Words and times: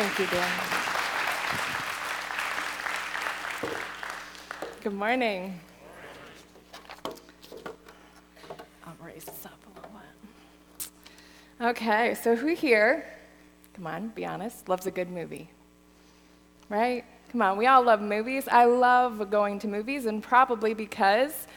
Thank 0.00 0.18
you, 0.20 0.26
Dan. 0.26 0.60
Good 4.80 4.92
morning. 4.92 5.58
I'll 8.86 8.94
raise 9.04 9.24
this 9.24 9.44
up 9.44 9.58
a 9.66 9.74
little 9.74 9.90
bit. 10.78 10.90
Okay, 11.60 12.14
so 12.14 12.36
who 12.36 12.54
here, 12.54 13.12
come 13.74 13.88
on, 13.88 14.08
be 14.10 14.24
honest, 14.24 14.68
loves 14.68 14.86
a 14.86 14.92
good 14.92 15.10
movie? 15.10 15.50
Right? 16.68 17.04
Come 17.32 17.42
on, 17.42 17.58
we 17.58 17.66
all 17.66 17.82
love 17.82 18.00
movies. 18.00 18.46
I 18.46 18.66
love 18.66 19.32
going 19.32 19.58
to 19.58 19.66
movies, 19.66 20.06
and 20.06 20.22
probably 20.22 20.74
because 20.74 21.48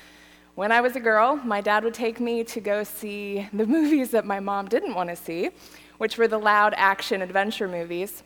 when 0.55 0.71
I 0.71 0.81
was 0.81 0.95
a 0.95 0.99
girl, 0.99 1.35
my 1.35 1.61
dad 1.61 1.83
would 1.83 1.93
take 1.93 2.19
me 2.19 2.43
to 2.45 2.59
go 2.59 2.83
see 2.83 3.47
the 3.53 3.67
movies 3.67 4.09
that 4.09 4.25
my 4.25 4.39
mom 4.39 4.67
didn't 4.67 4.95
want 4.95 5.11
to 5.11 5.15
see, 5.15 5.51
which 5.99 6.17
were 6.17 6.27
the 6.27 6.39
loud 6.39 6.73
action 6.75 7.21
adventure 7.21 7.67
movies. 7.67 8.23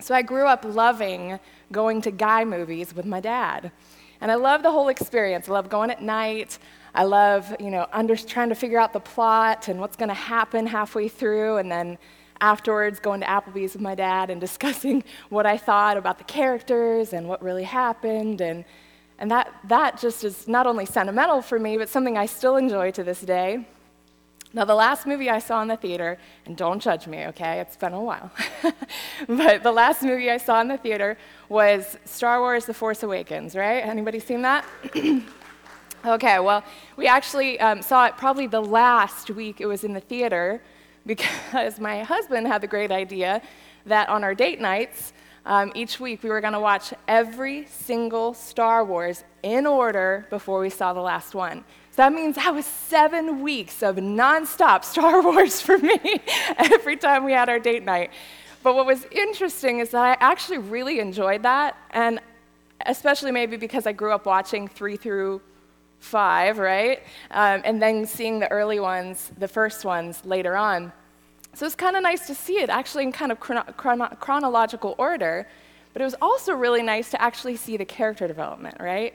So 0.00 0.14
I 0.14 0.22
grew 0.22 0.46
up 0.46 0.64
loving 0.64 1.38
going 1.72 2.02
to 2.02 2.10
guy 2.10 2.44
movies 2.44 2.94
with 2.94 3.06
my 3.06 3.20
dad. 3.20 3.72
And 4.20 4.30
I 4.30 4.36
love 4.36 4.62
the 4.62 4.70
whole 4.70 4.88
experience. 4.88 5.48
I 5.48 5.52
love 5.52 5.68
going 5.68 5.90
at 5.90 6.02
night. 6.02 6.58
I 6.94 7.04
love, 7.04 7.54
you 7.58 7.70
know, 7.70 7.86
under, 7.92 8.16
trying 8.16 8.48
to 8.50 8.54
figure 8.54 8.78
out 8.78 8.92
the 8.92 9.00
plot 9.00 9.68
and 9.68 9.80
what's 9.80 9.96
going 9.96 10.08
to 10.08 10.14
happen 10.14 10.66
halfway 10.66 11.08
through, 11.08 11.56
and 11.56 11.70
then 11.70 11.98
afterwards 12.40 13.00
going 13.00 13.20
to 13.20 13.26
Applebee's 13.26 13.72
with 13.72 13.82
my 13.82 13.94
dad 13.94 14.30
and 14.30 14.40
discussing 14.48 15.02
what 15.28 15.46
I 15.46 15.56
thought 15.56 15.96
about 15.96 16.18
the 16.18 16.24
characters 16.24 17.12
and 17.12 17.28
what 17.28 17.42
really 17.42 17.64
happened. 17.64 18.40
And, 18.40 18.64
and 19.18 19.30
that, 19.30 19.52
that 19.64 20.00
just 20.00 20.24
is 20.24 20.46
not 20.46 20.66
only 20.66 20.86
sentimental 20.86 21.42
for 21.42 21.58
me, 21.58 21.76
but 21.76 21.88
something 21.88 22.16
I 22.16 22.26
still 22.26 22.56
enjoy 22.56 22.92
to 22.92 23.04
this 23.04 23.20
day. 23.20 23.66
Now, 24.54 24.64
the 24.64 24.74
last 24.76 25.04
movie 25.04 25.28
I 25.28 25.40
saw 25.40 25.62
in 25.62 25.68
the 25.68 25.76
theater, 25.76 26.16
and 26.46 26.56
don't 26.56 26.80
judge 26.80 27.08
me, 27.08 27.26
okay? 27.26 27.58
It's 27.58 27.76
been 27.76 27.92
a 27.92 28.00
while. 28.00 28.30
but 29.28 29.64
the 29.64 29.72
last 29.72 30.04
movie 30.04 30.30
I 30.30 30.36
saw 30.36 30.60
in 30.60 30.68
the 30.68 30.76
theater 30.76 31.18
was 31.48 31.98
Star 32.04 32.38
Wars 32.38 32.64
The 32.64 32.72
Force 32.72 33.02
Awakens, 33.02 33.56
right? 33.56 33.80
Anybody 33.80 34.20
seen 34.20 34.42
that? 34.42 34.64
okay, 36.06 36.38
well, 36.38 36.62
we 36.96 37.08
actually 37.08 37.58
um, 37.58 37.82
saw 37.82 38.06
it 38.06 38.16
probably 38.16 38.46
the 38.46 38.62
last 38.62 39.28
week 39.28 39.60
it 39.60 39.66
was 39.66 39.82
in 39.82 39.92
the 39.92 40.00
theater 40.00 40.62
because 41.06 41.80
my 41.80 42.04
husband 42.04 42.46
had 42.46 42.60
the 42.60 42.68
great 42.68 42.92
idea 42.92 43.42
that 43.86 44.08
on 44.08 44.22
our 44.22 44.36
date 44.36 44.60
nights, 44.60 45.12
um, 45.46 45.72
each 45.74 45.98
week 45.98 46.22
we 46.22 46.30
were 46.30 46.40
going 46.40 46.52
to 46.52 46.60
watch 46.60 46.94
every 47.08 47.66
single 47.66 48.32
Star 48.32 48.84
Wars 48.84 49.24
in 49.42 49.66
order 49.66 50.28
before 50.30 50.60
we 50.60 50.70
saw 50.70 50.92
the 50.92 51.00
last 51.00 51.34
one. 51.34 51.64
That 51.96 52.12
means 52.12 52.34
that 52.36 52.52
was 52.52 52.66
seven 52.66 53.42
weeks 53.42 53.82
of 53.82 53.96
nonstop 53.96 54.84
Star 54.84 55.22
Wars 55.30 55.60
for 55.60 55.78
me 55.78 56.20
every 56.58 56.96
time 56.96 57.24
we 57.24 57.32
had 57.32 57.48
our 57.48 57.60
date 57.60 57.84
night. 57.84 58.10
But 58.62 58.74
what 58.74 58.86
was 58.86 59.04
interesting 59.12 59.78
is 59.78 59.90
that 59.90 60.02
I 60.02 60.24
actually 60.24 60.58
really 60.58 60.98
enjoyed 60.98 61.42
that, 61.42 61.76
and 61.90 62.18
especially 62.86 63.30
maybe 63.30 63.56
because 63.56 63.86
I 63.86 63.92
grew 63.92 64.12
up 64.12 64.26
watching 64.26 64.66
three 64.66 64.96
through 64.96 65.40
five, 66.00 66.58
right? 66.58 67.02
Um, 67.30 67.62
and 67.64 67.80
then 67.80 68.06
seeing 68.06 68.40
the 68.40 68.50
early 68.50 68.80
ones, 68.80 69.30
the 69.38 69.48
first 69.48 69.84
ones 69.84 70.24
later 70.24 70.56
on. 70.56 70.92
So 71.54 71.64
it's 71.64 71.74
kind 71.74 71.96
of 71.96 72.02
nice 72.02 72.26
to 72.26 72.34
see 72.34 72.58
it 72.58 72.70
actually 72.70 73.04
in 73.04 73.12
kind 73.12 73.30
of 73.30 73.38
chrono- 73.38 73.72
chrono- 73.76 74.16
chronological 74.18 74.94
order, 74.98 75.46
but 75.92 76.02
it 76.02 76.04
was 76.04 76.16
also 76.20 76.54
really 76.54 76.82
nice 76.82 77.10
to 77.12 77.22
actually 77.22 77.56
see 77.56 77.76
the 77.76 77.84
character 77.84 78.26
development, 78.26 78.76
right? 78.80 79.14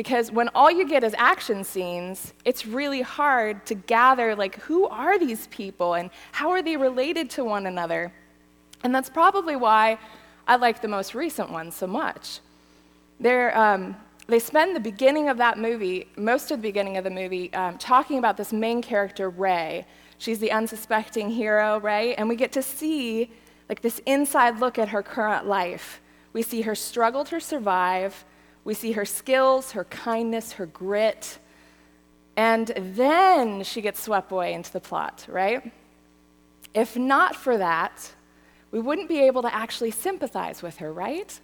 Because 0.00 0.32
when 0.32 0.48
all 0.54 0.70
you 0.70 0.88
get 0.88 1.04
is 1.04 1.14
action 1.18 1.62
scenes, 1.62 2.32
it's 2.46 2.64
really 2.64 3.02
hard 3.02 3.66
to 3.66 3.74
gather, 3.74 4.34
like, 4.34 4.54
who 4.60 4.88
are 4.88 5.18
these 5.18 5.46
people 5.48 5.92
and 5.92 6.08
how 6.32 6.48
are 6.48 6.62
they 6.62 6.78
related 6.78 7.28
to 7.32 7.44
one 7.44 7.66
another? 7.66 8.10
And 8.82 8.94
that's 8.94 9.10
probably 9.10 9.56
why 9.56 9.98
I 10.48 10.56
like 10.56 10.80
the 10.80 10.88
most 10.88 11.14
recent 11.14 11.50
one 11.50 11.70
so 11.70 11.86
much. 11.86 12.40
Um, 13.22 13.94
they 14.26 14.38
spend 14.38 14.74
the 14.74 14.80
beginning 14.80 15.28
of 15.28 15.36
that 15.36 15.58
movie, 15.58 16.08
most 16.16 16.50
of 16.50 16.60
the 16.60 16.62
beginning 16.62 16.96
of 16.96 17.04
the 17.04 17.10
movie, 17.10 17.52
um, 17.52 17.76
talking 17.76 18.16
about 18.16 18.38
this 18.38 18.54
main 18.54 18.80
character, 18.80 19.28
Rey 19.28 19.84
She's 20.16 20.38
the 20.38 20.50
unsuspecting 20.50 21.28
hero, 21.28 21.78
right? 21.80 22.14
And 22.16 22.26
we 22.26 22.36
get 22.36 22.52
to 22.52 22.62
see 22.62 23.30
like 23.68 23.82
this 23.82 24.00
inside 24.06 24.60
look 24.60 24.78
at 24.78 24.88
her 24.88 25.02
current 25.02 25.46
life. 25.46 26.00
We 26.32 26.40
see 26.40 26.62
her 26.62 26.74
struggle 26.74 27.22
to 27.24 27.38
survive. 27.38 28.24
We 28.64 28.74
see 28.74 28.92
her 28.92 29.04
skills, 29.04 29.72
her 29.72 29.84
kindness, 29.84 30.52
her 30.52 30.66
grit. 30.66 31.38
And 32.36 32.68
then 32.76 33.62
she 33.64 33.80
gets 33.80 34.00
swept 34.00 34.32
away 34.32 34.52
into 34.52 34.72
the 34.72 34.80
plot, 34.80 35.26
right? 35.28 35.72
If 36.74 36.96
not 36.96 37.34
for 37.34 37.58
that, 37.58 38.12
we 38.70 38.80
wouldn't 38.80 39.08
be 39.08 39.20
able 39.20 39.42
to 39.42 39.54
actually 39.54 39.90
sympathize 39.90 40.62
with 40.62 40.76
her, 40.78 40.92
right? 40.92 41.38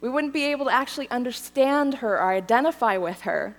We 0.00 0.08
wouldn't 0.08 0.32
be 0.32 0.44
able 0.44 0.66
to 0.66 0.72
actually 0.72 1.08
understand 1.10 1.94
her 1.94 2.14
or 2.14 2.32
identify 2.32 2.96
with 2.96 3.22
her. 3.22 3.56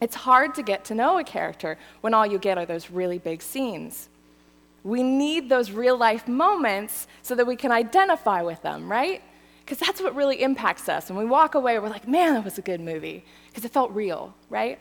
It's 0.00 0.14
hard 0.14 0.54
to 0.54 0.62
get 0.62 0.84
to 0.86 0.94
know 0.94 1.18
a 1.18 1.24
character 1.24 1.78
when 2.00 2.14
all 2.14 2.26
you 2.26 2.38
get 2.38 2.58
are 2.58 2.66
those 2.66 2.90
really 2.90 3.18
big 3.18 3.42
scenes. 3.42 4.08
We 4.84 5.02
need 5.02 5.48
those 5.48 5.72
real 5.72 5.96
life 5.96 6.28
moments 6.28 7.08
so 7.22 7.34
that 7.34 7.46
we 7.46 7.56
can 7.56 7.72
identify 7.72 8.42
with 8.42 8.62
them, 8.62 8.90
right? 8.90 9.22
Because 9.68 9.86
that's 9.86 10.00
what 10.00 10.14
really 10.14 10.40
impacts 10.40 10.88
us. 10.88 11.10
When 11.10 11.18
we 11.18 11.26
walk 11.26 11.54
away, 11.54 11.78
we're 11.78 11.90
like, 11.90 12.08
man, 12.08 12.32
that 12.32 12.42
was 12.42 12.56
a 12.56 12.62
good 12.62 12.80
movie, 12.80 13.22
because 13.48 13.66
it 13.66 13.70
felt 13.70 13.90
real, 13.90 14.34
right? 14.48 14.78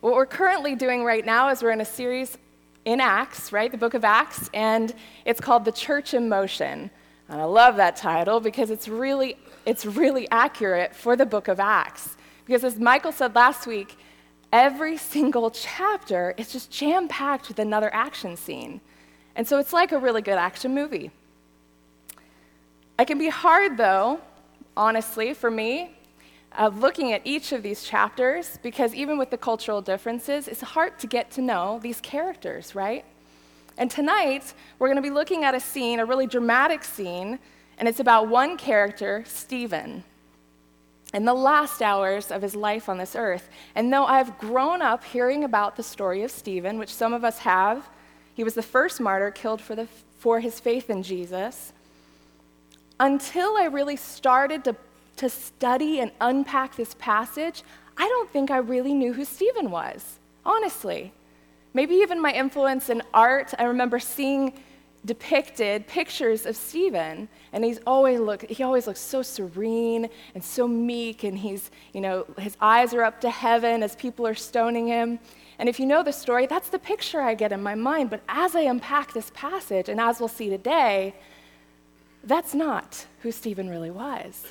What 0.00 0.14
we're 0.14 0.26
currently 0.26 0.74
doing 0.74 1.04
right 1.04 1.24
now 1.24 1.48
is 1.50 1.62
we're 1.62 1.70
in 1.70 1.80
a 1.80 1.84
series 1.84 2.36
in 2.84 2.98
Acts, 2.98 3.52
right? 3.52 3.70
The 3.70 3.78
book 3.78 3.94
of 3.94 4.02
Acts, 4.02 4.50
and 4.52 4.92
it's 5.24 5.40
called 5.40 5.64
The 5.64 5.70
Church 5.70 6.12
in 6.12 6.28
Motion. 6.28 6.90
And 7.28 7.40
I 7.40 7.44
love 7.44 7.76
that 7.76 7.94
title 7.94 8.40
because 8.40 8.70
it's 8.70 8.88
really, 8.88 9.36
it's 9.64 9.86
really 9.86 10.28
accurate 10.32 10.92
for 10.96 11.14
the 11.14 11.24
book 11.24 11.46
of 11.46 11.60
Acts. 11.60 12.16
Because 12.46 12.64
as 12.64 12.80
Michael 12.80 13.12
said 13.12 13.36
last 13.36 13.64
week, 13.64 13.96
every 14.52 14.96
single 14.96 15.52
chapter 15.52 16.34
is 16.36 16.50
just 16.50 16.68
jam 16.68 17.06
packed 17.06 17.46
with 17.46 17.60
another 17.60 17.94
action 17.94 18.36
scene. 18.36 18.80
And 19.36 19.46
so 19.46 19.60
it's 19.60 19.72
like 19.72 19.92
a 19.92 19.98
really 19.98 20.20
good 20.20 20.36
action 20.36 20.74
movie. 20.74 21.12
It 22.98 23.06
can 23.06 23.18
be 23.18 23.28
hard, 23.28 23.76
though, 23.76 24.20
honestly, 24.76 25.34
for 25.34 25.50
me, 25.50 25.96
uh, 26.56 26.68
looking 26.68 27.12
at 27.12 27.22
each 27.24 27.50
of 27.50 27.62
these 27.62 27.82
chapters, 27.82 28.58
because 28.62 28.94
even 28.94 29.18
with 29.18 29.30
the 29.30 29.36
cultural 29.36 29.82
differences, 29.82 30.46
it's 30.46 30.60
hard 30.60 30.98
to 31.00 31.08
get 31.08 31.30
to 31.32 31.42
know 31.42 31.80
these 31.82 32.00
characters, 32.00 32.76
right? 32.76 33.04
And 33.76 33.90
tonight, 33.90 34.54
we're 34.78 34.86
going 34.86 34.96
to 34.96 35.02
be 35.02 35.10
looking 35.10 35.42
at 35.42 35.56
a 35.56 35.60
scene, 35.60 35.98
a 35.98 36.04
really 36.04 36.28
dramatic 36.28 36.84
scene, 36.84 37.40
and 37.78 37.88
it's 37.88 37.98
about 37.98 38.28
one 38.28 38.56
character, 38.56 39.24
Stephen, 39.26 40.04
in 41.12 41.24
the 41.24 41.34
last 41.34 41.82
hours 41.82 42.30
of 42.30 42.42
his 42.42 42.54
life 42.54 42.88
on 42.88 42.98
this 42.98 43.16
earth. 43.16 43.48
And 43.74 43.92
though 43.92 44.04
I've 44.04 44.38
grown 44.38 44.80
up 44.80 45.02
hearing 45.02 45.42
about 45.42 45.74
the 45.74 45.82
story 45.82 46.22
of 46.22 46.30
Stephen, 46.30 46.78
which 46.78 46.94
some 46.94 47.12
of 47.12 47.24
us 47.24 47.38
have, 47.38 47.88
he 48.34 48.44
was 48.44 48.54
the 48.54 48.62
first 48.62 49.00
martyr 49.00 49.32
killed 49.32 49.60
for, 49.60 49.74
the, 49.74 49.88
for 50.18 50.38
his 50.38 50.60
faith 50.60 50.88
in 50.88 51.02
Jesus 51.02 51.72
until 53.00 53.56
I 53.56 53.64
really 53.64 53.96
started 53.96 54.64
to, 54.64 54.76
to 55.16 55.28
study 55.28 56.00
and 56.00 56.10
unpack 56.20 56.76
this 56.76 56.94
passage, 56.98 57.62
I 57.96 58.08
don't 58.08 58.30
think 58.30 58.50
I 58.50 58.58
really 58.58 58.94
knew 58.94 59.12
who 59.12 59.24
Stephen 59.24 59.70
was, 59.70 60.18
honestly. 60.44 61.12
Maybe 61.72 61.96
even 61.96 62.20
my 62.20 62.32
influence 62.32 62.88
in 62.88 63.02
art, 63.12 63.52
I 63.58 63.64
remember 63.64 63.98
seeing 63.98 64.54
depicted 65.04 65.86
pictures 65.86 66.46
of 66.46 66.56
Stephen, 66.56 67.28
and 67.52 67.64
he's 67.64 67.78
always 67.86 68.20
look, 68.20 68.48
he 68.48 68.62
always 68.62 68.86
looks 68.86 69.00
so 69.00 69.22
serene 69.22 70.08
and 70.34 70.42
so 70.42 70.66
meek, 70.66 71.24
and 71.24 71.36
he's, 71.36 71.70
you 71.92 72.00
know, 72.00 72.24
his 72.38 72.56
eyes 72.60 72.94
are 72.94 73.02
up 73.02 73.20
to 73.20 73.30
heaven 73.30 73.82
as 73.82 73.94
people 73.96 74.26
are 74.26 74.34
stoning 74.34 74.86
him. 74.86 75.18
And 75.58 75.68
if 75.68 75.78
you 75.78 75.86
know 75.86 76.02
the 76.02 76.12
story, 76.12 76.46
that's 76.46 76.68
the 76.68 76.78
picture 76.78 77.20
I 77.20 77.34
get 77.34 77.52
in 77.52 77.62
my 77.62 77.74
mind. 77.74 78.10
But 78.10 78.22
as 78.28 78.56
I 78.56 78.62
unpack 78.62 79.12
this 79.12 79.30
passage, 79.34 79.88
and 79.88 80.00
as 80.00 80.20
we'll 80.20 80.28
see 80.28 80.48
today, 80.48 81.14
that's 82.26 82.54
not 82.54 83.06
who 83.22 83.30
Stephen 83.32 83.68
really 83.68 83.90
was. 83.90 84.44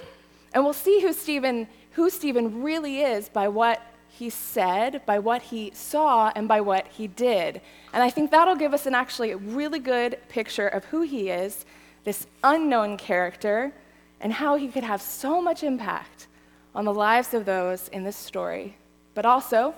And 0.53 0.63
we'll 0.63 0.74
see 0.74 1.01
who 1.01 1.13
Stephen, 1.13 1.68
who 1.92 2.09
Stephen 2.09 2.62
really 2.62 3.01
is 3.01 3.30
by 3.30 3.47
what 3.47 3.81
he 4.09 4.30
said, 4.30 5.01
by 5.06 5.18
what 5.18 5.42
he 5.42 5.71
saw, 5.74 6.31
and 6.36 6.47
by 6.47 6.62
what 6.62 6.88
he 6.88 7.07
did. 7.07 7.62
And 7.94 8.03
I 8.03 8.12
think 8.12 8.30
that'll 8.30 8.56
give 8.56 8.74
us 8.74 8.86
an 8.86 8.94
actually 8.94 9.33
really 9.33 9.80
good 9.80 10.19
picture 10.30 10.68
of 10.68 10.86
who 10.86 11.01
he 11.01 11.30
is, 11.30 11.65
this 12.03 12.27
unknown 12.44 12.97
character, 12.97 13.74
and 14.21 14.31
how 14.31 14.56
he 14.56 14.68
could 14.68 14.83
have 14.83 15.01
so 15.01 15.42
much 15.42 15.63
impact 15.63 16.27
on 16.75 16.86
the 16.86 16.94
lives 16.94 17.33
of 17.33 17.45
those 17.45 17.88
in 17.89 18.03
this 18.03 18.15
story, 18.15 18.77
but 19.15 19.25
also 19.25 19.74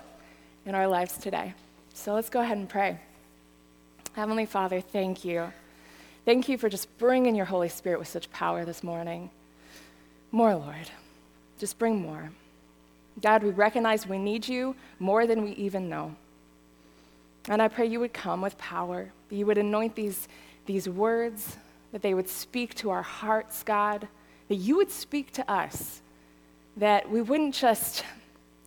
in 0.65 0.75
our 0.75 0.87
lives 0.87 1.17
today. 1.17 1.53
So 1.93 2.13
let's 2.13 2.29
go 2.29 2.41
ahead 2.41 2.57
and 2.57 2.67
pray. 2.67 2.99
Heavenly 4.13 4.45
Father, 4.45 4.81
thank 4.81 5.23
you. 5.23 5.51
Thank 6.25 6.49
you 6.49 6.57
for 6.57 6.69
just 6.69 6.97
bringing 6.97 7.35
your 7.35 7.45
Holy 7.45 7.69
Spirit 7.69 7.99
with 7.99 8.07
such 8.07 8.31
power 8.31 8.65
this 8.65 8.81
morning. 8.81 9.29
More, 10.31 10.55
Lord. 10.55 10.89
Just 11.59 11.77
bring 11.77 12.01
more. 12.01 12.31
God, 13.21 13.43
we 13.43 13.51
recognize 13.51 14.07
we 14.07 14.17
need 14.17 14.47
you 14.47 14.75
more 14.97 15.27
than 15.27 15.43
we 15.43 15.51
even 15.51 15.87
know. 15.87 16.15
And 17.47 17.61
I 17.61 17.67
pray 17.67 17.85
you 17.85 17.99
would 17.99 18.11
come 18.11 18.41
with 18.41 18.57
power, 18.57 19.11
that 19.29 19.35
you 19.35 19.45
would 19.45 19.59
anoint 19.59 19.95
these, 19.95 20.27
these 20.65 20.89
words 20.89 21.57
that 21.91 22.01
they 22.01 22.15
would 22.15 22.27
speak 22.27 22.73
to 22.75 22.89
our 22.89 23.03
hearts, 23.03 23.61
God, 23.61 24.07
that 24.49 24.55
you 24.55 24.77
would 24.77 24.91
speak 24.91 25.31
to 25.33 25.49
us, 25.49 26.01
that 26.75 27.07
we 27.09 27.21
wouldn't 27.21 27.53
just 27.53 28.03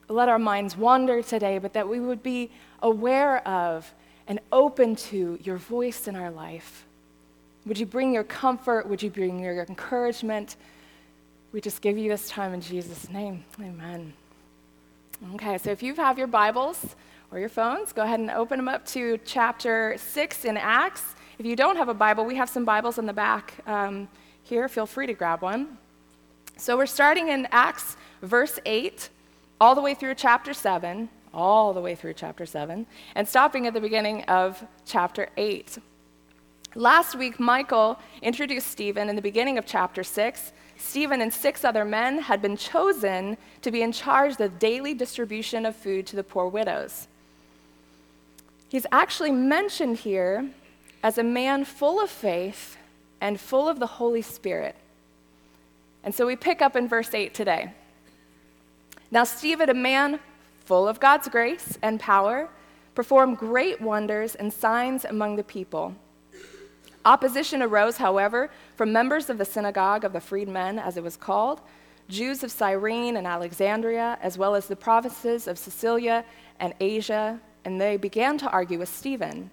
let 0.09 0.29
our 0.29 0.39
minds 0.39 0.77
wander 0.77 1.23
today, 1.23 1.59
but 1.59 1.73
that 1.73 1.89
we 1.89 1.99
would 1.99 2.23
be 2.23 2.51
aware 2.83 3.47
of 3.47 3.93
and 4.29 4.39
open 4.53 4.95
to 4.95 5.39
your 5.43 5.57
voice 5.57 6.07
in 6.07 6.15
our 6.15 6.31
life. 6.31 6.87
Would 7.69 7.79
you 7.79 7.85
bring 7.85 8.15
your 8.15 8.25
comfort? 8.25 8.89
Would 8.89 9.03
you 9.03 9.11
bring 9.11 9.41
your 9.41 9.63
encouragement? 9.63 10.57
We 11.53 11.61
just 11.61 11.83
give 11.83 11.99
you 11.99 12.09
this 12.09 12.31
time 12.31 12.55
in 12.55 12.63
Jesus' 12.63 13.11
name. 13.11 13.45
Amen. 13.61 14.15
Okay, 15.35 15.59
so 15.59 15.71
if 15.71 15.83
you 15.83 15.95
have 15.97 16.17
your 16.17 16.29
Bibles 16.29 16.97
or 17.31 17.39
your 17.39 17.51
phones, 17.51 17.93
go 17.93 18.05
ahead 18.05 18.21
and 18.21 18.31
open 18.31 18.57
them 18.57 18.69
up 18.69 18.87
to 18.87 19.19
chapter 19.27 19.97
6 19.99 20.47
in 20.47 20.57
Acts. 20.57 21.15
If 21.39 21.45
you 21.45 21.57
don't 21.57 21.77
have 21.77 21.91
a 21.91 21.95
Bible, 21.95 22.25
we 22.25 22.37
have 22.37 22.49
some 22.49 22.65
Bibles 22.65 22.97
in 22.97 23.05
the 23.05 23.13
back 23.13 23.53
um, 23.67 24.09
here. 24.45 24.67
Feel 24.69 24.87
free 24.87 25.07
to 25.07 25.13
grab 25.13 25.43
one. 25.43 25.77
So 26.57 26.75
we're 26.75 26.87
starting 26.87 27.29
in 27.29 27.47
Acts, 27.53 27.99
verse 28.23 28.59
8, 28.65 29.11
all 29.61 29.75
the 29.75 29.83
way 29.83 29.93
through 29.93 30.15
chapter 30.15 30.55
7 30.55 31.11
all 31.35 31.75
the 31.75 31.81
way 31.81 31.95
through 31.95 32.15
chapter 32.15 32.47
7, 32.47 32.87
and 33.15 33.29
stopping 33.29 33.67
at 33.67 33.75
the 33.75 33.81
beginning 33.81 34.23
of 34.25 34.65
chapter 34.87 35.29
8. 35.37 35.79
Last 36.75 37.15
week, 37.15 37.41
Michael 37.41 37.99
introduced 38.21 38.67
Stephen 38.67 39.09
in 39.09 39.17
the 39.17 39.23
beginning 39.23 39.57
of 39.57 39.65
chapter 39.65 40.05
6. 40.05 40.53
Stephen 40.77 41.23
and 41.23 41.33
six 41.33 41.65
other 41.65 41.85
men 41.85 42.19
had 42.19 42.43
been 42.43 42.57
chosen 42.57 43.39
to 43.63 43.71
be 43.71 43.83
in 43.83 43.91
charge 43.91 44.33
of 44.33 44.39
the 44.39 44.49
daily 44.49 44.93
distribution 44.93 45.65
of 45.65 45.75
food 45.75 46.07
to 46.07 46.17
the 46.17 46.23
poor 46.23 46.47
widows. 46.47 47.09
He's 48.69 48.87
actually 48.93 49.33
mentioned 49.33 49.99
here 49.99 50.51
as 51.03 51.17
a 51.17 51.23
man 51.23 51.65
full 51.65 52.01
of 52.01 52.11
faith 52.11 52.77
and 53.21 53.41
full 53.41 53.69
of 53.69 53.79
the 53.79 53.87
Holy 53.87 54.23
Spirit. 54.23 54.77
And 56.05 56.15
so 56.15 56.27
we 56.27 56.37
pick 56.37 56.61
up 56.61 56.77
in 56.77 56.87
verse 56.87 57.15
8 57.15 57.33
today. 57.33 57.73
Now, 59.11 59.25
Stephen, 59.25 59.71
a 59.71 59.75
man 59.75 60.21
full 60.67 60.87
of 60.87 61.01
God's 61.01 61.29
grace 61.29 61.79
and 61.81 61.99
power, 61.99 62.51
performed 62.95 63.39
great 63.39 63.81
wonders 63.81 64.35
and 64.35 64.53
signs 64.53 65.07
among 65.07 65.37
the 65.37 65.45
people. 65.45 65.95
Opposition 67.09 67.63
arose, 67.63 67.97
however, 67.97 68.51
from 68.77 68.93
members 68.93 69.31
of 69.31 69.39
the 69.39 69.45
synagogue 69.47 70.05
of 70.05 70.13
the 70.13 70.21
freedmen, 70.21 70.79
as 70.79 70.99
it 70.99 71.03
was 71.03 71.17
called, 71.17 71.63
Jews 72.07 72.45
of 72.45 72.51
Cyrene 72.51 73.17
and 73.17 73.27
Alexandria, 73.27 74.19
as 74.21 74.37
well 74.37 74.55
as 74.55 74.67
the 74.67 74.77
provinces 74.77 75.49
of 75.49 75.57
Cilicia 75.59 76.23
and 76.61 76.75
Asia, 76.81 77.41
and 77.65 77.81
they 77.81 77.97
began 77.97 78.37
to 78.37 78.51
argue 78.51 78.79
with 78.79 78.91
Stephen. 78.91 79.51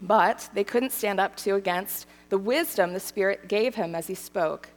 But 0.00 0.48
they 0.54 0.64
couldn't 0.64 0.92
stand 0.92 1.20
up 1.20 1.36
to 1.36 1.54
against 1.54 2.06
the 2.30 2.38
wisdom 2.38 2.94
the 2.94 3.00
Spirit 3.00 3.46
gave 3.46 3.74
him 3.74 3.94
as 3.94 4.06
he 4.06 4.14
spoke. 4.14 4.70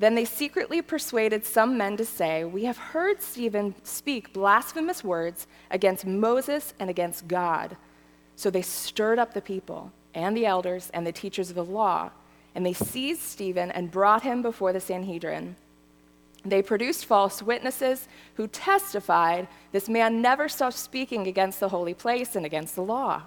Then 0.00 0.16
they 0.16 0.24
secretly 0.24 0.82
persuaded 0.82 1.44
some 1.44 1.78
men 1.78 1.96
to 1.98 2.04
say, 2.04 2.44
We 2.44 2.64
have 2.64 2.78
heard 2.78 3.22
Stephen 3.22 3.76
speak 3.84 4.32
blasphemous 4.32 5.04
words 5.04 5.46
against 5.70 6.04
Moses 6.04 6.74
and 6.80 6.90
against 6.90 7.28
God. 7.28 7.76
So 8.34 8.50
they 8.50 8.62
stirred 8.62 9.20
up 9.20 9.34
the 9.34 9.40
people 9.40 9.92
and 10.14 10.36
the 10.36 10.46
elders 10.46 10.90
and 10.92 11.06
the 11.06 11.12
teachers 11.12 11.50
of 11.50 11.56
the 11.56 11.64
law, 11.64 12.10
and 12.54 12.64
they 12.64 12.72
seized 12.72 13.22
Stephen 13.22 13.70
and 13.70 13.90
brought 13.90 14.22
him 14.22 14.42
before 14.42 14.72
the 14.72 14.80
Sanhedrin. 14.80 15.56
They 16.44 16.62
produced 16.62 17.04
false 17.04 17.42
witnesses 17.42 18.08
who 18.34 18.48
testified, 18.48 19.48
This 19.70 19.88
man 19.88 20.20
never 20.20 20.48
stopped 20.48 20.76
speaking 20.76 21.26
against 21.26 21.60
the 21.60 21.68
holy 21.68 21.94
place 21.94 22.34
and 22.34 22.44
against 22.44 22.74
the 22.74 22.82
law. 22.82 23.22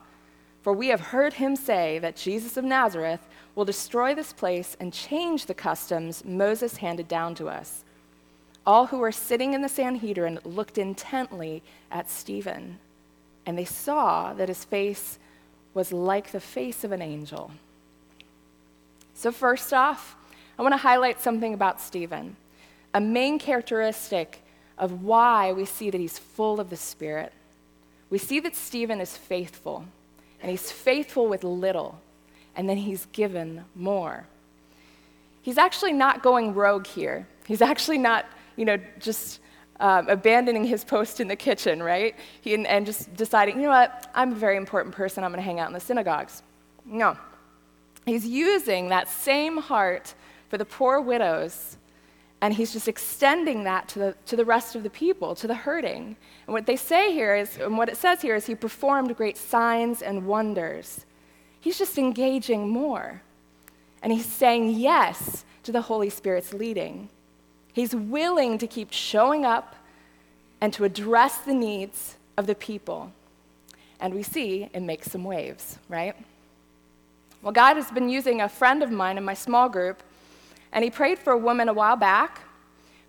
For 0.62 0.74
we 0.74 0.88
have 0.88 1.00
heard 1.00 1.34
him 1.34 1.56
say 1.56 2.00
that 2.00 2.16
Jesus 2.16 2.58
of 2.58 2.66
Nazareth 2.66 3.22
will 3.54 3.66
destroy 3.66 4.14
this 4.14 4.34
place 4.34 4.76
and 4.80 4.92
change 4.92 5.46
the 5.46 5.54
customs 5.54 6.26
Moses 6.26 6.78
handed 6.78 7.08
down 7.08 7.36
to 7.36 7.48
us. 7.48 7.84
All 8.66 8.88
who 8.88 8.98
were 8.98 9.12
sitting 9.12 9.54
in 9.54 9.62
the 9.62 9.70
Sanhedrin 9.70 10.40
looked 10.44 10.78
intently 10.78 11.62
at 11.92 12.10
Stephen, 12.10 12.80
and 13.46 13.58
they 13.58 13.66
saw 13.66 14.34
that 14.34 14.50
his 14.50 14.66
face 14.66 15.20
was 15.76 15.94
like 15.94 16.32
the 16.32 16.40
face 16.40 16.84
of 16.84 16.92
an 16.92 17.04
angel. 17.04 17.52
So, 19.14 19.32
first 19.32 19.72
off, 19.72 20.16
I 20.58 20.64
want 20.64 20.74
to 20.74 20.78
highlight 20.78 21.22
something 21.22 21.54
about 21.54 21.80
Stephen, 21.80 22.36
a 22.96 23.00
main 23.00 23.38
characteristic 23.38 24.42
of 24.80 25.04
why 25.04 25.54
we 25.54 25.66
see 25.66 25.92
that 25.92 26.02
he's 26.02 26.18
full 26.18 26.60
of 26.60 26.72
the 26.72 26.78
Spirit. 26.78 27.32
We 28.10 28.18
see 28.18 28.40
that 28.40 28.56
Stephen 28.56 29.00
is 29.00 29.16
faithful, 29.16 29.86
and 30.42 30.50
he's 30.50 30.72
faithful 30.72 31.28
with 31.28 31.44
little 31.44 32.02
and 32.56 32.70
then 32.70 32.78
he's 32.78 33.06
given 33.08 33.66
more. 33.76 34.26
He's 35.42 35.58
actually 35.58 35.94
not 35.94 36.24
going 36.24 36.54
rogue 36.54 36.88
here. 36.88 37.28
He's 37.46 37.62
actually 37.62 37.98
not, 37.98 38.26
you 38.56 38.66
know, 38.66 38.80
just 39.00 39.40
um, 39.80 40.08
abandoning 40.10 40.64
his 40.64 40.84
post 40.84 41.20
in 41.20 41.28
the 41.28 41.36
kitchen, 41.36 41.84
right? 41.84 42.16
He, 42.42 42.54
and, 42.54 42.66
and 42.68 42.86
just 42.86 43.14
deciding, 43.16 43.58
you 43.58 43.64
know 43.64 43.70
what, 43.70 44.10
I'm 44.16 44.32
a 44.32 44.36
very 44.36 44.58
important 44.58 44.96
person, 44.96 45.24
I'm 45.24 45.32
going 45.32 45.42
to 45.42 45.46
hang 45.46 45.60
out 45.60 45.68
in 45.68 45.74
the 45.74 45.80
synagogues. 45.80 46.44
No. 46.86 47.18
He's 48.06 48.26
using 48.26 48.90
that 48.90 49.10
same 49.10 49.58
heart 49.58 50.14
for 50.50 50.58
the 50.58 50.66
poor 50.66 51.02
widows, 51.02 51.78
and 52.42 52.54
he's 52.54 52.72
just 52.72 52.88
extending 52.88 53.64
that 53.64 53.88
to 53.90 54.00
the, 54.00 54.16
to 54.28 54.36
the 54.36 54.46
rest 54.46 54.76
of 54.76 54.84
the 54.84 54.90
people, 54.90 55.36
to 55.36 55.48
the 55.48 55.56
hurting. 55.56 56.16
And 56.46 56.54
what 56.54 56.68
they 56.68 56.76
say 56.76 57.12
here 57.12 57.36
is, 57.36 57.58
and 57.58 57.78
what 57.78 57.90
it 57.90 57.98
says 57.98 58.22
here 58.22 58.36
is, 58.36 58.46
he 58.46 58.56
performed 58.56 59.16
great 59.16 59.38
signs 59.38 60.02
and 60.02 60.28
wonders. 60.28 61.06
He's 61.60 61.80
just 61.80 61.98
engaging 61.98 62.70
more. 62.70 63.24
And 64.04 64.14
he's 64.14 64.28
saying 64.28 64.70
yes 64.70 65.46
to 65.64 65.72
the 65.72 65.82
Holy 65.82 66.12
Spirit's 66.12 66.54
leading. 66.54 67.10
He's 67.76 67.94
willing 67.94 68.58
to 68.60 68.68
keep 68.68 68.94
showing 68.94 69.44
up 69.44 69.76
and 70.62 70.72
to 70.74 70.86
address 70.86 71.40
the 71.40 71.54
needs 71.54 72.16
of 72.38 72.48
the 72.48 72.56
people. 72.56 73.12
And 74.00 74.14
we 74.14 74.24
see 74.24 74.70
it 74.72 74.80
makes 74.80 75.12
some 75.12 75.26
waves, 75.26 75.78
right? 75.90 76.16
Well, 77.42 77.52
God 77.52 77.76
has 77.76 77.92
been 77.92 78.08
using 78.08 78.40
a 78.40 78.48
friend 78.48 78.82
of 78.82 78.92
mine 78.92 79.18
in 79.18 79.26
my 79.26 79.34
small 79.34 79.68
group, 79.68 80.02
and 80.72 80.86
he 80.86 80.90
prayed 80.90 81.20
for 81.20 81.34
a 81.34 81.38
woman 81.38 81.68
a 81.68 81.74
while 81.74 81.98
back 81.98 82.44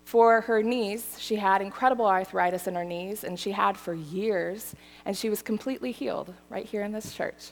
for 0.03 0.41
her 0.41 0.61
knees. 0.61 1.15
She 1.17 1.37
had 1.37 1.61
incredible 1.61 2.05
arthritis 2.05 2.67
in 2.67 2.75
her 2.75 2.83
knees, 2.83 3.23
and 3.23 3.39
she 3.39 3.51
had 3.51 3.77
for 3.77 3.93
years, 3.93 4.75
and 5.05 5.17
she 5.17 5.29
was 5.29 5.41
completely 5.41 5.93
healed 5.93 6.33
right 6.49 6.65
here 6.65 6.83
in 6.83 6.91
this 6.91 7.13
church. 7.13 7.51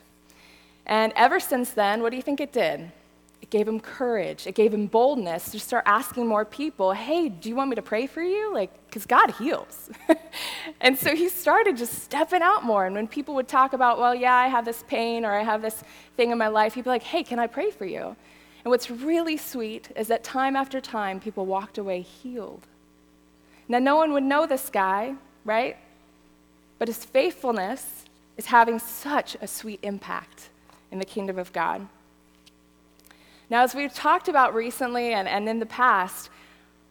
And 0.85 1.13
ever 1.15 1.39
since 1.39 1.71
then, 1.71 2.01
what 2.01 2.09
do 2.09 2.17
you 2.17 2.23
think 2.23 2.41
it 2.41 2.51
did? 2.51 2.91
It 3.45 3.51
gave 3.51 3.67
him 3.67 3.79
courage. 3.79 4.47
It 4.47 4.55
gave 4.55 4.73
him 4.73 4.87
boldness 4.87 5.51
to 5.51 5.59
start 5.59 5.83
asking 5.85 6.25
more 6.25 6.45
people, 6.45 6.93
hey, 6.93 7.29
do 7.29 7.47
you 7.47 7.55
want 7.55 7.69
me 7.69 7.75
to 7.75 7.81
pray 7.83 8.07
for 8.07 8.23
you? 8.23 8.51
Like, 8.51 8.71
because 8.87 9.05
God 9.05 9.29
heals. 9.37 9.91
and 10.81 10.97
so 10.97 11.15
he 11.15 11.29
started 11.29 11.77
just 11.77 12.01
stepping 12.01 12.41
out 12.41 12.63
more. 12.63 12.87
And 12.87 12.95
when 12.95 13.07
people 13.07 13.35
would 13.35 13.47
talk 13.47 13.73
about, 13.73 13.99
well, 13.99 14.15
yeah, 14.15 14.33
I 14.33 14.47
have 14.47 14.65
this 14.65 14.83
pain 14.87 15.25
or 15.25 15.31
I 15.31 15.43
have 15.43 15.61
this 15.61 15.83
thing 16.17 16.31
in 16.31 16.39
my 16.39 16.47
life, 16.47 16.73
he'd 16.73 16.85
be 16.85 16.89
like, 16.89 17.03
hey, 17.03 17.21
can 17.21 17.37
I 17.37 17.45
pray 17.45 17.69
for 17.69 17.85
you? 17.85 18.15
And 18.63 18.71
what's 18.71 18.89
really 18.89 19.37
sweet 19.37 19.91
is 19.95 20.07
that 20.07 20.23
time 20.23 20.55
after 20.55 20.81
time, 20.81 21.19
people 21.19 21.45
walked 21.45 21.77
away 21.77 22.01
healed. 22.01 22.65
Now, 23.67 23.77
no 23.77 23.95
one 23.95 24.11
would 24.13 24.23
know 24.23 24.47
this 24.47 24.71
guy, 24.71 25.13
right? 25.43 25.77
But 26.79 26.87
his 26.87 27.05
faithfulness 27.05 28.05
is 28.37 28.47
having 28.47 28.79
such 28.79 29.37
a 29.39 29.45
sweet 29.45 29.81
impact 29.83 30.49
in 30.91 30.97
the 30.97 31.05
kingdom 31.05 31.37
of 31.37 31.53
God. 31.53 31.87
Now, 33.49 33.63
as 33.63 33.75
we've 33.75 33.93
talked 33.93 34.27
about 34.27 34.55
recently 34.55 35.13
and, 35.13 35.27
and 35.27 35.47
in 35.47 35.59
the 35.59 35.65
past, 35.65 36.29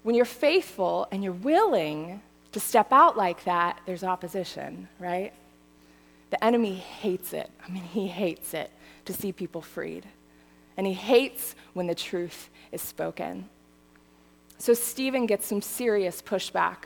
when 0.02 0.14
you're 0.14 0.24
faithful 0.24 1.08
and 1.10 1.24
you're 1.24 1.32
willing 1.32 2.20
to 2.52 2.60
step 2.60 2.92
out 2.92 3.16
like 3.16 3.44
that, 3.44 3.80
there's 3.86 4.04
opposition, 4.04 4.88
right? 4.98 5.32
The 6.30 6.42
enemy 6.44 6.74
hates 6.74 7.32
it. 7.32 7.50
I 7.66 7.70
mean, 7.70 7.82
he 7.82 8.06
hates 8.06 8.54
it 8.54 8.70
to 9.06 9.12
see 9.12 9.32
people 9.32 9.60
freed. 9.60 10.06
And 10.76 10.86
he 10.86 10.92
hates 10.92 11.54
when 11.72 11.86
the 11.86 11.94
truth 11.94 12.50
is 12.72 12.82
spoken. 12.82 13.48
So 14.58 14.74
Stephen 14.74 15.26
gets 15.26 15.46
some 15.46 15.62
serious 15.62 16.22
pushback 16.22 16.84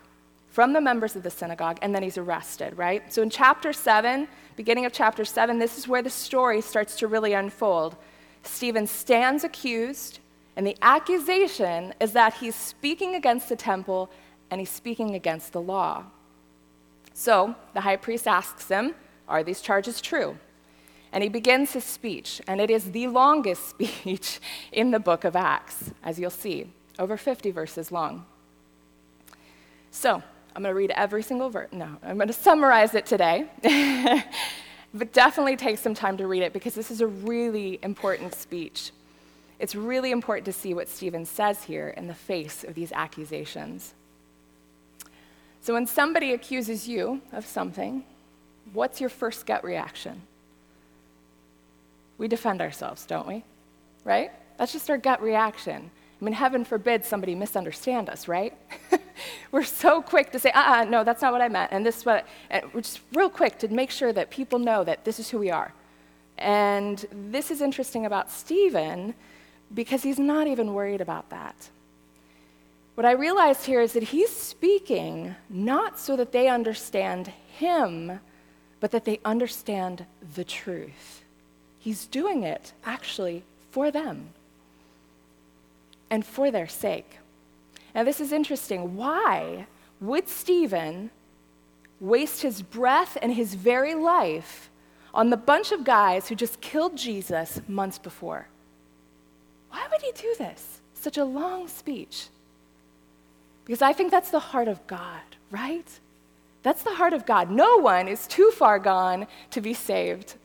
from 0.48 0.72
the 0.72 0.80
members 0.80 1.14
of 1.14 1.22
the 1.22 1.30
synagogue, 1.30 1.78
and 1.82 1.94
then 1.94 2.02
he's 2.02 2.18
arrested, 2.18 2.76
right? 2.76 3.12
So 3.12 3.22
in 3.22 3.30
chapter 3.30 3.72
7, 3.72 4.26
beginning 4.56 4.86
of 4.86 4.92
chapter 4.92 5.24
7, 5.24 5.58
this 5.58 5.78
is 5.78 5.86
where 5.86 6.02
the 6.02 6.10
story 6.10 6.60
starts 6.60 6.96
to 6.96 7.06
really 7.06 7.34
unfold. 7.34 7.96
Stephen 8.42 8.86
stands 8.86 9.44
accused, 9.44 10.20
and 10.56 10.66
the 10.66 10.76
accusation 10.82 11.94
is 12.00 12.12
that 12.12 12.34
he's 12.34 12.54
speaking 12.54 13.14
against 13.14 13.48
the 13.48 13.56
temple 13.56 14.10
and 14.50 14.60
he's 14.60 14.70
speaking 14.70 15.14
against 15.14 15.52
the 15.52 15.60
law. 15.60 16.04
So 17.14 17.54
the 17.74 17.82
high 17.82 17.96
priest 17.96 18.26
asks 18.26 18.68
him, 18.68 18.94
Are 19.28 19.42
these 19.42 19.60
charges 19.60 20.00
true? 20.00 20.38
And 21.12 21.22
he 21.22 21.28
begins 21.28 21.72
his 21.72 21.84
speech, 21.84 22.40
and 22.46 22.60
it 22.60 22.70
is 22.70 22.92
the 22.92 23.08
longest 23.08 23.68
speech 23.80 24.40
in 24.72 24.90
the 24.90 25.00
book 25.00 25.24
of 25.24 25.36
Acts, 25.36 25.90
as 26.02 26.18
you'll 26.18 26.30
see, 26.30 26.70
over 26.98 27.16
50 27.16 27.50
verses 27.50 27.90
long. 27.90 28.26
So, 29.90 30.22
I'm 30.54 30.62
going 30.62 30.72
to 30.72 30.78
read 30.78 30.90
every 30.92 31.22
single 31.22 31.50
verse. 31.50 31.68
No, 31.72 31.96
I'm 32.02 32.16
going 32.16 32.28
to 32.28 32.34
summarize 32.34 32.94
it 32.94 33.06
today. 33.06 33.48
but 34.94 35.12
definitely 35.12 35.56
take 35.56 35.78
some 35.78 35.94
time 35.94 36.16
to 36.16 36.26
read 36.26 36.42
it 36.42 36.52
because 36.52 36.74
this 36.74 36.90
is 36.90 37.00
a 37.00 37.06
really 37.06 37.78
important 37.82 38.34
speech. 38.34 38.90
it's 39.58 39.74
really 39.74 40.12
important 40.12 40.44
to 40.44 40.52
see 40.52 40.72
what 40.72 40.88
Stephen 40.88 41.24
says 41.24 41.64
here 41.64 41.88
in 41.88 42.06
the 42.06 42.14
face 42.14 42.62
of 42.62 42.74
these 42.74 42.92
accusations. 42.92 43.94
So, 45.60 45.74
when 45.74 45.86
somebody 45.86 46.32
accuses 46.32 46.86
you 46.86 47.20
of 47.32 47.44
something, 47.44 48.04
what's 48.72 49.00
your 49.00 49.10
first 49.10 49.46
gut 49.46 49.64
reaction? 49.64 50.22
We 52.16 52.28
defend 52.28 52.60
ourselves, 52.60 53.04
don't 53.04 53.26
we? 53.26 53.44
Right? 54.04 54.30
That's 54.56 54.72
just 54.72 54.88
our 54.90 54.98
gut 54.98 55.20
reaction. 55.22 55.90
I 56.20 56.24
mean, 56.24 56.34
heaven 56.34 56.64
forbid 56.64 57.04
somebody 57.04 57.34
misunderstand 57.34 58.08
us, 58.08 58.28
right? 58.28 58.54
we're 59.50 59.64
so 59.64 60.02
quick 60.02 60.30
to 60.32 60.38
say, 60.38 60.50
uh 60.50 60.80
uh 60.80 60.84
no, 60.84 61.04
that's 61.04 61.22
not 61.22 61.32
what 61.32 61.40
I 61.40 61.48
meant. 61.48 61.72
And 61.72 61.84
this 61.84 61.98
is 61.98 62.06
what, 62.06 62.26
and 62.50 62.64
we're 62.72 62.82
just 62.82 63.00
real 63.14 63.30
quick 63.30 63.58
to 63.60 63.68
make 63.68 63.90
sure 63.90 64.12
that 64.12 64.30
people 64.30 64.58
know 64.58 64.84
that 64.84 65.04
this 65.04 65.18
is 65.18 65.30
who 65.30 65.38
we 65.38 65.50
are. 65.50 65.72
And 66.36 67.04
this 67.10 67.50
is 67.50 67.60
interesting 67.60 68.06
about 68.06 68.30
Stephen 68.30 69.14
because 69.74 70.02
he's 70.02 70.18
not 70.18 70.46
even 70.46 70.74
worried 70.74 71.00
about 71.00 71.30
that. 71.30 71.70
What 72.94 73.04
I 73.04 73.12
realized 73.12 73.64
here 73.64 73.80
is 73.80 73.92
that 73.92 74.02
he's 74.02 74.34
speaking 74.34 75.36
not 75.48 75.98
so 75.98 76.16
that 76.16 76.32
they 76.32 76.48
understand 76.48 77.32
him, 77.56 78.20
but 78.80 78.90
that 78.90 79.04
they 79.04 79.20
understand 79.24 80.04
the 80.34 80.44
truth. 80.44 81.22
He's 81.78 82.06
doing 82.06 82.42
it 82.42 82.72
actually 82.84 83.44
for 83.70 83.90
them 83.90 84.30
and 86.10 86.24
for 86.24 86.50
their 86.50 86.68
sake. 86.68 87.18
Now, 87.98 88.04
this 88.04 88.20
is 88.20 88.30
interesting. 88.30 88.94
Why 88.94 89.66
would 90.00 90.28
Stephen 90.28 91.10
waste 91.98 92.42
his 92.42 92.62
breath 92.62 93.18
and 93.20 93.34
his 93.34 93.54
very 93.54 93.96
life 93.96 94.70
on 95.12 95.30
the 95.30 95.36
bunch 95.36 95.72
of 95.72 95.82
guys 95.82 96.28
who 96.28 96.36
just 96.36 96.60
killed 96.60 96.96
Jesus 96.96 97.60
months 97.66 97.98
before? 97.98 98.46
Why 99.70 99.84
would 99.90 100.00
he 100.00 100.12
do 100.12 100.32
this? 100.38 100.80
Such 100.94 101.18
a 101.18 101.24
long 101.24 101.66
speech. 101.66 102.28
Because 103.64 103.82
I 103.82 103.92
think 103.92 104.12
that's 104.12 104.30
the 104.30 104.38
heart 104.38 104.68
of 104.68 104.86
God, 104.86 105.34
right? 105.50 105.90
That's 106.62 106.84
the 106.84 106.94
heart 106.94 107.14
of 107.14 107.26
God. 107.26 107.50
No 107.50 107.78
one 107.78 108.06
is 108.06 108.28
too 108.28 108.52
far 108.52 108.78
gone 108.78 109.26
to 109.50 109.60
be 109.60 109.74
saved. 109.74 110.36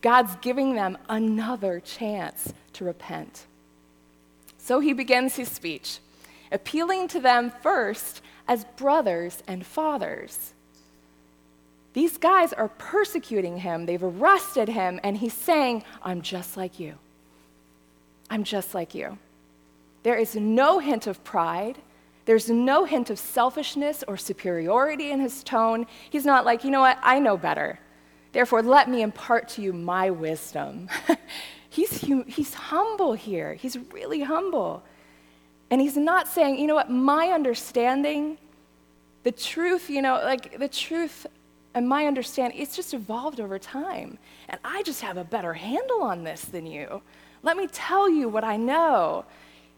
God's 0.00 0.34
giving 0.40 0.74
them 0.74 0.98
another 1.08 1.78
chance 1.78 2.52
to 2.72 2.84
repent. 2.84 3.46
So 4.58 4.80
he 4.80 4.92
begins 4.92 5.36
his 5.36 5.48
speech, 5.48 6.00
appealing 6.52 7.08
to 7.08 7.20
them 7.20 7.52
first 7.62 8.22
as 8.46 8.64
brothers 8.76 9.42
and 9.46 9.64
fathers. 9.64 10.54
These 11.92 12.18
guys 12.18 12.52
are 12.52 12.68
persecuting 12.68 13.58
him, 13.58 13.86
they've 13.86 14.02
arrested 14.02 14.68
him, 14.68 15.00
and 15.02 15.16
he's 15.16 15.34
saying, 15.34 15.84
I'm 16.02 16.22
just 16.22 16.56
like 16.56 16.78
you. 16.78 16.94
I'm 18.30 18.44
just 18.44 18.74
like 18.74 18.94
you. 18.94 19.18
There 20.02 20.16
is 20.16 20.36
no 20.36 20.78
hint 20.78 21.06
of 21.06 21.22
pride. 21.24 21.78
There's 22.24 22.50
no 22.50 22.84
hint 22.84 23.10
of 23.10 23.18
selfishness 23.18 24.04
or 24.06 24.16
superiority 24.16 25.10
in 25.10 25.20
his 25.20 25.42
tone. 25.42 25.86
He's 26.10 26.26
not 26.26 26.44
like, 26.44 26.62
you 26.62 26.70
know 26.70 26.80
what, 26.80 26.98
I 27.02 27.18
know 27.18 27.36
better. 27.36 27.80
Therefore, 28.32 28.62
let 28.62 28.90
me 28.90 29.02
impart 29.02 29.48
to 29.50 29.62
you 29.62 29.72
my 29.72 30.10
wisdom. 30.10 30.88
He's, 31.70 32.00
he's 32.00 32.54
humble 32.54 33.12
here. 33.12 33.54
He's 33.54 33.76
really 33.92 34.20
humble. 34.20 34.82
And 35.70 35.80
he's 35.80 35.96
not 35.96 36.28
saying, 36.28 36.58
you 36.58 36.66
know 36.66 36.74
what, 36.74 36.90
my 36.90 37.28
understanding, 37.28 38.38
the 39.22 39.32
truth, 39.32 39.90
you 39.90 40.00
know, 40.00 40.14
like 40.24 40.58
the 40.58 40.68
truth 40.68 41.26
and 41.74 41.88
my 41.88 42.06
understanding, 42.06 42.58
it's 42.58 42.74
just 42.74 42.94
evolved 42.94 43.40
over 43.40 43.58
time. 43.58 44.18
And 44.48 44.58
I 44.64 44.82
just 44.82 45.02
have 45.02 45.16
a 45.16 45.24
better 45.24 45.52
handle 45.52 46.02
on 46.02 46.24
this 46.24 46.42
than 46.42 46.66
you. 46.66 47.02
Let 47.42 47.56
me 47.56 47.68
tell 47.70 48.10
you 48.10 48.28
what 48.28 48.44
I 48.44 48.56
know. 48.56 49.24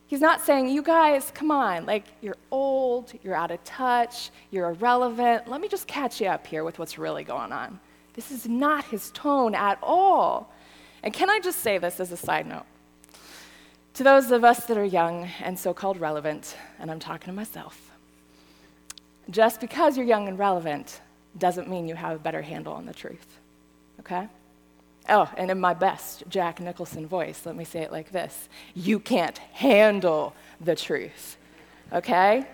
He's 0.06 0.20
not 0.20 0.40
saying, 0.40 0.68
you 0.68 0.82
guys, 0.82 1.30
come 1.32 1.50
on, 1.50 1.86
like 1.86 2.04
you're 2.20 2.36
old, 2.50 3.12
you're 3.22 3.34
out 3.34 3.50
of 3.50 3.62
touch, 3.64 4.30
you're 4.50 4.70
irrelevant. 4.70 5.48
Let 5.48 5.60
me 5.60 5.68
just 5.68 5.86
catch 5.86 6.20
you 6.20 6.26
up 6.26 6.46
here 6.46 6.64
with 6.64 6.78
what's 6.78 6.98
really 6.98 7.22
going 7.22 7.52
on. 7.52 7.78
This 8.14 8.30
is 8.32 8.48
not 8.48 8.84
his 8.86 9.10
tone 9.12 9.54
at 9.54 9.78
all. 9.82 10.52
And 11.02 11.14
can 11.14 11.30
I 11.30 11.38
just 11.38 11.60
say 11.60 11.78
this 11.78 12.00
as 12.00 12.10
a 12.12 12.16
side 12.16 12.46
note? 12.46 12.64
To 14.00 14.04
those 14.04 14.30
of 14.30 14.44
us 14.44 14.64
that 14.64 14.78
are 14.78 14.84
young 14.84 15.28
and 15.42 15.58
so 15.58 15.74
called 15.74 16.00
relevant, 16.00 16.56
and 16.78 16.90
I'm 16.90 17.00
talking 17.00 17.26
to 17.26 17.34
myself, 17.34 17.90
just 19.28 19.60
because 19.60 19.94
you're 19.94 20.06
young 20.06 20.26
and 20.26 20.38
relevant 20.38 21.02
doesn't 21.36 21.68
mean 21.68 21.86
you 21.86 21.96
have 21.96 22.16
a 22.16 22.18
better 22.18 22.40
handle 22.40 22.72
on 22.72 22.86
the 22.86 22.94
truth, 22.94 23.26
okay? 23.98 24.26
Oh, 25.10 25.30
and 25.36 25.50
in 25.50 25.60
my 25.60 25.74
best 25.74 26.22
Jack 26.30 26.60
Nicholson 26.60 27.06
voice, 27.06 27.44
let 27.44 27.54
me 27.54 27.64
say 27.64 27.80
it 27.80 27.92
like 27.92 28.10
this 28.10 28.48
You 28.74 28.98
can't 28.98 29.36
handle 29.36 30.34
the 30.62 30.76
truth, 30.76 31.36
okay? 31.92 32.46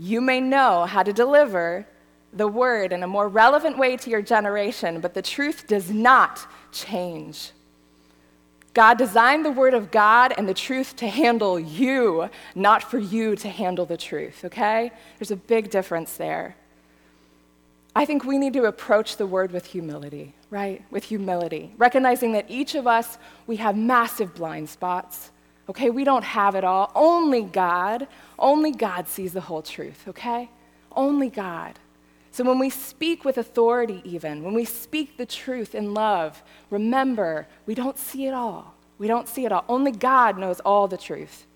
You 0.00 0.20
may 0.20 0.40
know 0.40 0.84
how 0.84 1.04
to 1.04 1.12
deliver 1.12 1.86
the 2.32 2.48
word 2.48 2.92
in 2.92 3.04
a 3.04 3.06
more 3.06 3.28
relevant 3.28 3.78
way 3.78 3.96
to 3.98 4.10
your 4.10 4.20
generation, 4.20 5.00
but 5.00 5.14
the 5.14 5.22
truth 5.22 5.68
does 5.68 5.92
not 5.92 6.44
change. 6.72 7.52
God 8.72 8.98
designed 8.98 9.44
the 9.44 9.50
Word 9.50 9.74
of 9.74 9.90
God 9.90 10.32
and 10.36 10.48
the 10.48 10.54
truth 10.54 10.94
to 10.96 11.08
handle 11.08 11.58
you, 11.58 12.30
not 12.54 12.82
for 12.82 12.98
you 12.98 13.34
to 13.36 13.48
handle 13.48 13.84
the 13.84 13.96
truth, 13.96 14.44
okay? 14.44 14.92
There's 15.18 15.32
a 15.32 15.36
big 15.36 15.70
difference 15.70 16.16
there. 16.16 16.56
I 17.96 18.04
think 18.04 18.24
we 18.24 18.38
need 18.38 18.52
to 18.52 18.64
approach 18.64 19.16
the 19.16 19.26
Word 19.26 19.50
with 19.50 19.66
humility, 19.66 20.34
right? 20.50 20.84
With 20.90 21.04
humility, 21.04 21.74
recognizing 21.76 22.32
that 22.32 22.46
each 22.48 22.76
of 22.76 22.86
us, 22.86 23.18
we 23.48 23.56
have 23.56 23.76
massive 23.76 24.34
blind 24.34 24.68
spots, 24.68 25.32
okay? 25.68 25.90
We 25.90 26.04
don't 26.04 26.24
have 26.24 26.54
it 26.54 26.62
all. 26.62 26.92
Only 26.94 27.42
God, 27.42 28.06
only 28.38 28.70
God 28.70 29.08
sees 29.08 29.32
the 29.32 29.40
whole 29.40 29.62
truth, 29.62 30.04
okay? 30.06 30.48
Only 30.92 31.28
God. 31.28 31.78
So 32.32 32.44
when 32.44 32.58
we 32.58 32.70
speak 32.70 33.24
with 33.24 33.38
authority, 33.38 34.02
even, 34.04 34.42
when 34.44 34.54
we 34.54 34.64
speak 34.64 35.16
the 35.16 35.26
truth 35.26 35.74
in 35.74 35.94
love, 35.94 36.42
remember, 36.70 37.48
we 37.66 37.74
don't 37.74 37.98
see 37.98 38.26
it 38.26 38.34
all. 38.34 38.74
We 38.98 39.08
don't 39.08 39.28
see 39.28 39.44
it 39.44 39.52
all. 39.52 39.64
Only 39.68 39.92
God 39.92 40.38
knows 40.38 40.60
all 40.60 40.86
the 40.86 40.96
truth. 40.96 41.46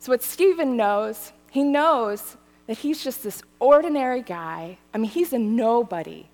So 0.00 0.12
what 0.12 0.22
Stephen 0.22 0.76
knows, 0.76 1.32
he 1.50 1.62
knows 1.62 2.36
that 2.66 2.78
he's 2.78 3.02
just 3.02 3.22
this 3.22 3.42
ordinary 3.58 4.22
guy. 4.22 4.78
I 4.92 4.98
mean, 4.98 5.10
he's 5.10 5.32
a 5.32 5.38
nobody. 5.38 6.28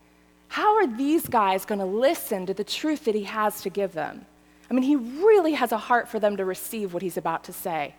How 0.48 0.76
are 0.76 0.86
these 0.86 1.28
guys 1.28 1.64
going 1.64 1.78
to 1.78 1.84
listen 1.84 2.46
to 2.46 2.54
the 2.54 2.64
truth 2.64 3.04
that 3.04 3.14
he 3.14 3.24
has 3.24 3.62
to 3.62 3.70
give 3.70 3.92
them? 3.92 4.26
I 4.70 4.74
mean, 4.74 4.82
he 4.82 4.96
really 4.96 5.52
has 5.52 5.72
a 5.72 5.78
heart 5.78 6.08
for 6.08 6.18
them 6.18 6.36
to 6.36 6.44
receive 6.44 6.92
what 6.92 7.02
he's 7.02 7.16
about 7.16 7.44
to 7.44 7.52
say. 7.52 7.94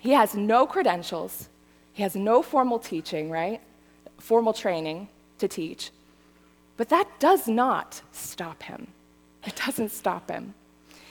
He 0.00 0.12
has 0.12 0.34
no 0.34 0.66
credentials, 0.66 1.48
he 1.92 2.02
has 2.02 2.16
no 2.16 2.42
formal 2.42 2.78
teaching, 2.78 3.30
right? 3.30 3.60
Formal 4.18 4.52
training 4.52 5.08
to 5.38 5.48
teach. 5.48 5.90
But 6.76 6.88
that 6.90 7.08
does 7.18 7.48
not 7.48 8.02
stop 8.12 8.62
him. 8.62 8.88
It 9.44 9.56
doesn't 9.64 9.90
stop 9.90 10.30
him. 10.30 10.54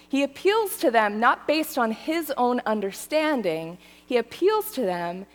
He 0.09 0.23
appeals 0.23 0.77
to 0.77 0.91
them 0.91 1.19
not 1.19 1.47
based 1.47 1.77
on 1.77 1.91
his 1.91 2.31
own 2.37 2.61
understanding, 2.65 3.77
he 4.05 4.17
appeals 4.17 4.71
to 4.71 4.81
them 4.81 5.25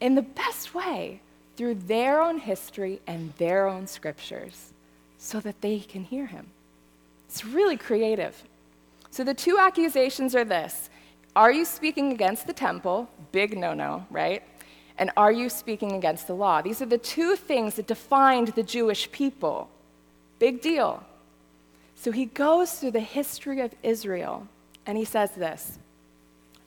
in 0.00 0.14
the 0.14 0.22
best 0.22 0.74
way 0.74 1.20
through 1.56 1.74
their 1.74 2.20
own 2.20 2.38
history 2.38 3.00
and 3.06 3.32
their 3.38 3.66
own 3.66 3.86
scriptures 3.86 4.72
so 5.18 5.40
that 5.40 5.60
they 5.60 5.80
can 5.80 6.04
hear 6.04 6.26
him. 6.26 6.46
It's 7.28 7.44
really 7.44 7.76
creative. 7.76 8.44
So 9.10 9.24
the 9.24 9.34
two 9.34 9.58
accusations 9.58 10.34
are 10.34 10.44
this 10.44 10.90
Are 11.34 11.50
you 11.50 11.64
speaking 11.64 12.12
against 12.12 12.46
the 12.46 12.52
temple? 12.52 13.08
Big 13.32 13.56
no 13.56 13.74
no, 13.74 14.06
right? 14.10 14.42
And 14.98 15.10
are 15.16 15.32
you 15.32 15.48
speaking 15.48 15.92
against 15.92 16.26
the 16.26 16.34
law? 16.34 16.62
These 16.62 16.80
are 16.80 16.86
the 16.86 16.98
two 16.98 17.36
things 17.36 17.74
that 17.74 17.86
defined 17.86 18.48
the 18.48 18.62
Jewish 18.62 19.10
people. 19.10 19.68
Big 20.38 20.60
deal. 20.60 21.02
So 21.96 22.12
he 22.12 22.26
goes 22.26 22.72
through 22.72 22.92
the 22.92 23.00
history 23.00 23.60
of 23.60 23.74
Israel 23.82 24.46
and 24.86 24.98
he 24.98 25.04
says 25.04 25.30
this 25.32 25.78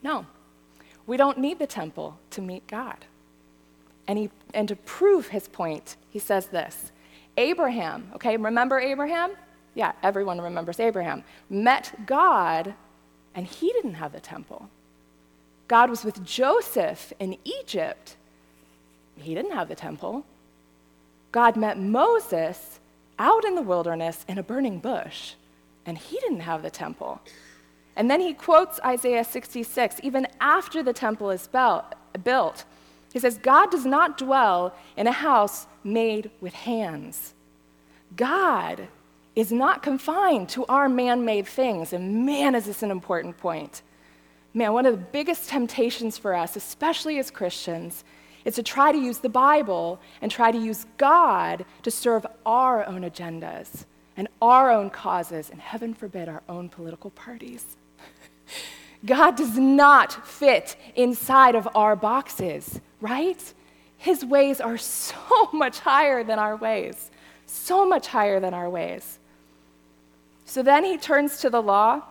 No, 0.03 0.25
we 1.05 1.17
don't 1.17 1.38
need 1.38 1.60
the 1.60 1.67
temple 1.67 2.17
to 2.31 2.41
meet 2.41 2.67
God. 2.67 3.05
And, 4.07 4.17
he, 4.17 4.29
and 4.53 4.67
to 4.67 4.75
prove 4.75 5.27
his 5.27 5.48
point, 5.48 5.96
he 6.10 6.19
says 6.19 6.48
this 6.48 6.91
Abraham, 7.38 8.12
okay, 8.15 8.36
remember 8.38 8.79
Abraham? 8.79 9.31
Yeah, 9.74 9.93
everyone 10.01 10.41
remembers 10.41 10.79
Abraham. 10.79 11.24
Met 11.50 11.93
God, 12.05 12.74
and 13.36 13.46
he 13.46 13.72
didn't 13.74 13.93
have 13.96 14.12
the 14.12 14.19
temple. 14.19 14.69
God 15.67 15.89
was 15.89 16.03
with 16.03 16.24
Joseph 16.24 17.13
in 17.19 17.38
Egypt. 17.43 18.16
He 19.19 19.36
didn't 19.36 19.51
have 19.51 19.67
the 19.67 19.75
temple. 19.75 20.25
God 21.31 21.55
met 21.55 21.79
Moses 21.79 22.79
out 23.19 23.45
in 23.45 23.55
the 23.55 23.62
wilderness 23.62 24.25
in 24.27 24.38
a 24.38 24.43
burning 24.43 24.79
bush, 24.79 25.33
and 25.86 25.97
he 25.97 26.19
didn't 26.19 26.41
have 26.41 26.62
the 26.62 26.69
temple. 26.69 27.21
And 27.95 28.09
then 28.12 28.21
he 28.21 28.33
quotes 28.33 28.79
Isaiah 28.81 29.24
66, 29.24 30.00
even 30.03 30.27
after 30.39 30.83
the 30.83 30.93
temple 30.93 31.31
is 31.31 31.47
built. 31.47 32.65
He 33.12 33.19
says, 33.19 33.38
God 33.39 33.71
does 33.71 33.86
not 33.86 34.17
dwell 34.17 34.75
in 34.95 35.07
a 35.07 35.12
house 35.12 35.65
made 35.83 36.29
with 36.39 36.53
hands. 36.53 37.33
God 38.15 38.88
is 39.36 39.51
not 39.51 39.81
confined 39.81 40.50
to 40.50 40.65
our 40.65 40.88
man 40.88 41.25
made 41.25 41.47
things. 41.47 41.93
And 41.93 42.25
man, 42.25 42.53
is 42.53 42.65
this 42.65 42.83
an 42.83 42.91
important 42.91 43.38
point. 43.38 43.81
Man, 44.53 44.74
one 44.74 44.86
of 44.86 44.93
the 44.93 45.05
biggest 45.12 45.50
temptations 45.50 46.17
for 46.17 46.33
us, 46.33 46.55
especially 46.55 47.19
as 47.19 47.31
Christians, 47.31 48.03
is 48.48 48.56
to 48.56 48.63
try 48.63 48.94
to 48.94 48.98
use 48.98 49.18
the 49.18 49.27
Bible 49.27 50.00
and 50.22 50.32
try 50.32 50.54
to 50.54 50.58
use 50.58 50.86
God 50.98 51.66
to 51.84 51.92
serve 51.92 52.25
our 52.46 52.86
own 52.88 53.01
agendas 53.01 53.84
and 54.16 54.30
our 54.42 54.72
own 54.72 54.89
causes, 54.89 55.50
and 55.50 55.60
heaven 55.60 55.94
forbid, 55.94 56.30
our 56.30 56.42
own 56.48 56.70
political 56.70 57.10
parties. 57.10 57.75
God 59.06 59.36
does 59.36 59.58
not 59.58 60.25
fit 60.25 60.77
inside 60.96 61.56
of 61.56 61.68
our 61.75 61.96
boxes, 61.96 62.80
right? 63.01 63.54
His 63.98 64.24
ways 64.24 64.62
are 64.62 64.77
so 64.77 65.16
much 65.54 65.80
higher 65.80 66.24
than 66.24 66.39
our 66.39 66.56
ways, 66.56 67.12
so 67.46 67.86
much 67.86 68.08
higher 68.08 68.39
than 68.39 68.54
our 68.54 68.70
ways. 68.70 69.20
So 70.46 70.63
then 70.63 70.86
he 70.86 70.98
turns 70.98 71.42
to 71.42 71.50
the 71.50 71.62
law 71.62 72.01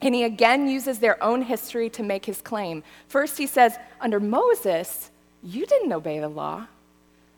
and 0.00 0.14
he 0.14 0.22
again 0.22 0.68
uses 0.68 1.00
their 1.00 1.20
own 1.22 1.42
history 1.42 1.90
to 1.90 2.04
make 2.04 2.24
his 2.24 2.40
claim. 2.40 2.84
First, 3.08 3.36
he 3.36 3.48
says, 3.48 3.76
Under 4.00 4.20
Moses, 4.20 5.10
you 5.42 5.66
didn't 5.66 5.92
obey 5.92 6.18
the 6.18 6.28
law. 6.28 6.66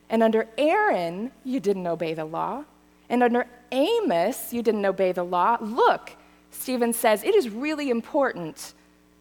And 0.09 0.23
under 0.23 0.49
Aaron, 0.59 1.31
you 1.45 1.61
didn't 1.61 1.87
obey 1.87 2.15
the 2.15 2.25
law. 2.25 2.65
And 3.09 3.23
under 3.23 3.47
Amos, 3.73 4.53
you 4.53 4.63
didn't 4.63 4.85
obey 4.85 5.13
the 5.13 5.23
law. 5.23 5.59
Look, 5.61 6.13
Stephen 6.51 6.93
says, 6.93 7.23
it 7.23 7.35
is 7.35 7.49
really 7.49 7.91
important 7.91 8.75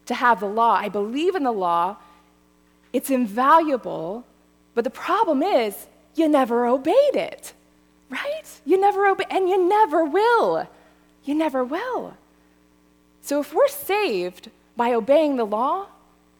to 0.06 0.14
have 0.14 0.40
the 0.40 0.46
law. 0.46 0.74
I 0.74 0.88
believe 0.88 1.34
in 1.34 1.44
the 1.44 1.52
law, 1.52 1.96
it's 2.92 3.10
invaluable, 3.10 4.24
but 4.74 4.84
the 4.84 4.90
problem 4.90 5.42
is 5.42 5.86
you 6.16 6.28
never 6.28 6.66
obeyed 6.66 7.14
it, 7.14 7.52
right? 8.08 8.42
You 8.64 8.80
never 8.80 9.06
obeyed, 9.06 9.28
and 9.30 9.48
you 9.48 9.68
never 9.68 10.04
will. 10.04 10.68
You 11.24 11.34
never 11.34 11.62
will. 11.62 12.14
So 13.22 13.40
if 13.40 13.54
we're 13.54 13.68
saved 13.68 14.50
by 14.76 14.92
obeying 14.92 15.36
the 15.36 15.44
law, 15.44 15.86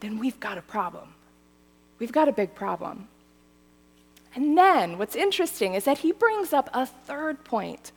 then 0.00 0.18
we've 0.18 0.40
got 0.40 0.58
a 0.58 0.62
problem. 0.62 1.09
We've 2.00 2.10
got 2.10 2.28
a 2.28 2.32
big 2.32 2.56
problem. 2.56 3.06
And 4.34 4.58
then 4.58 4.98
what's 4.98 5.14
interesting 5.14 5.74
is 5.74 5.84
that 5.84 5.98
he 5.98 6.10
brings 6.10 6.52
up 6.52 6.68
a 6.72 6.86
third 6.86 7.44
point, 7.44 7.92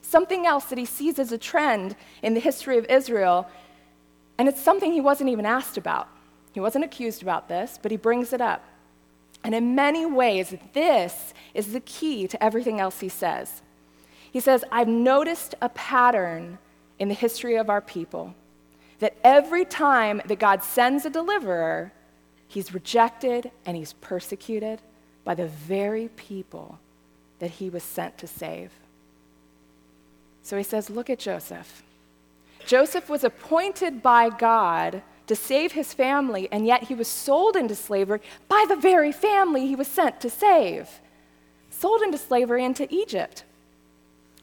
something 0.00 0.46
else 0.46 0.66
that 0.66 0.78
he 0.78 0.86
sees 0.86 1.18
as 1.18 1.32
a 1.32 1.38
trend 1.38 1.96
in 2.22 2.32
the 2.32 2.40
history 2.40 2.78
of 2.78 2.86
Israel, 2.86 3.46
and 4.38 4.48
it's 4.48 4.62
something 4.62 4.92
he 4.92 5.00
wasn't 5.00 5.28
even 5.28 5.44
asked 5.44 5.76
about. 5.76 6.08
He 6.52 6.60
wasn't 6.60 6.84
accused 6.84 7.22
about 7.22 7.48
this, 7.48 7.78
but 7.80 7.90
he 7.90 7.96
brings 7.96 8.32
it 8.32 8.40
up. 8.40 8.64
And 9.42 9.54
in 9.54 9.74
many 9.74 10.06
ways, 10.06 10.54
this 10.72 11.34
is 11.54 11.72
the 11.72 11.80
key 11.80 12.26
to 12.28 12.42
everything 12.42 12.80
else 12.80 13.00
he 13.00 13.08
says. 13.08 13.62
He 14.30 14.40
says, 14.40 14.64
I've 14.70 14.88
noticed 14.88 15.54
a 15.60 15.68
pattern 15.70 16.58
in 16.98 17.08
the 17.08 17.14
history 17.14 17.56
of 17.56 17.70
our 17.70 17.80
people 17.80 18.34
that 18.98 19.16
every 19.24 19.64
time 19.64 20.20
that 20.26 20.38
God 20.38 20.62
sends 20.62 21.04
a 21.06 21.10
deliverer, 21.10 21.92
he's 22.50 22.74
rejected 22.74 23.52
and 23.64 23.76
he's 23.76 23.92
persecuted 23.94 24.80
by 25.24 25.34
the 25.36 25.46
very 25.46 26.08
people 26.08 26.80
that 27.38 27.52
he 27.52 27.70
was 27.70 27.84
sent 27.84 28.18
to 28.18 28.26
save. 28.26 28.72
So 30.42 30.56
he 30.56 30.64
says, 30.64 30.90
Look 30.90 31.08
at 31.08 31.20
Joseph. 31.20 31.84
Joseph 32.66 33.08
was 33.08 33.22
appointed 33.22 34.02
by 34.02 34.30
God 34.30 35.02
to 35.28 35.36
save 35.36 35.72
his 35.72 35.94
family, 35.94 36.48
and 36.50 36.66
yet 36.66 36.84
he 36.84 36.94
was 36.94 37.06
sold 37.06 37.54
into 37.54 37.76
slavery 37.76 38.20
by 38.48 38.66
the 38.68 38.74
very 38.74 39.12
family 39.12 39.68
he 39.68 39.76
was 39.76 39.86
sent 39.86 40.20
to 40.20 40.28
save. 40.28 40.88
Sold 41.70 42.02
into 42.02 42.18
slavery 42.18 42.64
into 42.64 42.92
Egypt. 42.92 43.44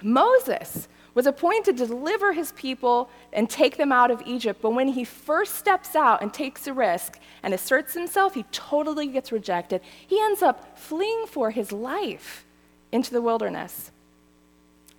Moses 0.01 0.87
was 1.17 1.25
appointed 1.25 1.75
to 1.75 1.87
deliver 1.87 2.31
his 2.31 2.51
people 2.51 3.09
and 3.33 3.49
take 3.49 3.75
them 3.75 3.91
out 3.91 4.11
of 4.11 4.21
Egypt. 4.27 4.61
But 4.61 4.75
when 4.75 4.89
he 4.89 5.03
first 5.03 5.55
steps 5.55 5.95
out 5.95 6.21
and 6.21 6.31
takes 6.31 6.67
a 6.67 6.73
risk 6.73 7.17
and 7.41 7.55
asserts 7.55 7.95
himself, 7.95 8.35
he 8.35 8.43
totally 8.51 9.07
gets 9.07 9.31
rejected. 9.31 9.81
He 10.05 10.21
ends 10.21 10.43
up 10.43 10.77
fleeing 10.77 11.25
for 11.25 11.49
his 11.49 11.71
life 11.71 12.45
into 12.91 13.09
the 13.09 13.21
wilderness. 13.23 13.89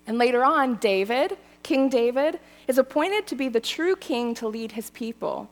And 0.09 0.19
later 0.19 0.45
on, 0.45 0.75
David, 0.79 1.37
King 1.63 1.89
David, 1.89 2.41
is 2.67 2.79
appointed 2.79 3.29
to 3.29 3.37
be 3.37 3.49
the 3.49 3.61
true 3.61 3.95
king 3.95 4.35
to 4.35 4.49
lead 4.49 4.73
his 4.73 4.91
people. 4.91 5.49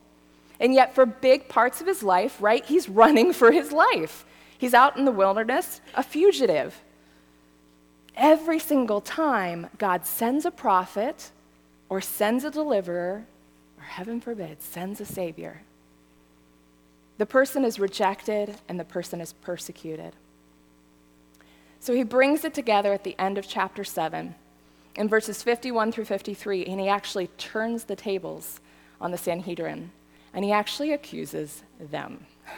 And 0.59 0.75
yet, 0.75 0.97
for 0.97 1.07
big 1.07 1.49
parts 1.49 1.81
of 1.81 1.87
his 1.87 2.03
life, 2.03 2.39
right, 2.43 2.67
he's 2.67 2.89
running 2.89 3.33
for 3.33 3.53
his 3.53 3.71
life. 3.71 4.27
He's 4.59 4.75
out 4.75 4.97
in 4.97 5.05
the 5.05 5.13
wilderness, 5.13 5.81
a 5.95 6.03
fugitive 6.03 6.83
every 8.17 8.59
single 8.59 9.01
time 9.01 9.69
God 9.79 10.07
sends 10.07 10.45
a 10.45 10.51
prophet 10.51 11.31
or 11.89 12.01
sends 12.01 12.45
a 12.45 12.51
deliverer, 12.51 13.27
or 13.79 13.85
heaven 13.85 14.21
forbid, 14.21 14.63
sends 14.63 15.01
a 15.01 15.05
savior, 15.05 15.63
the 17.19 17.27
person 17.27 17.65
is 17.65 17.79
rejected 17.79 18.57
and 18.69 18.79
the 18.79 18.85
person 18.85 19.21
is 19.21 19.33
persecuted. 19.33 20.13
So 21.81 21.95
he 21.95 22.03
brings 22.03 22.45
it 22.45 22.53
together 22.53 22.93
at 22.93 23.05
the 23.05 23.19
end 23.19 23.39
of 23.39 23.47
chapter 23.47 23.85
7 23.85 24.35
in 24.97 25.09
verses 25.09 25.43
51 25.43 25.93
through 25.93 26.07
53, 26.07 26.65
and 26.65 26.81
he 26.81 26.89
actually 26.89 27.29
turns 27.39 27.85
the 27.85 27.97
tables 27.97 28.61
on 29.01 29.13
the 29.13 29.19
Sanhedrin 29.19 29.91
and 30.35 30.45
he 30.45 30.53
actually 30.53 30.93
accuses 30.93 31.63
them. 31.81 32.27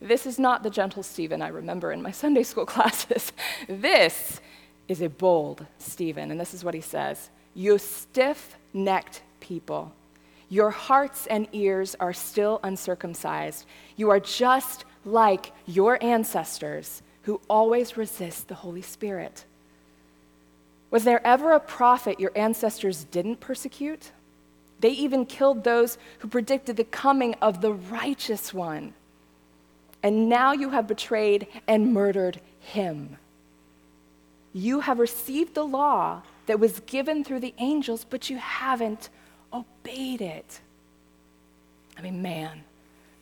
This 0.00 0.26
is 0.26 0.38
not 0.38 0.62
the 0.62 0.70
gentle 0.70 1.02
Stephen 1.02 1.42
I 1.42 1.48
remember 1.48 1.90
in 1.90 2.00
my 2.00 2.12
Sunday 2.12 2.44
school 2.44 2.64
classes. 2.74 3.32
This 3.68 4.40
is 4.88 5.02
a 5.02 5.08
bold 5.08 5.66
Stephen, 5.78 6.30
and 6.30 6.40
this 6.40 6.54
is 6.54 6.64
what 6.64 6.74
he 6.74 6.80
says 6.80 7.30
You 7.54 7.78
stiff 7.78 8.56
necked 8.72 9.22
people, 9.40 9.92
your 10.48 10.70
hearts 10.70 11.26
and 11.26 11.46
ears 11.52 11.94
are 12.00 12.14
still 12.14 12.58
uncircumcised. 12.62 13.66
You 13.96 14.10
are 14.10 14.20
just 14.20 14.84
like 15.04 15.52
your 15.66 16.02
ancestors 16.02 17.02
who 17.22 17.40
always 17.48 17.96
resist 17.96 18.48
the 18.48 18.54
Holy 18.54 18.82
Spirit. 18.82 19.44
Was 20.90 21.04
there 21.04 21.24
ever 21.26 21.52
a 21.52 21.60
prophet 21.60 22.18
your 22.18 22.32
ancestors 22.34 23.04
didn't 23.04 23.40
persecute? 23.40 24.12
They 24.80 24.90
even 24.90 25.26
killed 25.26 25.64
those 25.64 25.98
who 26.20 26.28
predicted 26.28 26.76
the 26.76 26.84
coming 26.84 27.34
of 27.42 27.60
the 27.60 27.72
righteous 27.72 28.54
one. 28.54 28.94
And 30.02 30.28
now 30.28 30.52
you 30.52 30.70
have 30.70 30.86
betrayed 30.86 31.48
and 31.66 31.92
murdered 31.92 32.40
him. 32.60 33.18
You 34.52 34.80
have 34.80 34.98
received 34.98 35.54
the 35.54 35.64
law 35.64 36.22
that 36.46 36.58
was 36.58 36.80
given 36.80 37.24
through 37.24 37.40
the 37.40 37.54
angels, 37.58 38.04
but 38.08 38.30
you 38.30 38.38
haven't 38.38 39.10
obeyed 39.52 40.20
it. 40.20 40.60
I 41.96 42.02
mean, 42.02 42.22
man, 42.22 42.62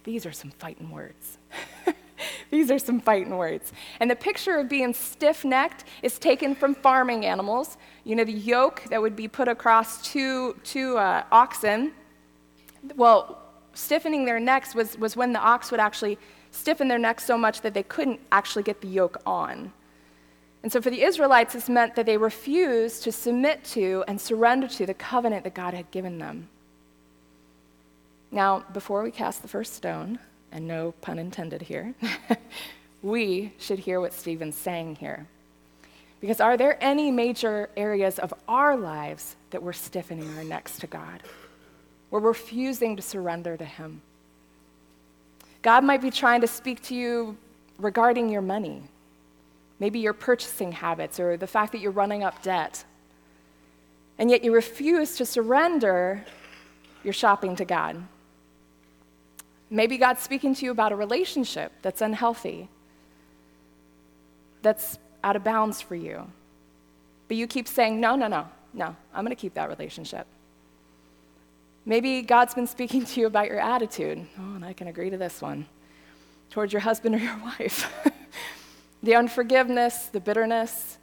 these 0.04 0.24
are 0.26 0.32
some 0.32 0.50
fighting 0.50 0.90
words. 0.90 1.38
these 2.50 2.70
are 2.70 2.78
some 2.78 3.00
fighting 3.00 3.36
words. 3.36 3.72
And 4.00 4.10
the 4.10 4.16
picture 4.16 4.58
of 4.58 4.68
being 4.68 4.94
stiff 4.94 5.44
necked 5.44 5.84
is 6.02 6.18
taken 6.18 6.54
from 6.54 6.74
farming 6.74 7.24
animals. 7.24 7.76
You 8.04 8.16
know, 8.16 8.24
the 8.24 8.32
yoke 8.32 8.84
that 8.90 9.02
would 9.02 9.16
be 9.16 9.28
put 9.28 9.48
across 9.48 10.02
two, 10.02 10.56
two 10.62 10.98
uh, 10.98 11.24
oxen. 11.32 11.92
Well, 12.94 13.42
stiffening 13.74 14.24
their 14.24 14.38
necks 14.38 14.74
was, 14.74 14.96
was 14.98 15.16
when 15.16 15.32
the 15.32 15.40
ox 15.40 15.70
would 15.70 15.80
actually 15.80 16.18
stiffen 16.50 16.88
their 16.88 16.98
necks 16.98 17.24
so 17.24 17.36
much 17.36 17.60
that 17.62 17.74
they 17.74 17.82
couldn't 17.82 18.20
actually 18.30 18.62
get 18.62 18.80
the 18.80 18.88
yoke 18.88 19.20
on. 19.26 19.72
And 20.66 20.72
so 20.72 20.82
for 20.82 20.90
the 20.90 21.04
Israelites, 21.04 21.52
this 21.52 21.68
meant 21.68 21.94
that 21.94 22.06
they 22.06 22.16
refused 22.16 23.04
to 23.04 23.12
submit 23.12 23.62
to 23.66 24.02
and 24.08 24.20
surrender 24.20 24.66
to 24.66 24.84
the 24.84 24.94
covenant 24.94 25.44
that 25.44 25.54
God 25.54 25.74
had 25.74 25.88
given 25.92 26.18
them. 26.18 26.48
Now, 28.32 28.64
before 28.72 29.04
we 29.04 29.12
cast 29.12 29.42
the 29.42 29.46
first 29.46 29.74
stone, 29.74 30.18
and 30.50 30.66
no 30.66 30.90
pun 31.02 31.20
intended 31.20 31.62
here, 31.62 31.94
we 33.04 33.52
should 33.60 33.78
hear 33.78 34.00
what 34.00 34.12
Stephen's 34.12 34.56
saying 34.56 34.96
here. 34.96 35.28
Because 36.20 36.40
are 36.40 36.56
there 36.56 36.82
any 36.82 37.12
major 37.12 37.70
areas 37.76 38.18
of 38.18 38.34
our 38.48 38.76
lives 38.76 39.36
that 39.50 39.62
we're 39.62 39.72
stiffening 39.72 40.36
our 40.36 40.42
necks 40.42 40.80
to 40.80 40.88
God? 40.88 41.22
We're 42.10 42.18
refusing 42.18 42.96
to 42.96 43.02
surrender 43.02 43.56
to 43.56 43.64
Him. 43.64 44.02
God 45.62 45.84
might 45.84 46.02
be 46.02 46.10
trying 46.10 46.40
to 46.40 46.48
speak 46.48 46.82
to 46.86 46.96
you 46.96 47.36
regarding 47.78 48.28
your 48.28 48.42
money 48.42 48.82
maybe 49.78 49.98
your 49.98 50.12
purchasing 50.12 50.72
habits 50.72 51.20
or 51.20 51.36
the 51.36 51.46
fact 51.46 51.72
that 51.72 51.80
you're 51.80 51.92
running 51.92 52.22
up 52.22 52.42
debt. 52.42 52.84
And 54.18 54.30
yet 54.30 54.42
you 54.42 54.52
refuse 54.52 55.16
to 55.16 55.26
surrender 55.26 56.24
your 57.04 57.12
shopping 57.12 57.56
to 57.56 57.64
God. 57.64 58.02
Maybe 59.68 59.98
God's 59.98 60.22
speaking 60.22 60.54
to 60.54 60.64
you 60.64 60.70
about 60.70 60.92
a 60.92 60.96
relationship 60.96 61.72
that's 61.82 62.00
unhealthy, 62.00 62.68
that's 64.62 64.98
out 65.22 65.36
of 65.36 65.44
bounds 65.44 65.80
for 65.80 65.94
you. 65.94 66.30
But 67.28 67.36
you 67.36 67.46
keep 67.46 67.66
saying, 67.66 68.00
no, 68.00 68.14
no, 68.14 68.28
no, 68.28 68.48
no, 68.72 68.96
I'm 69.12 69.24
going 69.24 69.34
to 69.36 69.40
keep 69.40 69.54
that 69.54 69.68
relationship. 69.68 70.26
Maybe 71.84 72.22
God's 72.22 72.54
been 72.54 72.66
speaking 72.66 73.04
to 73.04 73.20
you 73.20 73.26
about 73.26 73.48
your 73.48 73.60
attitude. 73.60 74.26
Oh, 74.38 74.54
and 74.54 74.64
I 74.64 74.72
can 74.72 74.88
agree 74.88 75.10
to 75.10 75.16
this 75.16 75.40
one 75.40 75.66
towards 76.50 76.72
your 76.72 76.80
husband 76.80 77.14
or 77.14 77.18
your 77.18 77.36
wife. 77.58 78.12
The 79.06 79.14
unforgiveness, 79.14 80.06
the 80.06 80.20
bitterness, 80.20 80.98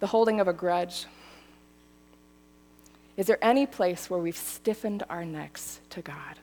the 0.00 0.06
holding 0.06 0.40
of 0.40 0.48
a 0.48 0.52
grudge. 0.52 1.06
Is 3.16 3.26
there 3.26 3.38
any 3.42 3.66
place 3.66 4.08
where 4.08 4.20
we've 4.20 4.36
stiffened 4.36 5.02
our 5.10 5.24
necks 5.24 5.80
to 5.90 6.00
God? 6.00 6.38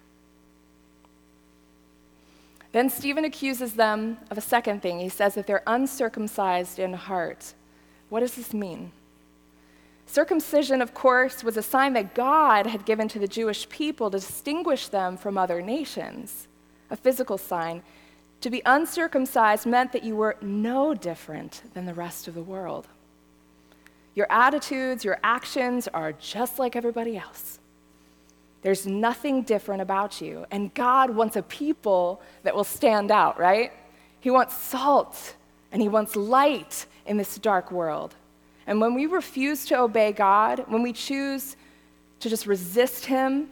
Then 2.73 2.89
Stephen 2.89 3.25
accuses 3.25 3.73
them 3.73 4.17
of 4.29 4.37
a 4.37 4.41
second 4.41 4.81
thing. 4.81 4.99
He 4.99 5.09
says 5.09 5.35
that 5.35 5.47
they're 5.47 5.63
uncircumcised 5.65 6.77
in 6.77 6.93
heart. 6.93 7.53
What 8.09 8.19
does 8.19 8.35
this 8.35 8.53
mean? 8.53 8.91
Circumcision, 10.05 10.81
of 10.81 10.93
course, 10.93 11.43
was 11.43 11.55
a 11.55 11.63
sign 11.63 11.93
that 11.93 12.13
God 12.13 12.67
had 12.67 12.85
given 12.85 13.07
to 13.09 13.19
the 13.19 13.27
Jewish 13.27 13.67
people 13.69 14.11
to 14.11 14.19
distinguish 14.19 14.89
them 14.89 15.15
from 15.15 15.37
other 15.37 15.61
nations, 15.61 16.47
a 16.89 16.97
physical 16.97 17.37
sign. 17.37 17.81
To 18.41 18.49
be 18.49 18.61
uncircumcised 18.65 19.65
meant 19.65 19.91
that 19.91 20.03
you 20.03 20.15
were 20.15 20.35
no 20.41 20.93
different 20.93 21.61
than 21.73 21.85
the 21.85 21.93
rest 21.93 22.27
of 22.27 22.33
the 22.33 22.41
world. 22.41 22.87
Your 24.15 24.27
attitudes, 24.29 25.05
your 25.05 25.19
actions 25.23 25.87
are 25.87 26.11
just 26.13 26.59
like 26.59 26.75
everybody 26.75 27.17
else. 27.17 27.59
There's 28.61 28.85
nothing 28.85 29.43
different 29.43 29.81
about 29.81 30.21
you. 30.21 30.45
And 30.51 30.73
God 30.73 31.11
wants 31.11 31.35
a 31.35 31.41
people 31.43 32.21
that 32.43 32.55
will 32.55 32.63
stand 32.63 33.11
out, 33.11 33.39
right? 33.39 33.71
He 34.19 34.29
wants 34.29 34.55
salt 34.55 35.35
and 35.71 35.81
He 35.81 35.87
wants 35.87 36.15
light 36.15 36.85
in 37.05 37.17
this 37.17 37.37
dark 37.37 37.71
world. 37.71 38.15
And 38.67 38.79
when 38.81 38.93
we 38.93 39.05
refuse 39.05 39.65
to 39.67 39.79
obey 39.79 40.11
God, 40.11 40.65
when 40.67 40.83
we 40.83 40.93
choose 40.93 41.55
to 42.19 42.29
just 42.29 42.45
resist 42.45 43.05
Him, 43.05 43.49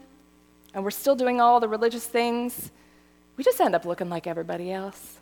and 0.74 0.84
we're 0.84 0.92
still 0.92 1.16
doing 1.16 1.42
all 1.42 1.60
the 1.60 1.68
religious 1.68 2.06
things, 2.06 2.72
we 3.40 3.44
just 3.46 3.62
end 3.62 3.74
up 3.74 3.86
looking 3.86 4.10
like 4.10 4.28
everybody 4.28 4.70
else. 4.70 5.18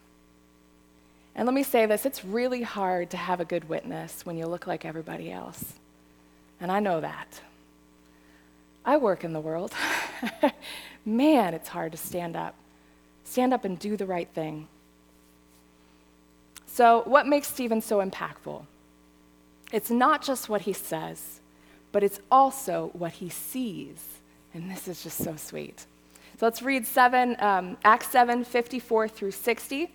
And 1.35 1.45
let 1.45 1.53
me 1.53 1.61
say 1.61 1.85
this 1.85 2.03
it's 2.03 2.25
really 2.25 2.63
hard 2.63 3.11
to 3.11 3.17
have 3.17 3.39
a 3.39 3.45
good 3.45 3.69
witness 3.69 4.25
when 4.25 4.39
you 4.39 4.47
look 4.47 4.65
like 4.65 4.85
everybody 4.85 5.31
else. 5.31 5.73
And 6.59 6.71
I 6.71 6.79
know 6.79 6.99
that. 6.99 7.41
I 8.83 8.97
work 8.97 9.23
in 9.23 9.33
the 9.33 9.39
world. 9.39 9.71
Man, 11.05 11.53
it's 11.53 11.67
hard 11.67 11.91
to 11.91 11.97
stand 11.99 12.35
up. 12.35 12.55
Stand 13.23 13.53
up 13.53 13.63
and 13.65 13.77
do 13.77 13.95
the 13.95 14.07
right 14.07 14.29
thing. 14.33 14.67
So, 16.65 17.03
what 17.05 17.27
makes 17.27 17.49
Stephen 17.49 17.81
so 17.81 18.03
impactful? 18.03 18.65
It's 19.71 19.91
not 19.91 20.23
just 20.23 20.49
what 20.49 20.61
he 20.61 20.73
says, 20.73 21.39
but 21.91 22.01
it's 22.01 22.19
also 22.31 22.89
what 22.93 23.11
he 23.11 23.29
sees. 23.29 24.03
And 24.55 24.71
this 24.71 24.87
is 24.87 25.03
just 25.03 25.19
so 25.19 25.35
sweet. 25.35 25.85
So 26.37 26.45
let's 26.45 26.61
read 26.61 26.85
seven, 26.85 27.35
um, 27.39 27.77
Acts 27.83 28.09
7 28.09 28.43
54 28.43 29.07
through 29.07 29.31
60. 29.31 29.91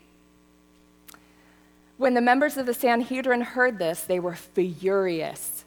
When 1.98 2.14
the 2.14 2.20
members 2.20 2.56
of 2.56 2.66
the 2.66 2.74
Sanhedrin 2.74 3.42
heard 3.42 3.78
this, 3.78 4.02
they 4.02 4.18
were 4.18 4.34
furious 4.34 5.64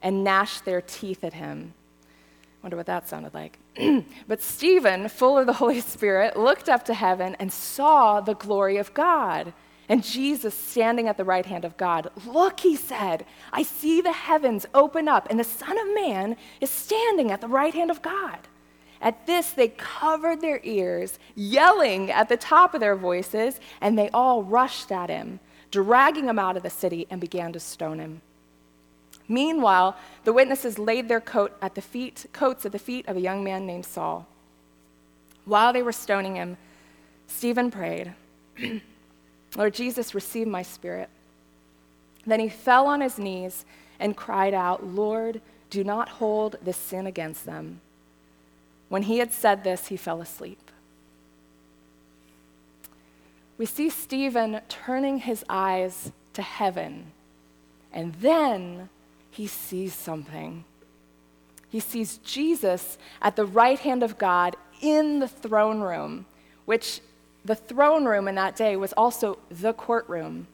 and 0.00 0.24
gnashed 0.24 0.64
their 0.64 0.80
teeth 0.80 1.22
at 1.22 1.34
him. 1.34 1.74
I 2.06 2.62
wonder 2.62 2.78
what 2.78 2.86
that 2.86 3.08
sounded 3.08 3.34
like. 3.34 3.58
but 4.26 4.40
Stephen, 4.40 5.10
full 5.10 5.36
of 5.36 5.46
the 5.46 5.52
Holy 5.52 5.82
Spirit, 5.82 6.34
looked 6.34 6.70
up 6.70 6.86
to 6.86 6.94
heaven 6.94 7.36
and 7.38 7.52
saw 7.52 8.22
the 8.22 8.34
glory 8.34 8.78
of 8.78 8.94
God 8.94 9.52
and 9.86 10.02
Jesus 10.02 10.54
standing 10.54 11.08
at 11.08 11.18
the 11.18 11.24
right 11.24 11.44
hand 11.44 11.66
of 11.66 11.76
God. 11.76 12.10
Look, 12.24 12.60
he 12.60 12.74
said, 12.74 13.26
I 13.52 13.62
see 13.62 14.00
the 14.00 14.12
heavens 14.12 14.64
open 14.74 15.08
up, 15.08 15.28
and 15.28 15.38
the 15.38 15.44
Son 15.44 15.78
of 15.78 15.94
Man 15.94 16.36
is 16.60 16.70
standing 16.70 17.30
at 17.30 17.40
the 17.40 17.48
right 17.48 17.74
hand 17.74 17.90
of 17.90 18.02
God. 18.02 18.38
At 19.00 19.26
this, 19.26 19.50
they 19.50 19.68
covered 19.68 20.40
their 20.40 20.60
ears, 20.62 21.18
yelling 21.34 22.10
at 22.10 22.28
the 22.28 22.36
top 22.36 22.74
of 22.74 22.80
their 22.80 22.96
voices, 22.96 23.60
and 23.80 23.98
they 23.98 24.10
all 24.10 24.42
rushed 24.42 24.90
at 24.90 25.10
him, 25.10 25.40
dragging 25.70 26.28
him 26.28 26.38
out 26.38 26.56
of 26.56 26.62
the 26.62 26.70
city, 26.70 27.06
and 27.10 27.20
began 27.20 27.52
to 27.52 27.60
stone 27.60 27.98
him. 27.98 28.22
Meanwhile, 29.28 29.96
the 30.24 30.32
witnesses 30.32 30.78
laid 30.78 31.08
their 31.08 31.20
coat 31.20 31.56
at 31.60 31.74
the 31.74 31.82
feet, 31.82 32.26
coats 32.32 32.64
at 32.64 32.72
the 32.72 32.78
feet 32.78 33.06
of 33.08 33.16
a 33.16 33.20
young 33.20 33.42
man 33.42 33.66
named 33.66 33.84
Saul. 33.86 34.26
While 35.44 35.72
they 35.72 35.82
were 35.82 35.92
stoning 35.92 36.36
him, 36.36 36.56
Stephen 37.26 37.70
prayed, 37.70 38.14
Lord 39.56 39.74
Jesus, 39.74 40.14
receive 40.14 40.46
my 40.46 40.62
spirit. 40.62 41.08
Then 42.24 42.40
he 42.40 42.48
fell 42.48 42.86
on 42.86 43.00
his 43.00 43.18
knees 43.18 43.64
and 43.98 44.16
cried 44.16 44.54
out, 44.54 44.86
Lord, 44.86 45.40
do 45.70 45.84
not 45.84 46.08
hold 46.08 46.56
this 46.62 46.76
sin 46.76 47.06
against 47.06 47.46
them. 47.46 47.80
When 48.88 49.02
he 49.02 49.18
had 49.18 49.32
said 49.32 49.64
this, 49.64 49.88
he 49.88 49.96
fell 49.96 50.20
asleep. 50.20 50.70
We 53.58 53.66
see 53.66 53.88
Stephen 53.88 54.60
turning 54.68 55.18
his 55.18 55.44
eyes 55.48 56.12
to 56.34 56.42
heaven, 56.42 57.12
and 57.92 58.14
then 58.16 58.90
he 59.30 59.46
sees 59.46 59.94
something. 59.94 60.64
He 61.68 61.80
sees 61.80 62.18
Jesus 62.18 62.98
at 63.20 63.36
the 63.36 63.46
right 63.46 63.78
hand 63.78 64.02
of 64.02 64.18
God 64.18 64.56
in 64.80 65.18
the 65.18 65.28
throne 65.28 65.80
room, 65.80 66.26
which 66.64 67.00
the 67.44 67.54
throne 67.54 68.04
room 68.04 68.28
in 68.28 68.34
that 68.34 68.56
day 68.56 68.76
was 68.76 68.92
also 68.92 69.38
the 69.50 69.72
courtroom. 69.72 70.46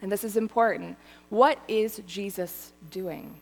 And 0.00 0.12
this 0.12 0.24
is 0.24 0.36
important. 0.36 0.96
What 1.28 1.58
is 1.68 2.00
Jesus 2.06 2.72
doing? 2.90 3.36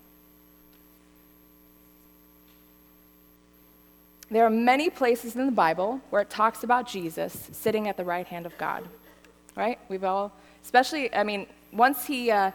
There 4.35 4.45
are 4.45 4.51
many 4.51 4.91
places 4.91 5.37
in 5.37 5.47
the 5.47 5.53
Bible 5.53 6.01
where 6.11 6.21
it 6.21 6.29
talks 6.29 6.65
about 6.65 6.89
Jesus 6.89 7.49
sitting 7.53 7.87
at 7.87 7.97
the 7.97 8.05
right 8.05 8.27
hand 8.27 8.47
of 8.47 8.59
God, 8.59 8.83
right? 9.55 9.79
We've 9.89 10.03
all, 10.03 10.33
especially, 10.61 11.15
I 11.15 11.23
mean, 11.23 11.47
once 11.73 12.05
he 12.05 12.33
uh, 12.33 12.51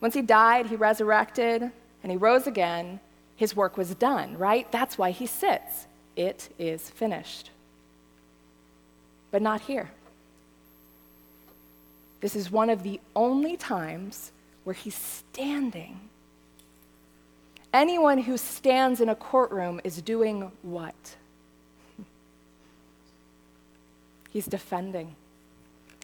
once 0.00 0.12
he 0.12 0.22
died, 0.22 0.66
he 0.66 0.74
resurrected, 0.74 1.62
and 2.02 2.10
he 2.10 2.16
rose 2.16 2.48
again. 2.48 2.98
His 3.36 3.54
work 3.54 3.76
was 3.76 3.94
done, 3.94 4.36
right? 4.38 4.70
That's 4.72 4.98
why 4.98 5.12
he 5.12 5.24
sits. 5.24 5.86
It 6.16 6.48
is 6.58 6.90
finished. 6.90 7.50
But 9.30 9.40
not 9.40 9.60
here. 9.60 9.92
This 12.22 12.34
is 12.34 12.50
one 12.50 12.70
of 12.70 12.82
the 12.82 12.98
only 13.14 13.56
times 13.56 14.32
where 14.64 14.74
he's 14.74 14.96
standing. 14.96 16.00
Anyone 17.72 18.18
who 18.18 18.36
stands 18.36 19.00
in 19.00 19.08
a 19.08 19.14
courtroom 19.14 19.80
is 19.84 20.02
doing 20.02 20.50
what? 20.62 21.16
He's 24.30 24.46
defending 24.46 25.16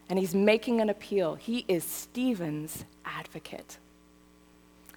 and 0.09 0.19
he's 0.19 0.35
making 0.35 0.81
an 0.81 0.89
appeal. 0.89 1.35
He 1.35 1.65
is 1.69 1.85
Stephen's 1.85 2.85
advocate. 3.05 3.79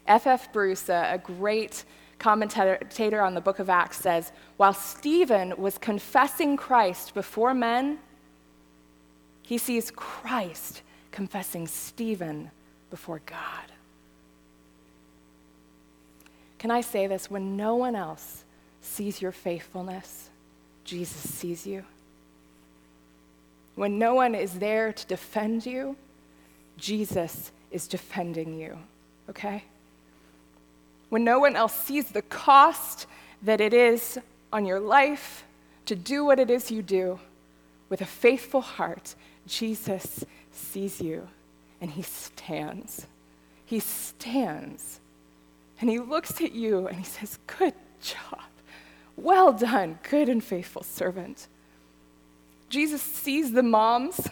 F. 0.08 0.28
F. 0.28 0.52
Bruce, 0.52 0.90
a 0.90 1.22
great 1.24 1.84
commentator 2.18 3.22
on 3.22 3.34
the 3.34 3.42
book 3.42 3.60
of 3.60 3.70
Acts, 3.70 3.98
says 3.98 4.32
While 4.58 4.74
Stephen 4.74 5.54
was 5.58 5.78
confessing 5.78 6.58
Christ 6.58 7.14
before 7.14 7.54
men, 7.54 8.00
he 9.42 9.58
sees 9.58 9.92
Christ 9.92 10.82
confessing 11.12 11.68
Stephen 11.68 12.52
before 12.90 13.22
God. 13.26 13.72
Can 16.60 16.72
I 16.72 16.82
say 16.82 17.08
this? 17.08 17.32
When 17.32 17.56
no 17.56 17.76
one 17.76 17.96
else 17.96 18.44
sees 18.82 19.22
your 19.22 19.32
faithfulness, 19.32 20.30
Jesus 20.84 21.30
sees 21.32 21.66
you. 21.66 21.84
When 23.80 23.98
no 23.98 24.14
one 24.14 24.36
is 24.36 24.60
there 24.60 24.92
to 24.92 25.08
defend 25.08 25.66
you, 25.66 25.96
Jesus 26.78 27.52
is 27.72 27.88
defending 27.88 28.60
you, 28.60 28.78
okay? 29.30 29.64
when 31.10 31.24
no 31.24 31.40
one 31.40 31.56
else 31.56 31.74
sees 31.74 32.06
the 32.06 32.22
cost 32.22 33.08
that 33.42 33.60
it 33.60 33.74
is 33.74 34.20
on 34.54 34.66
your 34.66 34.80
life 34.80 35.44
to 35.86 35.96
do 35.96 36.24
what 36.24 36.40
it 36.40 36.50
is 36.50 36.72
you 36.72 36.82
do 36.82 37.20
with 37.90 38.02
a 38.02 38.06
faithful 38.06 38.62
heart, 38.62 39.16
Jesus 39.48 40.24
sees 40.52 41.02
you 41.02 41.28
and 41.82 41.92
he 41.92 42.04
stands. 42.04 43.08
He 43.66 43.80
stands 43.80 45.00
and 45.82 45.90
he 45.90 46.00
looks 46.00 46.42
at 46.42 46.52
you 46.52 46.88
and 46.88 46.98
he 46.98 47.04
says, 47.04 47.40
Good 47.48 47.74
job. 48.02 48.42
Well 49.18 49.52
done, 49.52 50.00
good 50.10 50.30
and 50.30 50.44
faithful 50.44 50.84
servant. 50.84 51.48
Jesus 52.70 53.02
sees 53.02 53.52
the 53.52 53.64
moms 53.64 54.30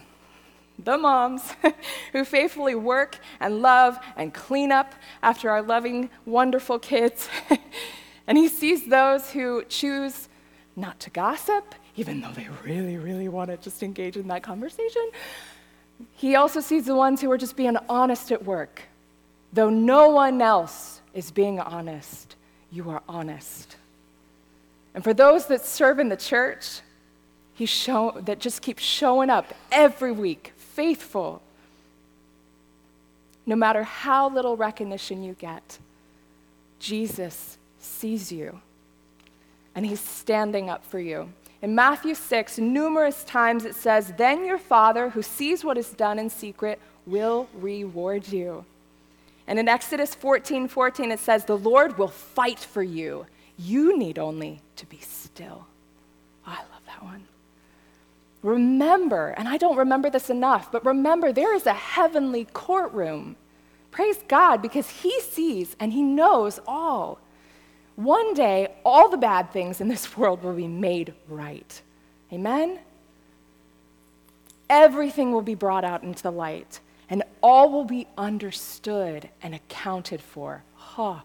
the 0.84 0.98
moms 0.98 1.54
who 2.14 2.24
faithfully 2.24 2.76
work 2.76 3.20
and 3.40 3.62
love 3.62 3.98
and 4.16 4.34
clean 4.34 4.72
up 4.72 4.94
after 5.24 5.50
our 5.50 5.62
loving, 5.62 6.10
wonderful 6.26 6.80
kids. 6.80 7.30
and 8.28 8.38
he 8.38 8.48
sees 8.48 8.88
those 8.88 9.32
who 9.32 9.64
choose 9.66 10.30
not 10.76 11.00
to 11.00 11.10
gossip, 11.10 11.74
even 11.96 12.22
though 12.22 12.32
they 12.32 12.48
really, 12.64 12.98
really 12.98 13.28
want 13.28 13.50
to 13.50 13.58
just 13.58 13.82
engage 13.82 14.18
in 14.18 14.28
that 14.28 14.44
conversation. 14.44 15.10
He 16.14 16.36
also 16.36 16.60
sees 16.60 16.86
the 16.86 16.96
ones 16.96 17.22
who 17.22 17.32
are 17.32 17.38
just 17.38 17.56
being 17.56 17.76
honest 17.90 18.32
at 18.32 18.44
work. 18.46 18.84
Though 19.54 19.72
no 19.72 20.10
one 20.10 20.42
else 20.42 21.02
is 21.14 21.32
being 21.32 21.60
honest, 21.60 22.36
you 22.72 22.90
are 22.92 23.02
honest. 23.10 23.78
And 24.94 25.04
for 25.04 25.14
those 25.14 25.48
that 25.48 25.66
serve 25.66 25.98
in 25.98 26.10
the 26.10 26.18
church, 26.18 26.82
he 27.58 27.66
show, 27.66 28.14
that 28.22 28.38
just 28.38 28.62
keep 28.62 28.78
showing 28.78 29.32
up 29.32 29.52
every 29.72 30.12
week, 30.12 30.54
faithful, 30.58 31.42
no 33.48 33.56
matter 33.56 33.82
how 33.82 34.30
little 34.30 34.56
recognition 34.56 35.24
you 35.24 35.34
get. 35.34 35.80
Jesus 36.80 37.58
sees 37.80 38.32
you, 38.32 38.62
and 39.74 39.88
he's 39.88 40.00
standing 40.00 40.70
up 40.70 40.86
for 40.86 41.00
you. 41.00 41.30
In 41.64 41.74
Matthew 41.74 42.14
6, 42.14 42.60
numerous 42.60 43.24
times 43.24 43.66
it 43.66 43.74
says, 43.74 44.14
Then 44.18 44.46
your 44.46 44.60
Father, 44.60 45.10
who 45.10 45.24
sees 45.24 45.64
what 45.64 45.80
is 45.80 45.90
done 45.90 46.20
in 46.20 46.30
secret, 46.30 46.80
will 47.08 47.50
reward 47.56 48.28
you. 48.28 48.66
And 49.48 49.58
in 49.58 49.68
Exodus 49.68 50.14
14 50.14 50.68
14, 50.68 51.12
it 51.12 51.20
says, 51.20 51.46
The 51.46 51.58
Lord 51.58 51.98
will 51.98 52.10
fight 52.10 52.60
for 52.60 52.84
you. 52.84 53.26
You 53.58 53.98
need 53.98 54.20
only 54.20 54.62
to 54.76 54.86
be 54.86 55.00
still. 55.00 55.66
Oh, 56.46 56.52
I 56.52 56.60
love 56.72 56.86
that 56.86 57.04
one. 57.04 57.24
Remember, 58.44 59.30
and 59.30 59.48
I 59.48 59.58
don't 59.58 59.78
remember 59.78 60.10
this 60.10 60.30
enough, 60.30 60.72
but 60.72 60.86
remember, 60.86 61.32
there 61.32 61.56
is 61.56 61.66
a 61.66 61.74
heavenly 61.74 62.48
courtroom. 62.54 63.36
Praise 63.92 64.20
God 64.28 64.62
because 64.62 64.90
He 64.90 65.20
sees 65.22 65.76
and 65.80 65.92
He 65.92 66.04
knows 66.04 66.60
all. 66.68 67.20
One 67.96 68.36
day, 68.36 68.76
all 68.86 69.10
the 69.10 69.18
bad 69.18 69.52
things 69.52 69.82
in 69.82 69.88
this 69.88 70.16
world 70.18 70.44
will 70.44 70.54
be 70.54 70.68
made 70.68 71.14
right. 71.28 71.82
Amen? 72.32 72.80
Everything 74.70 75.32
will 75.32 75.42
be 75.42 75.56
brought 75.56 75.84
out 75.84 76.04
into 76.04 76.22
the 76.22 76.32
light, 76.32 76.80
and 77.10 77.24
all 77.42 77.72
will 77.72 77.86
be 77.86 78.06
understood 78.18 79.30
and 79.42 79.56
accounted 79.56 80.22
for. 80.22 80.64
Huh, 80.76 81.22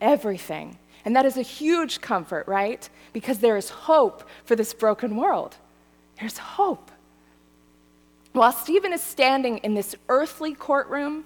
everything. 0.00 0.78
And 1.04 1.16
that 1.16 1.26
is 1.26 1.36
a 1.36 1.42
huge 1.42 2.00
comfort, 2.00 2.46
right? 2.46 2.88
Because 3.12 3.38
there 3.38 3.56
is 3.56 3.70
hope 3.70 4.28
for 4.44 4.54
this 4.54 4.72
broken 4.72 5.16
world. 5.16 5.56
There's 6.18 6.38
hope. 6.38 6.90
While 8.32 8.52
Stephen 8.52 8.92
is 8.92 9.02
standing 9.02 9.58
in 9.58 9.74
this 9.74 9.94
earthly 10.08 10.54
courtroom, 10.54 11.24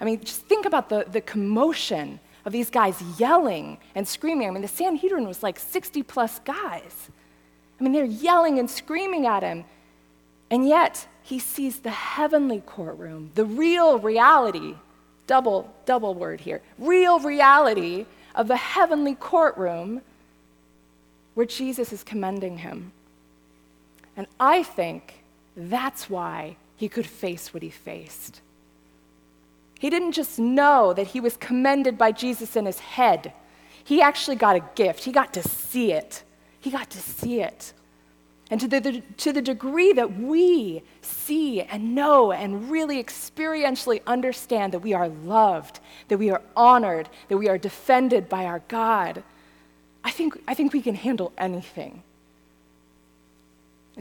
I 0.00 0.04
mean, 0.04 0.20
just 0.20 0.42
think 0.42 0.66
about 0.66 0.88
the, 0.88 1.04
the 1.10 1.20
commotion 1.20 2.20
of 2.44 2.52
these 2.52 2.70
guys 2.70 3.02
yelling 3.18 3.78
and 3.94 4.06
screaming. 4.06 4.46
I 4.46 4.50
mean, 4.52 4.62
the 4.62 4.68
Sanhedrin 4.68 5.26
was 5.26 5.42
like 5.42 5.58
60 5.58 6.02
plus 6.04 6.38
guys. 6.40 7.10
I 7.78 7.82
mean, 7.82 7.92
they're 7.92 8.04
yelling 8.04 8.58
and 8.58 8.70
screaming 8.70 9.26
at 9.26 9.42
him. 9.42 9.64
And 10.50 10.68
yet, 10.68 11.08
he 11.22 11.40
sees 11.40 11.80
the 11.80 11.90
heavenly 11.90 12.62
courtroom, 12.64 13.32
the 13.34 13.44
real 13.44 13.98
reality, 13.98 14.76
double, 15.26 15.74
double 15.84 16.14
word 16.14 16.40
here, 16.40 16.62
real 16.78 17.18
reality 17.18 18.06
of 18.36 18.46
the 18.46 18.56
heavenly 18.56 19.16
courtroom 19.16 20.02
where 21.34 21.46
Jesus 21.46 21.92
is 21.92 22.04
commending 22.04 22.58
him. 22.58 22.92
And 24.16 24.26
I 24.40 24.62
think 24.62 25.22
that's 25.56 26.08
why 26.08 26.56
he 26.76 26.88
could 26.88 27.06
face 27.06 27.52
what 27.52 27.62
he 27.62 27.70
faced. 27.70 28.40
He 29.78 29.90
didn't 29.90 30.12
just 30.12 30.38
know 30.38 30.92
that 30.94 31.08
he 31.08 31.20
was 31.20 31.36
commended 31.36 31.98
by 31.98 32.12
Jesus 32.12 32.56
in 32.56 32.66
his 32.66 32.78
head, 32.78 33.32
he 33.84 34.02
actually 34.02 34.34
got 34.36 34.56
a 34.56 34.64
gift. 34.74 35.04
He 35.04 35.12
got 35.12 35.32
to 35.34 35.42
see 35.42 35.92
it. 35.92 36.24
He 36.58 36.72
got 36.72 36.90
to 36.90 36.98
see 36.98 37.40
it. 37.40 37.72
And 38.50 38.60
to 38.60 38.66
the, 38.66 39.02
to 39.18 39.32
the 39.32 39.42
degree 39.42 39.92
that 39.92 40.18
we 40.18 40.82
see 41.02 41.62
and 41.62 41.94
know 41.94 42.32
and 42.32 42.68
really 42.68 43.02
experientially 43.02 44.00
understand 44.06 44.72
that 44.72 44.80
we 44.80 44.92
are 44.92 45.08
loved, 45.08 45.78
that 46.08 46.18
we 46.18 46.30
are 46.30 46.42
honored, 46.56 47.08
that 47.28 47.38
we 47.38 47.48
are 47.48 47.58
defended 47.58 48.28
by 48.28 48.44
our 48.44 48.60
God, 48.66 49.22
I 50.02 50.10
think, 50.10 50.40
I 50.46 50.54
think 50.54 50.72
we 50.72 50.82
can 50.82 50.94
handle 50.94 51.32
anything. 51.38 52.02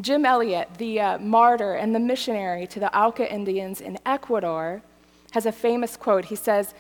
Jim 0.02 0.26
Elliot, 0.26 0.70
the 0.78 1.00
uh, 1.00 1.18
martyr 1.20 1.74
and 1.74 1.96
the 1.96 2.00
missionary 2.00 2.68
to 2.68 2.80
the 2.80 2.98
Auca 2.98 3.32
Indians 3.32 3.80
in 3.80 3.98
Ecuador, 4.06 4.82
has 5.32 5.46
a 5.46 5.52
famous 5.52 5.96
quote. 5.96 6.26
He 6.26 6.36
says, 6.36 6.74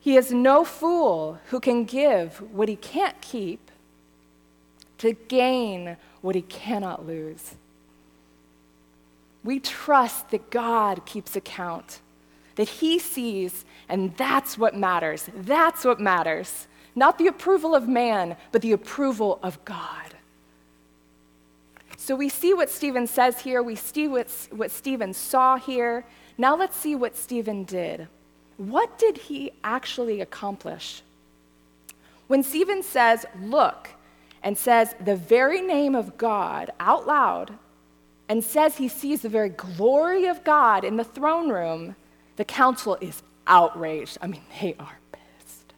He 0.00 0.16
is 0.16 0.32
no 0.32 0.64
fool 0.64 1.38
who 1.50 1.60
can 1.60 1.84
give 1.84 2.40
what 2.52 2.68
he 2.68 2.76
can't 2.76 3.20
keep 3.20 3.70
to 4.98 5.12
gain 5.12 5.96
what 6.22 6.34
he 6.34 6.42
cannot 6.42 7.06
lose. 7.06 7.54
We 9.44 9.60
trust 9.60 10.30
that 10.30 10.50
God 10.50 11.04
keeps 11.04 11.36
account, 11.36 12.00
that 12.56 12.68
he 12.68 12.98
sees, 12.98 13.64
and 13.88 14.16
that's 14.16 14.56
what 14.56 14.74
matters. 14.74 15.28
That's 15.36 15.84
what 15.84 16.00
matters. 16.00 16.66
Not 16.96 17.18
the 17.18 17.26
approval 17.26 17.74
of 17.74 17.86
man, 17.86 18.36
but 18.52 18.62
the 18.62 18.72
approval 18.72 19.38
of 19.42 19.62
God. 19.64 20.13
So 22.04 22.14
we 22.14 22.28
see 22.28 22.52
what 22.52 22.68
Stephen 22.68 23.06
says 23.06 23.40
here, 23.40 23.62
we 23.62 23.76
see 23.76 24.08
what, 24.08 24.28
what 24.50 24.70
Stephen 24.70 25.14
saw 25.14 25.56
here. 25.56 26.04
Now 26.36 26.54
let's 26.54 26.76
see 26.76 26.94
what 26.94 27.16
Stephen 27.16 27.64
did. 27.64 28.08
What 28.58 28.98
did 28.98 29.16
he 29.16 29.52
actually 29.64 30.20
accomplish? 30.20 31.00
When 32.26 32.42
Stephen 32.42 32.82
says, 32.82 33.24
Look, 33.40 33.88
and 34.42 34.58
says 34.58 34.94
the 35.02 35.16
very 35.16 35.62
name 35.62 35.94
of 35.94 36.18
God 36.18 36.70
out 36.78 37.06
loud 37.06 37.54
and 38.28 38.44
says 38.44 38.76
he 38.76 38.88
sees 38.88 39.22
the 39.22 39.30
very 39.30 39.48
glory 39.48 40.26
of 40.26 40.44
God 40.44 40.84
in 40.84 40.98
the 40.98 41.04
throne 41.04 41.48
room, 41.48 41.96
the 42.36 42.44
council 42.44 42.98
is 43.00 43.22
outraged. 43.46 44.18
I 44.20 44.26
mean, 44.26 44.42
they 44.60 44.76
are 44.78 44.98
pissed. 45.10 45.72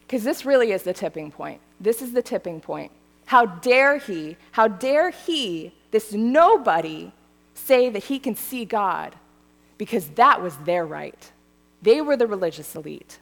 Because 0.00 0.22
this 0.22 0.44
really 0.44 0.70
is 0.70 0.82
the 0.82 0.92
tipping 0.92 1.30
point. 1.30 1.62
This 1.80 2.02
is 2.02 2.12
the 2.12 2.20
tipping 2.20 2.60
point. 2.60 2.92
How 3.28 3.44
dare 3.44 3.98
he, 3.98 4.38
how 4.52 4.68
dare 4.68 5.10
he, 5.10 5.74
this 5.90 6.14
nobody, 6.14 7.12
say 7.52 7.90
that 7.90 8.04
he 8.04 8.18
can 8.18 8.34
see 8.34 8.64
God? 8.64 9.16
Because 9.76 10.08
that 10.16 10.40
was 10.40 10.56
their 10.64 10.86
right. 10.86 11.30
They 11.82 12.00
were 12.00 12.16
the 12.16 12.26
religious 12.26 12.74
elite. 12.74 13.18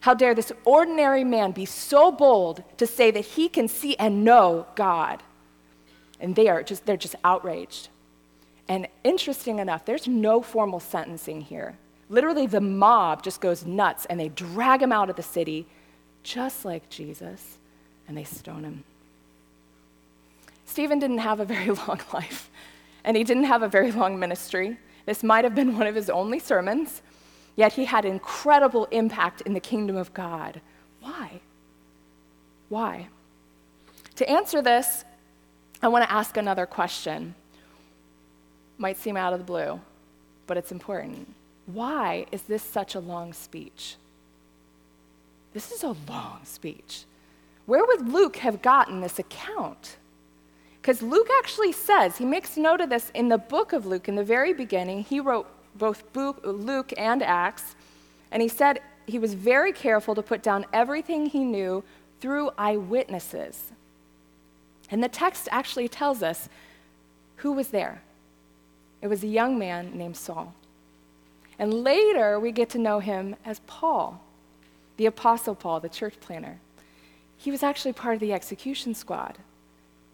How 0.00 0.14
dare 0.14 0.34
this 0.34 0.50
ordinary 0.64 1.22
man 1.22 1.52
be 1.52 1.66
so 1.66 2.10
bold 2.10 2.64
to 2.78 2.86
say 2.88 3.12
that 3.12 3.24
he 3.24 3.48
can 3.48 3.68
see 3.68 3.94
and 3.96 4.24
know 4.24 4.66
God? 4.74 5.22
And 6.18 6.34
they 6.34 6.48
are 6.48 6.64
just, 6.64 6.84
they're 6.84 6.96
just 6.96 7.14
outraged. 7.22 7.88
And 8.66 8.88
interesting 9.04 9.60
enough, 9.60 9.84
there's 9.84 10.08
no 10.08 10.42
formal 10.42 10.80
sentencing 10.80 11.42
here. 11.42 11.76
Literally, 12.08 12.48
the 12.48 12.60
mob 12.60 13.22
just 13.22 13.40
goes 13.40 13.64
nuts 13.64 14.04
and 14.06 14.18
they 14.18 14.30
drag 14.30 14.82
him 14.82 14.90
out 14.90 15.10
of 15.10 15.14
the 15.14 15.22
city, 15.22 15.64
just 16.24 16.64
like 16.64 16.90
Jesus, 16.90 17.58
and 18.08 18.16
they 18.16 18.24
stone 18.24 18.64
him. 18.64 18.82
Stephen 20.76 20.98
didn't 20.98 21.18
have 21.18 21.40
a 21.40 21.44
very 21.46 21.70
long 21.88 22.00
life, 22.12 22.50
and 23.02 23.16
he 23.16 23.24
didn't 23.24 23.44
have 23.44 23.62
a 23.62 23.68
very 23.68 23.90
long 23.90 24.18
ministry. 24.18 24.76
This 25.06 25.22
might 25.22 25.42
have 25.44 25.54
been 25.54 25.78
one 25.78 25.86
of 25.86 25.94
his 25.94 26.10
only 26.10 26.38
sermons, 26.38 27.00
Yet 27.56 27.72
he 27.72 27.86
had 27.86 28.04
incredible 28.04 28.84
impact 28.90 29.40
in 29.40 29.54
the 29.54 29.60
kingdom 29.60 29.96
of 29.96 30.12
God. 30.12 30.60
Why? 31.00 31.40
Why? 32.68 33.08
To 34.16 34.28
answer 34.28 34.60
this, 34.60 35.04
I 35.82 35.88
want 35.88 36.04
to 36.04 36.12
ask 36.12 36.36
another 36.36 36.66
question. 36.66 37.34
Might 38.76 38.98
seem 38.98 39.16
out 39.16 39.32
of 39.32 39.38
the 39.38 39.46
blue, 39.46 39.80
but 40.46 40.58
it's 40.58 40.72
important. 40.72 41.32
Why 41.64 42.26
is 42.30 42.42
this 42.42 42.62
such 42.62 42.94
a 42.94 43.00
long 43.00 43.32
speech? 43.32 43.96
This 45.54 45.72
is 45.72 45.82
a 45.82 45.96
long 46.06 46.40
speech. 46.44 47.04
Where 47.64 47.86
would 47.86 48.12
Luke 48.12 48.36
have 48.36 48.60
gotten 48.60 49.00
this 49.00 49.18
account? 49.18 49.96
Because 50.86 51.02
Luke 51.02 51.26
actually 51.38 51.72
says, 51.72 52.18
he 52.18 52.24
makes 52.24 52.56
note 52.56 52.80
of 52.80 52.90
this 52.90 53.10
in 53.12 53.28
the 53.28 53.38
book 53.38 53.72
of 53.72 53.86
Luke, 53.86 54.06
in 54.06 54.14
the 54.14 54.22
very 54.22 54.52
beginning, 54.52 55.02
he 55.02 55.18
wrote 55.18 55.48
both 55.74 56.04
Luke 56.14 56.92
and 56.96 57.24
Acts, 57.24 57.74
and 58.30 58.40
he 58.40 58.46
said 58.46 58.78
he 59.04 59.18
was 59.18 59.34
very 59.34 59.72
careful 59.72 60.14
to 60.14 60.22
put 60.22 60.44
down 60.44 60.64
everything 60.72 61.26
he 61.26 61.42
knew 61.42 61.82
through 62.20 62.52
eyewitnesses. 62.56 63.72
And 64.88 65.02
the 65.02 65.08
text 65.08 65.48
actually 65.50 65.88
tells 65.88 66.22
us 66.22 66.48
who 67.38 67.50
was 67.50 67.70
there. 67.70 68.00
It 69.02 69.08
was 69.08 69.24
a 69.24 69.26
young 69.26 69.58
man 69.58 69.90
named 69.98 70.16
Saul. 70.16 70.54
And 71.58 71.82
later, 71.82 72.38
we 72.38 72.52
get 72.52 72.70
to 72.70 72.78
know 72.78 73.00
him 73.00 73.34
as 73.44 73.58
Paul, 73.66 74.22
the 74.98 75.06
Apostle 75.06 75.56
Paul, 75.56 75.80
the 75.80 75.88
church 75.88 76.14
planner. 76.20 76.60
He 77.36 77.50
was 77.50 77.64
actually 77.64 77.92
part 77.92 78.14
of 78.14 78.20
the 78.20 78.32
execution 78.32 78.94
squad. 78.94 79.38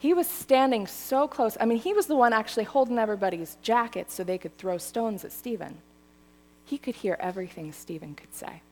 He 0.03 0.15
was 0.15 0.27
standing 0.27 0.89
so 0.89 1.29
close. 1.29 1.57
I 1.61 1.65
mean, 1.65 1.79
he 1.79 1.93
was 1.93 2.07
the 2.07 2.17
one 2.17 2.33
actually 2.33 2.65
holding 2.65 2.99
everybody's 2.99 3.57
jackets 3.63 4.13
so 4.13 4.25
they 4.25 4.37
could 4.37 4.59
throw 4.59 4.77
stones 4.77 5.25
at 5.25 5.31
Stephen. 5.31 5.79
He 6.65 6.77
could 6.77 6.97
hear 6.97 7.17
everything 7.21 7.71
Stephen 7.71 8.17
could 8.17 8.35
say. 8.35 8.63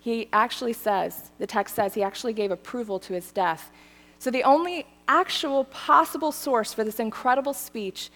He 0.00 0.30
actually 0.32 0.72
says, 0.72 1.30
the 1.38 1.46
text 1.46 1.74
says, 1.74 1.92
he 1.92 2.02
actually 2.02 2.32
gave 2.32 2.50
approval 2.50 2.98
to 3.00 3.12
his 3.12 3.30
death. 3.32 3.70
So 4.18 4.30
the 4.30 4.44
only 4.44 4.86
actual 5.06 5.64
possible 5.64 6.32
source 6.32 6.72
for 6.72 6.82
this 6.82 6.98
incredible 6.98 7.52
speech 7.52 8.08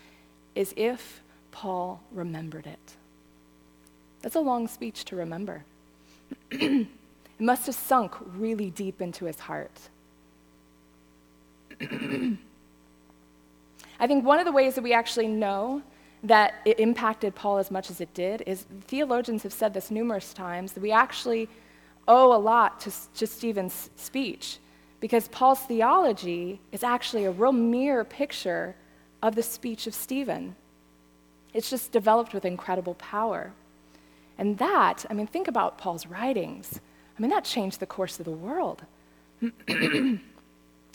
is 0.54 0.72
if 0.78 1.20
Paul 1.52 2.00
remembered 2.10 2.66
it. 2.66 2.94
That's 4.22 4.34
a 4.34 4.40
long 4.40 4.66
speech 4.68 5.04
to 5.04 5.16
remember. 5.16 5.62
it 6.50 6.88
must 7.38 7.66
have 7.66 7.74
sunk 7.74 8.14
really 8.34 8.70
deep 8.70 9.02
into 9.02 9.26
his 9.26 9.40
heart. 9.40 9.90
I 14.00 14.06
think 14.06 14.24
one 14.24 14.38
of 14.38 14.44
the 14.44 14.52
ways 14.52 14.74
that 14.74 14.82
we 14.82 14.92
actually 14.92 15.28
know 15.28 15.82
that 16.22 16.54
it 16.64 16.80
impacted 16.80 17.34
Paul 17.34 17.58
as 17.58 17.70
much 17.70 17.90
as 17.90 18.00
it 18.00 18.12
did 18.14 18.42
is 18.46 18.66
theologians 18.86 19.42
have 19.42 19.52
said 19.52 19.74
this 19.74 19.90
numerous 19.90 20.32
times 20.32 20.72
that 20.72 20.80
we 20.80 20.90
actually 20.90 21.48
owe 22.08 22.34
a 22.34 22.38
lot 22.38 22.80
to, 22.80 22.92
to 23.16 23.26
Stephen's 23.26 23.90
speech 23.96 24.58
because 25.00 25.28
Paul's 25.28 25.60
theology 25.60 26.60
is 26.72 26.82
actually 26.82 27.26
a 27.26 27.30
real 27.30 27.52
mirror 27.52 28.04
picture 28.04 28.74
of 29.22 29.34
the 29.34 29.42
speech 29.42 29.86
of 29.86 29.94
Stephen. 29.94 30.56
It's 31.52 31.68
just 31.70 31.92
developed 31.92 32.32
with 32.32 32.44
incredible 32.44 32.94
power. 32.94 33.52
And 34.38 34.58
that, 34.58 35.04
I 35.08 35.14
mean, 35.14 35.26
think 35.26 35.46
about 35.46 35.78
Paul's 35.78 36.06
writings. 36.06 36.80
I 37.16 37.22
mean, 37.22 37.30
that 37.30 37.44
changed 37.44 37.80
the 37.80 37.86
course 37.86 38.18
of 38.18 38.24
the 38.24 38.32
world. 38.32 38.82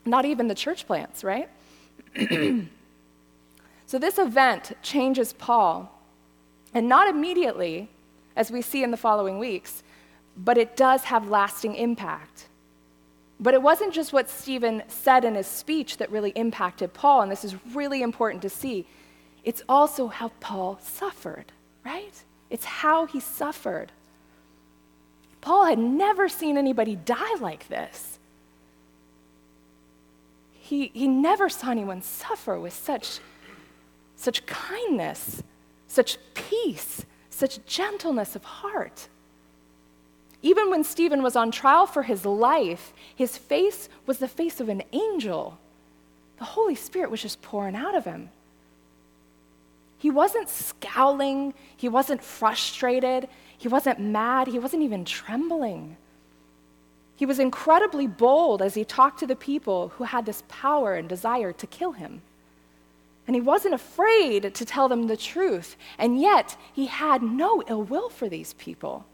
Not 0.06 0.26
even 0.26 0.48
the 0.48 0.56
church 0.56 0.86
plants, 0.88 1.24
right? 1.24 1.50
so 3.86 4.00
this 4.00 4.18
event 4.18 4.74
changes 4.82 5.34
Paul, 5.34 5.92
and 6.74 6.88
not 6.88 7.08
immediately, 7.08 7.90
as 8.36 8.52
we 8.52 8.62
see 8.62 8.84
in 8.84 8.92
the 8.92 8.98
following 8.98 9.40
weeks, 9.40 9.84
but 10.38 10.58
it 10.58 10.78
does 10.78 11.04
have 11.06 11.30
lasting 11.30 11.76
impact. 11.76 12.48
But 13.40 13.54
it 13.54 13.62
wasn't 13.62 13.94
just 13.94 14.12
what 14.12 14.30
Stephen 14.30 14.84
said 14.88 15.24
in 15.24 15.36
his 15.36 15.48
speech 15.48 15.98
that 15.98 16.12
really 16.12 16.32
impacted 16.32 16.94
Paul, 16.94 17.22
and 17.22 17.32
this 17.32 17.46
is 17.46 17.56
really 17.74 18.02
important 18.02 18.42
to 18.42 18.50
see. 18.50 18.86
It's 19.44 19.64
also 19.70 20.08
how 20.08 20.32
Paul 20.40 20.78
suffered, 20.82 21.52
right? 21.86 22.24
It's 22.50 22.66
how 22.66 23.06
he 23.06 23.20
suffered. 23.20 23.92
Paul 25.42 25.66
had 25.66 25.80
never 25.80 26.28
seen 26.28 26.58
anybody 26.58 26.96
die 26.98 27.36
like 27.40 27.68
this. 27.70 28.18
He, 30.69 30.91
he 30.93 31.08
never 31.08 31.49
saw 31.49 31.71
anyone 31.71 32.03
suffer 32.03 32.60
with 32.60 32.73
such, 32.73 33.21
such 34.15 34.45
kindness, 34.45 35.41
such 35.88 36.19
peace, 36.36 37.08
such 37.32 37.65
gentleness 37.65 38.36
of 38.36 38.43
heart. 38.43 39.08
Even 40.43 40.69
when 40.69 40.84
Stephen 40.84 41.23
was 41.23 41.36
on 41.36 41.49
trial 41.49 41.88
for 41.88 42.03
his 42.03 42.23
life, 42.23 42.93
his 43.15 43.36
face 43.36 43.89
was 44.05 44.19
the 44.19 44.27
face 44.27 44.60
of 44.60 44.69
an 44.69 44.84
angel. 44.91 45.58
The 46.38 46.45
Holy 46.45 46.75
Spirit 46.75 47.10
was 47.10 47.23
just 47.23 47.41
pouring 47.41 47.75
out 47.75 47.95
of 47.95 48.05
him. 48.05 48.29
He 49.97 50.12
wasn't 50.12 50.49
scowling, 50.49 51.55
he 51.77 51.89
wasn't 51.89 52.23
frustrated, 52.23 53.27
he 53.58 53.67
wasn't 53.67 53.99
mad, 53.99 54.47
he 54.47 54.60
wasn't 54.60 54.84
even 54.84 55.03
trembling. 55.03 55.97
He 57.19 57.25
was 57.25 57.38
incredibly 57.38 58.08
bold 58.08 58.62
as 58.62 58.75
he 58.75 58.86
talked 58.86 59.19
to 59.19 59.27
the 59.27 59.36
people 59.36 59.89
who 59.97 60.05
had 60.05 60.25
this 60.25 60.41
power 60.47 60.93
and 60.95 61.10
desire 61.10 61.51
to 61.51 61.67
kill 61.67 61.91
him. 61.91 62.21
And 63.27 63.36
he 63.36 63.41
wasn't 63.41 63.73
afraid 63.73 64.55
to 64.55 64.63
tell 64.63 64.88
them 64.88 65.08
the 65.08 65.17
truth, 65.17 65.75
and 65.97 66.21
yet 66.21 66.55
he 66.71 66.86
had 66.86 67.21
no 67.21 67.62
ill 67.67 67.84
will 67.84 68.08
for 68.08 68.29
these 68.29 68.53
people 68.53 69.05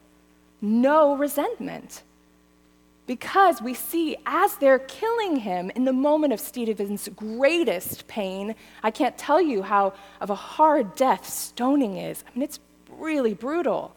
no 0.61 1.15
resentment. 1.15 2.03
Because 3.07 3.59
we 3.59 3.73
see 3.73 4.17
as 4.27 4.55
they're 4.57 4.79
killing 4.79 5.37
him 5.37 5.71
in 5.71 5.85
the 5.85 5.93
moment 5.93 6.31
of 6.31 6.39
Stephen's 6.39 7.07
greatest 7.15 8.07
pain, 8.07 8.53
I 8.83 8.91
can't 8.91 9.17
tell 9.17 9.41
you 9.41 9.63
how 9.63 9.93
of 10.21 10.29
a 10.29 10.35
hard 10.35 10.95
death 10.95 11.27
stoning 11.27 11.97
is. 11.97 12.23
I 12.27 12.37
mean, 12.37 12.43
it's 12.43 12.59
really 12.87 13.33
brutal. 13.33 13.95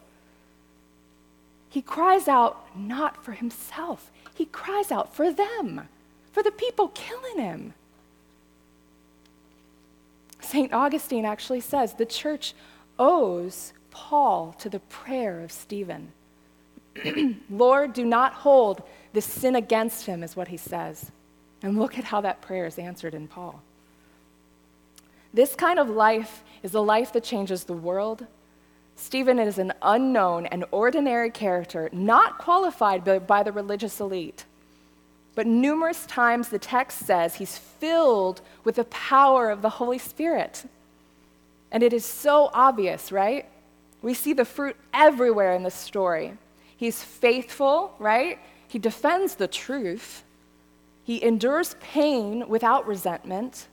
He 1.69 1.83
cries 1.83 2.29
out 2.29 2.77
not 2.77 3.23
for 3.25 3.33
himself, 3.33 4.11
he 4.35 4.47
cries 4.47 4.91
out 4.91 5.15
for 5.15 5.33
them, 5.33 5.89
for 6.33 6.43
the 6.43 6.53
people 6.53 6.89
killing 6.89 7.39
him. 7.39 7.75
St. 10.41 10.73
Augustine 10.73 11.25
actually 11.25 11.61
says 11.61 11.95
the 11.95 12.07
church 12.07 12.55
owes 12.99 13.73
Paul 13.91 14.55
to 14.61 14.69
the 14.69 14.81
prayer 14.81 15.41
of 15.41 15.53
Stephen. 15.53 16.13
Lord, 17.51 17.93
do 17.93 18.05
not 18.05 18.33
hold 18.33 18.83
this 19.13 19.27
sin 19.27 19.57
against 19.57 20.07
him, 20.07 20.23
is 20.23 20.37
what 20.37 20.49
he 20.49 20.57
says. 20.57 21.11
And 21.63 21.79
look 21.79 21.99
at 21.99 22.05
how 22.05 22.21
that 22.21 22.41
prayer 22.41 22.67
is 22.67 22.79
answered 22.79 23.15
in 23.15 23.27
Paul. 23.27 23.61
This 25.35 25.55
kind 25.55 25.79
of 25.79 25.91
life 25.91 26.45
is 26.63 26.75
a 26.75 26.81
life 26.81 27.13
that 27.13 27.25
changes 27.25 27.65
the 27.65 27.73
world. 27.73 28.27
Stephen 28.99 29.39
is 29.39 29.59
an 29.59 29.73
unknown 29.81 30.45
and 30.47 30.65
ordinary 30.73 31.31
character, 31.31 31.89
not 31.93 32.37
qualified 32.37 33.27
by, 33.27 33.43
the 33.45 33.53
religious 33.53 34.01
elite. 34.01 34.45
But 35.37 35.47
numerous 35.47 36.05
times 36.07 36.49
the 36.49 36.59
text 36.59 37.07
says 37.07 37.37
he's 37.37 37.57
filled 37.57 38.41
with 38.65 38.75
the 38.75 38.85
power 38.85 39.51
of 39.51 39.63
the 39.63 39.71
Holy 39.71 39.99
Spirit. 39.99 40.65
And 41.71 41.85
it 41.85 41.93
is 41.93 42.05
so 42.05 42.51
obvious, 42.53 43.13
right? 43.13 43.47
We 44.03 44.15
see 44.15 44.33
the 44.33 44.45
fruit 44.45 44.77
everywhere 44.93 45.55
in 45.55 45.63
the 45.63 45.71
story. 45.71 46.33
He's 46.77 47.03
faithful, 47.03 47.95
right? 48.01 48.41
He 48.67 48.81
defends 48.81 49.37
the 49.37 49.49
truth. 49.49 50.25
He 51.05 51.23
endures 51.23 51.77
pain 51.81 52.49
without 52.49 52.85
resentment. 52.87 53.69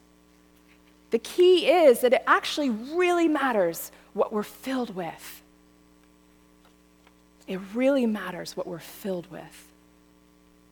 The 1.09 1.19
key 1.19 1.67
is 1.67 2.01
that 2.01 2.13
it 2.13 2.23
actually 2.27 2.69
really 2.69 3.27
matters 3.27 3.91
what 4.15 4.33
we're 4.33 4.41
filled 4.41 4.95
with. 4.95 5.43
It 7.47 7.59
really 7.75 8.07
matters 8.07 8.57
what 8.57 8.65
we're 8.65 8.79
filled 8.79 9.29
with. 9.29 9.67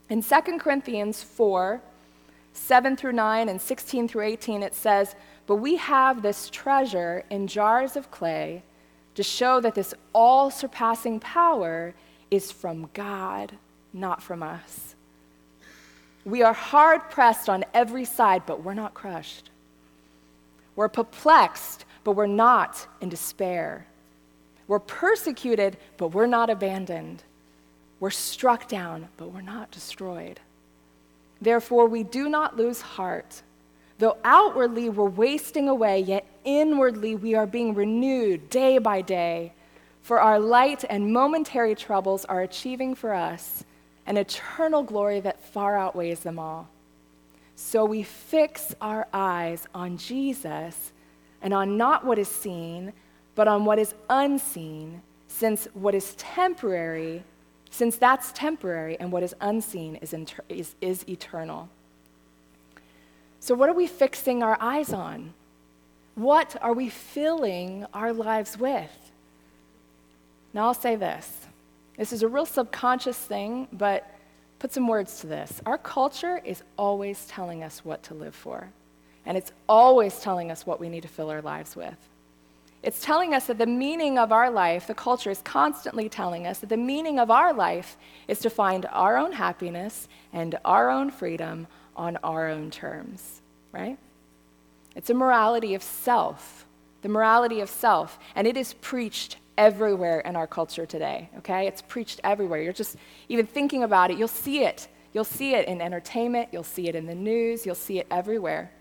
In 0.10 0.24
2 0.24 0.58
Corinthians 0.58 1.22
4, 1.22 1.82
7 2.54 2.96
through 2.96 3.12
9 3.12 3.50
and 3.50 3.62
16 3.62 4.08
through 4.08 4.24
18, 4.24 4.64
it 4.64 4.74
says, 4.74 5.16
But 5.46 5.58
we 5.58 5.76
have 5.76 6.22
this 6.22 6.50
treasure 6.50 7.26
in 7.30 7.48
jars 7.48 7.96
of 7.96 8.10
clay 8.10 8.64
to 9.16 9.24
show 9.24 9.60
that 9.60 9.76
this 9.76 9.94
all 10.14 10.50
surpassing 10.50 11.20
power 11.20 11.94
is 12.32 12.52
from 12.52 12.90
God, 12.94 13.52
not 13.92 14.24
from 14.24 14.42
us. 14.42 14.96
We 16.26 16.42
are 16.42 16.54
hard 16.54 17.10
pressed 17.10 17.50
on 17.50 17.66
every 17.74 18.06
side, 18.06 18.44
but 18.46 18.64
we're 18.64 18.74
not 18.74 18.94
crushed. 18.94 19.50
We're 20.76 20.88
perplexed, 20.88 21.86
but 22.04 22.14
we're 22.14 22.28
not 22.28 22.88
in 23.02 23.10
despair. 23.10 23.86
We're 24.68 24.80
persecuted, 24.80 25.78
but 25.98 26.10
we're 26.10 26.28
not 26.28 26.50
abandoned. 26.50 27.24
We're 28.00 28.10
struck 28.10 28.68
down, 28.68 29.10
but 29.18 29.32
we're 29.32 29.42
not 29.42 29.72
destroyed. 29.72 30.40
Therefore, 31.42 31.88
we 31.88 32.04
do 32.04 32.30
not 32.30 32.58
lose 32.58 32.82
heart. 32.82 33.42
Though 34.00 34.18
outwardly 34.24 34.90
we're 34.90 35.10
wasting 35.10 35.70
away, 35.70 36.00
yet 36.00 36.26
inwardly 36.44 37.16
we 37.16 37.36
are 37.36 37.46
being 37.46 37.74
renewed 37.74 38.50
day 38.50 38.78
by 38.78 39.02
day. 39.02 39.54
For 40.02 40.20
our 40.20 40.40
light 40.40 40.84
and 40.90 41.14
momentary 41.14 41.76
troubles 41.76 42.26
are 42.26 42.42
achieving 42.42 42.96
for 42.96 43.14
us 43.14 43.64
an 44.06 44.18
eternal 44.18 44.84
glory 44.84 45.22
that 45.22 45.42
far 45.42 45.78
outweighs 45.78 46.20
them 46.22 46.40
all. 46.40 46.68
So 47.56 47.86
we 47.86 48.04
fix 48.04 48.76
our 48.82 49.08
eyes 49.14 49.66
on 49.74 49.98
Jesus 49.98 50.92
and 51.44 51.54
on 51.54 51.78
not 51.78 52.06
what 52.06 52.18
is 52.18 52.28
seen, 52.28 52.94
but 53.36 53.48
on 53.48 53.66
what 53.66 53.78
is 53.78 53.94
unseen, 54.10 55.02
since 55.28 55.68
what 55.74 55.94
is 55.94 56.16
temporary, 56.16 57.24
since 57.70 57.98
that's 57.98 58.32
temporary, 58.32 58.98
and 59.00 59.12
what 59.12 59.22
is 59.22 59.36
unseen 59.42 59.98
is, 59.98 60.14
inter- 60.14 60.44
is, 60.50 60.76
is 60.82 61.08
eternal. 61.08 61.70
So, 63.40 63.54
what 63.54 63.70
are 63.70 63.74
we 63.74 63.88
fixing 63.88 64.42
our 64.42 64.58
eyes 64.60 64.94
on? 64.94 65.34
What 66.16 66.56
are 66.62 66.74
we 66.74 66.90
filling 66.90 67.86
our 67.94 68.14
lives 68.14 68.58
with? 68.58 69.12
Now, 70.54 70.68
I'll 70.68 70.74
say 70.74 70.96
this 70.96 71.48
this 71.98 72.14
is 72.14 72.24
a 72.24 72.28
real 72.28 72.46
subconscious 72.46 73.18
thing, 73.18 73.68
but 73.72 74.10
put 74.60 74.72
some 74.72 74.88
words 74.88 75.20
to 75.20 75.28
this. 75.28 75.62
Our 75.66 75.78
culture 75.78 76.42
is 76.44 76.64
always 76.78 77.26
telling 77.28 77.64
us 77.64 77.84
what 77.84 78.02
to 78.04 78.14
live 78.14 78.36
for, 78.36 78.70
and 79.26 79.38
it's 79.38 79.52
always 79.68 80.20
telling 80.20 80.52
us 80.52 80.66
what 80.66 80.80
we 80.80 80.90
need 80.90 81.04
to 81.04 81.08
fill 81.08 81.30
our 81.30 81.42
lives 81.42 81.76
with. 81.76 81.96
It's 82.82 83.02
telling 83.02 83.34
us 83.34 83.48
that 83.48 83.58
the 83.58 83.66
meaning 83.66 84.18
of 84.18 84.34
our 84.34 84.52
life, 84.52 84.88
the 84.88 84.94
culture 84.94 85.30
is 85.30 85.42
constantly 85.44 86.10
telling 86.10 86.46
us 86.46 86.60
that 86.60 86.70
the 86.70 86.78
meaning 86.78 87.18
of 87.18 87.32
our 87.32 87.54
life 87.54 87.96
is 88.28 88.40
to 88.40 88.50
find 88.50 88.86
our 88.92 89.18
own 89.18 89.32
happiness 89.32 90.10
and 90.34 90.58
our 90.66 90.90
own 90.90 91.10
freedom 91.10 91.68
on 91.96 92.18
our 92.24 92.50
own 92.50 92.72
terms, 92.72 93.42
right? 93.72 93.98
It's 94.96 95.10
a 95.10 95.14
morality 95.14 95.76
of 95.76 95.82
self, 95.82 96.66
the 97.02 97.10
morality 97.10 97.62
of 97.62 97.70
self, 97.70 98.20
and 98.36 98.46
it 98.46 98.58
is 98.58 98.74
preached 98.74 99.38
everywhere 99.58 100.20
in 100.20 100.36
our 100.36 100.48
culture 100.48 100.86
today, 100.86 101.30
okay? 101.38 101.68
It's 101.68 101.82
preached 101.82 102.20
everywhere. 102.24 102.62
You're 102.62 102.74
just 102.74 102.98
even 103.30 103.46
thinking 103.46 103.84
about 103.84 104.12
it, 104.12 104.18
you'll 104.18 104.28
see 104.28 104.64
it. 104.64 104.90
You'll 105.14 105.24
see 105.24 105.54
it 105.54 105.68
in 105.68 105.80
entertainment, 105.80 106.50
you'll 106.52 106.64
see 106.64 106.90
it 106.90 106.96
in 106.96 107.06
the 107.06 107.16
news, 107.16 107.66
you'll 107.66 107.76
see 107.76 108.00
it 108.00 108.08
everywhere. 108.10 108.72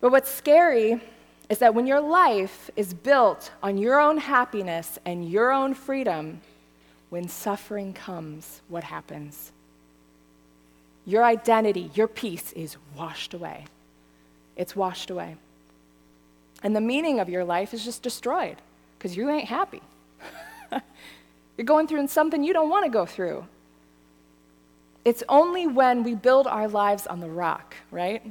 But 0.00 0.12
what's 0.12 0.30
scary 0.30 1.00
is 1.48 1.58
that 1.58 1.74
when 1.74 1.86
your 1.86 2.00
life 2.00 2.70
is 2.76 2.92
built 2.92 3.50
on 3.62 3.78
your 3.78 4.00
own 4.00 4.18
happiness 4.18 4.98
and 5.04 5.28
your 5.28 5.52
own 5.52 5.74
freedom, 5.74 6.40
when 7.10 7.28
suffering 7.28 7.92
comes, 7.92 8.60
what 8.68 8.84
happens? 8.84 9.52
Your 11.06 11.24
identity, 11.24 11.90
your 11.94 12.08
peace 12.08 12.52
is 12.52 12.76
washed 12.96 13.32
away. 13.32 13.66
It's 14.56 14.74
washed 14.74 15.10
away. 15.10 15.36
And 16.62 16.74
the 16.74 16.80
meaning 16.80 17.20
of 17.20 17.28
your 17.28 17.44
life 17.44 17.72
is 17.72 17.84
just 17.84 18.02
destroyed 18.02 18.56
because 18.98 19.16
you 19.16 19.30
ain't 19.30 19.48
happy. 19.48 19.82
You're 21.56 21.64
going 21.64 21.86
through 21.86 22.08
something 22.08 22.42
you 22.42 22.52
don't 22.52 22.70
want 22.70 22.84
to 22.84 22.90
go 22.90 23.06
through. 23.06 23.46
It's 25.04 25.22
only 25.28 25.66
when 25.68 26.02
we 26.02 26.14
build 26.14 26.48
our 26.48 26.66
lives 26.66 27.06
on 27.06 27.20
the 27.20 27.28
rock, 27.28 27.76
right? 27.92 28.22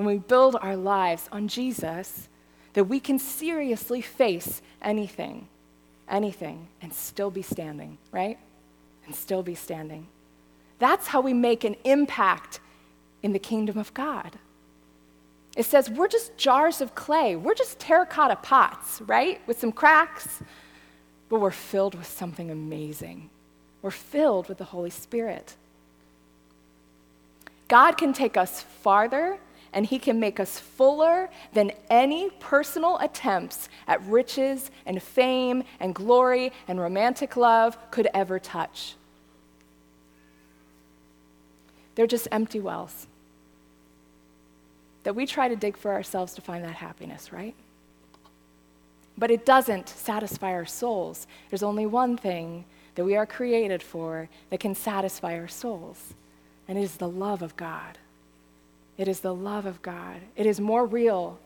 When 0.00 0.06
we 0.06 0.16
build 0.16 0.56
our 0.62 0.76
lives 0.76 1.28
on 1.30 1.46
Jesus 1.46 2.30
that 2.72 2.84
we 2.84 3.00
can 3.00 3.18
seriously 3.18 4.00
face 4.00 4.62
anything, 4.80 5.46
anything, 6.08 6.68
and 6.80 6.90
still 6.90 7.30
be 7.30 7.42
standing, 7.42 7.98
right? 8.10 8.38
And 9.04 9.14
still 9.14 9.42
be 9.42 9.54
standing. 9.54 10.06
That's 10.78 11.08
how 11.08 11.20
we 11.20 11.34
make 11.34 11.64
an 11.64 11.76
impact 11.84 12.60
in 13.22 13.34
the 13.34 13.38
kingdom 13.38 13.76
of 13.76 13.92
God. 13.92 14.38
It 15.54 15.66
says 15.66 15.90
we're 15.90 16.08
just 16.08 16.34
jars 16.38 16.80
of 16.80 16.94
clay, 16.94 17.36
we're 17.36 17.52
just 17.52 17.78
terracotta 17.78 18.36
pots, 18.36 19.02
right? 19.02 19.46
With 19.46 19.60
some 19.60 19.70
cracks, 19.70 20.42
but 21.28 21.40
we're 21.40 21.50
filled 21.50 21.94
with 21.94 22.06
something 22.06 22.50
amazing. 22.50 23.28
We're 23.82 23.90
filled 23.90 24.48
with 24.48 24.56
the 24.56 24.64
Holy 24.64 24.88
Spirit. 24.88 25.56
God 27.68 27.98
can 27.98 28.14
take 28.14 28.38
us 28.38 28.62
farther 28.62 29.38
and 29.72 29.86
He 29.86 29.98
can 29.98 30.18
make 30.18 30.40
us 30.40 30.58
fuller 30.58 31.30
than 31.52 31.72
any 31.88 32.30
personal 32.40 32.98
attempts 32.98 33.68
at 33.86 34.02
riches 34.04 34.70
and 34.86 35.02
fame 35.02 35.64
and 35.78 35.94
glory 35.94 36.52
and 36.68 36.80
romantic 36.80 37.36
love 37.36 37.78
could 37.90 38.08
ever 38.14 38.38
touch. 38.38 38.94
They're 41.94 42.06
just 42.06 42.28
empty 42.32 42.60
wells 42.60 43.06
that 45.02 45.14
we 45.14 45.26
try 45.26 45.48
to 45.48 45.56
dig 45.56 45.76
for 45.76 45.92
ourselves 45.92 46.34
to 46.34 46.42
find 46.42 46.64
that 46.64 46.74
happiness, 46.74 47.32
right? 47.32 47.54
But 49.16 49.30
it 49.30 49.46
doesn't 49.46 49.88
satisfy 49.88 50.52
our 50.52 50.66
souls. 50.66 51.26
There's 51.48 51.62
only 51.62 51.86
one 51.86 52.16
thing 52.16 52.64
that 52.94 53.04
we 53.04 53.16
are 53.16 53.26
created 53.26 53.82
for 53.82 54.28
that 54.50 54.60
can 54.60 54.74
satisfy 54.74 55.38
our 55.38 55.48
souls, 55.48 56.14
and 56.68 56.78
it 56.78 56.82
is 56.82 56.96
the 56.96 57.08
love 57.08 57.42
of 57.42 57.56
God. 57.56 57.98
It 58.98 59.08
is 59.08 59.20
the 59.20 59.34
love 59.34 59.66
of 59.66 59.82
God. 59.82 60.16
It 60.36 60.46
is 60.46 60.60
more 60.60 60.86
real 60.86 61.38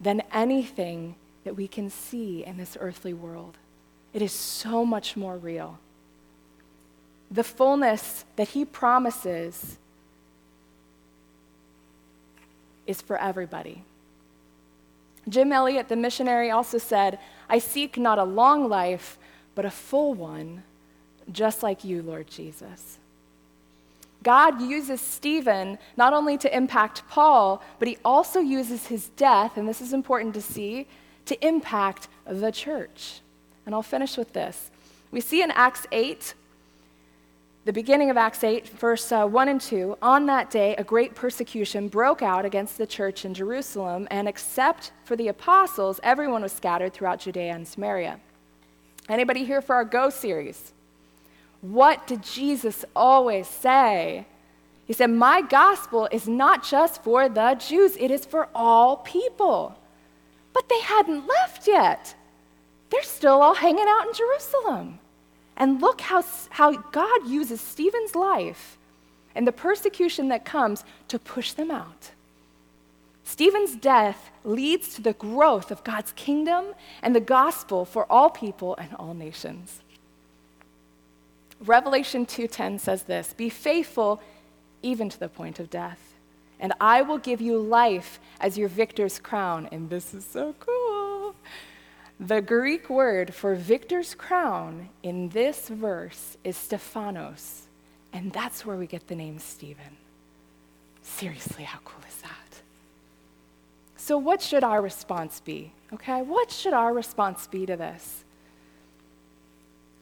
than 0.00 0.22
anything 0.32 1.16
that 1.44 1.56
we 1.56 1.68
can 1.68 1.90
see 1.90 2.44
in 2.44 2.56
this 2.56 2.76
earthly 2.80 3.14
world. 3.14 3.56
It 4.12 4.22
is 4.22 4.32
so 4.32 4.84
much 4.84 5.16
more 5.16 5.36
real. 5.36 5.78
The 7.30 7.44
fullness 7.44 8.24
that 8.36 8.48
He 8.48 8.64
promises 8.64 9.78
is 12.86 13.00
for 13.02 13.18
everybody. 13.18 13.82
Jim 15.28 15.52
Elliot, 15.52 15.88
the 15.88 15.96
missionary, 15.96 16.50
also 16.50 16.78
said, 16.78 17.18
I 17.48 17.58
seek 17.58 17.98
not 17.98 18.18
a 18.18 18.24
long 18.24 18.68
life, 18.68 19.18
but 19.54 19.64
a 19.64 19.70
full 19.70 20.14
one, 20.14 20.62
just 21.32 21.62
like 21.62 21.84
you, 21.84 22.00
Lord 22.02 22.28
Jesus. 22.28 22.98
God 24.26 24.60
uses 24.60 25.00
Stephen 25.00 25.78
not 25.96 26.12
only 26.12 26.36
to 26.38 26.52
impact 26.52 27.04
Paul, 27.08 27.62
but 27.78 27.86
he 27.86 27.96
also 28.04 28.40
uses 28.40 28.88
his 28.88 29.10
death, 29.10 29.56
and 29.56 29.68
this 29.68 29.80
is 29.80 29.92
important 29.92 30.34
to 30.34 30.42
see, 30.42 30.88
to 31.26 31.46
impact 31.46 32.08
the 32.26 32.50
church. 32.50 33.20
And 33.64 33.72
I'll 33.72 33.84
finish 33.84 34.16
with 34.16 34.32
this. 34.32 34.72
We 35.12 35.20
see 35.20 35.42
in 35.42 35.52
Acts 35.52 35.86
8 35.92 36.34
the 37.66 37.72
beginning 37.72 38.10
of 38.10 38.16
Acts 38.16 38.42
8, 38.42 38.68
verse 38.70 39.12
uh, 39.12 39.26
1 39.26 39.48
and 39.48 39.60
2, 39.60 39.98
on 40.02 40.26
that 40.26 40.50
day, 40.50 40.74
a 40.74 40.84
great 40.84 41.14
persecution 41.14 41.86
broke 41.86 42.22
out 42.22 42.44
against 42.44 42.78
the 42.78 42.86
church 42.86 43.24
in 43.24 43.32
Jerusalem, 43.32 44.08
and 44.10 44.26
except 44.26 44.90
for 45.04 45.14
the 45.14 45.28
apostles, 45.28 46.00
everyone 46.02 46.42
was 46.42 46.52
scattered 46.52 46.92
throughout 46.92 47.20
Judea 47.20 47.52
and 47.52 47.66
Samaria. 47.66 48.18
Anybody 49.08 49.44
here 49.44 49.60
for 49.60 49.74
our 49.76 49.84
Go 49.84 50.10
series? 50.10 50.72
What 51.72 52.06
did 52.06 52.22
Jesus 52.22 52.84
always 52.94 53.48
say? 53.48 54.26
He 54.86 54.92
said, 54.92 55.10
My 55.10 55.42
gospel 55.42 56.08
is 56.12 56.28
not 56.28 56.64
just 56.64 57.02
for 57.02 57.28
the 57.28 57.54
Jews, 57.54 57.96
it 57.98 58.10
is 58.10 58.24
for 58.24 58.48
all 58.54 58.98
people. 58.98 59.76
But 60.52 60.68
they 60.68 60.80
hadn't 60.80 61.26
left 61.26 61.66
yet. 61.66 62.14
They're 62.90 63.02
still 63.02 63.42
all 63.42 63.54
hanging 63.54 63.86
out 63.88 64.06
in 64.06 64.14
Jerusalem. 64.14 65.00
And 65.56 65.80
look 65.80 66.02
how, 66.02 66.22
how 66.50 66.72
God 66.72 67.26
uses 67.26 67.60
Stephen's 67.60 68.14
life 68.14 68.78
and 69.34 69.46
the 69.46 69.52
persecution 69.52 70.28
that 70.28 70.44
comes 70.44 70.84
to 71.08 71.18
push 71.18 71.52
them 71.52 71.70
out. 71.70 72.10
Stephen's 73.24 73.74
death 73.74 74.30
leads 74.44 74.94
to 74.94 75.02
the 75.02 75.14
growth 75.14 75.72
of 75.72 75.82
God's 75.82 76.12
kingdom 76.12 76.66
and 77.02 77.14
the 77.14 77.20
gospel 77.20 77.84
for 77.84 78.10
all 78.10 78.30
people 78.30 78.76
and 78.76 78.94
all 78.94 79.14
nations. 79.14 79.80
Revelation 81.60 82.26
2:10 82.26 82.78
says 82.78 83.04
this, 83.04 83.32
"Be 83.32 83.48
faithful 83.48 84.20
even 84.82 85.08
to 85.08 85.18
the 85.18 85.28
point 85.28 85.58
of 85.58 85.70
death, 85.70 86.14
and 86.60 86.72
I 86.80 87.02
will 87.02 87.18
give 87.18 87.40
you 87.40 87.58
life 87.58 88.20
as 88.40 88.58
your 88.58 88.68
victor's 88.68 89.18
crown." 89.18 89.68
And 89.72 89.88
this 89.90 90.12
is 90.12 90.24
so 90.24 90.54
cool. 90.60 91.34
The 92.18 92.40
Greek 92.40 92.88
word 92.88 93.34
for 93.34 93.54
victor's 93.54 94.14
crown 94.14 94.88
in 95.02 95.30
this 95.30 95.68
verse 95.68 96.36
is 96.44 96.56
Stephanos, 96.56 97.68
and 98.12 98.32
that's 98.32 98.64
where 98.64 98.76
we 98.76 98.86
get 98.86 99.06
the 99.08 99.14
name 99.14 99.38
Stephen. 99.38 99.98
Seriously, 101.02 101.64
how 101.64 101.78
cool 101.84 102.02
is 102.08 102.20
that? 102.22 102.62
So, 103.96 104.18
what 104.18 104.40
should 104.40 104.64
our 104.64 104.80
response 104.80 105.40
be? 105.40 105.72
Okay, 105.92 106.22
what 106.22 106.50
should 106.50 106.72
our 106.72 106.92
response 106.92 107.46
be 107.46 107.66
to 107.66 107.76
this? 107.76 108.24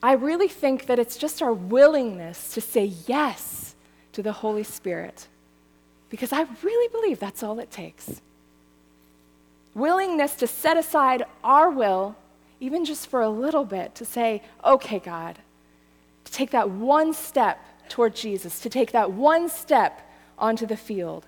I 0.05 0.13
really 0.13 0.49
think 0.49 0.85
that 0.85 0.99
it's 0.99 1.17
just 1.17 1.41
our 1.41 1.55
willingness 1.55 2.53
to 2.53 2.61
say 2.61 2.93
yes 3.07 3.75
to 4.13 4.23
the 4.23 4.33
Holy 4.33 4.63
Spirit, 4.63 5.29
because 6.11 6.31
I 6.31 6.47
really 6.63 6.89
believe 6.93 7.19
that's 7.19 7.43
all 7.43 7.59
it 7.59 7.71
takes 7.71 8.21
willingness 9.75 10.35
to 10.35 10.47
set 10.47 10.77
aside 10.77 11.25
our 11.43 11.71
will, 11.71 12.17
even 12.61 12.85
just 12.85 13.07
for 13.07 13.23
a 13.23 13.31
little 13.31 13.65
bit, 13.65 13.95
to 13.95 14.05
say, 14.05 14.43
okay, 14.63 14.99
God, 14.99 15.39
to 16.25 16.33
take 16.33 16.51
that 16.51 16.69
one 16.69 17.15
step 17.15 17.59
toward 17.89 18.15
Jesus, 18.15 18.61
to 18.61 18.69
take 18.69 18.93
that 18.93 19.11
one 19.11 19.49
step 19.49 20.07
onto 20.39 20.67
the 20.67 20.77
field. 20.77 21.25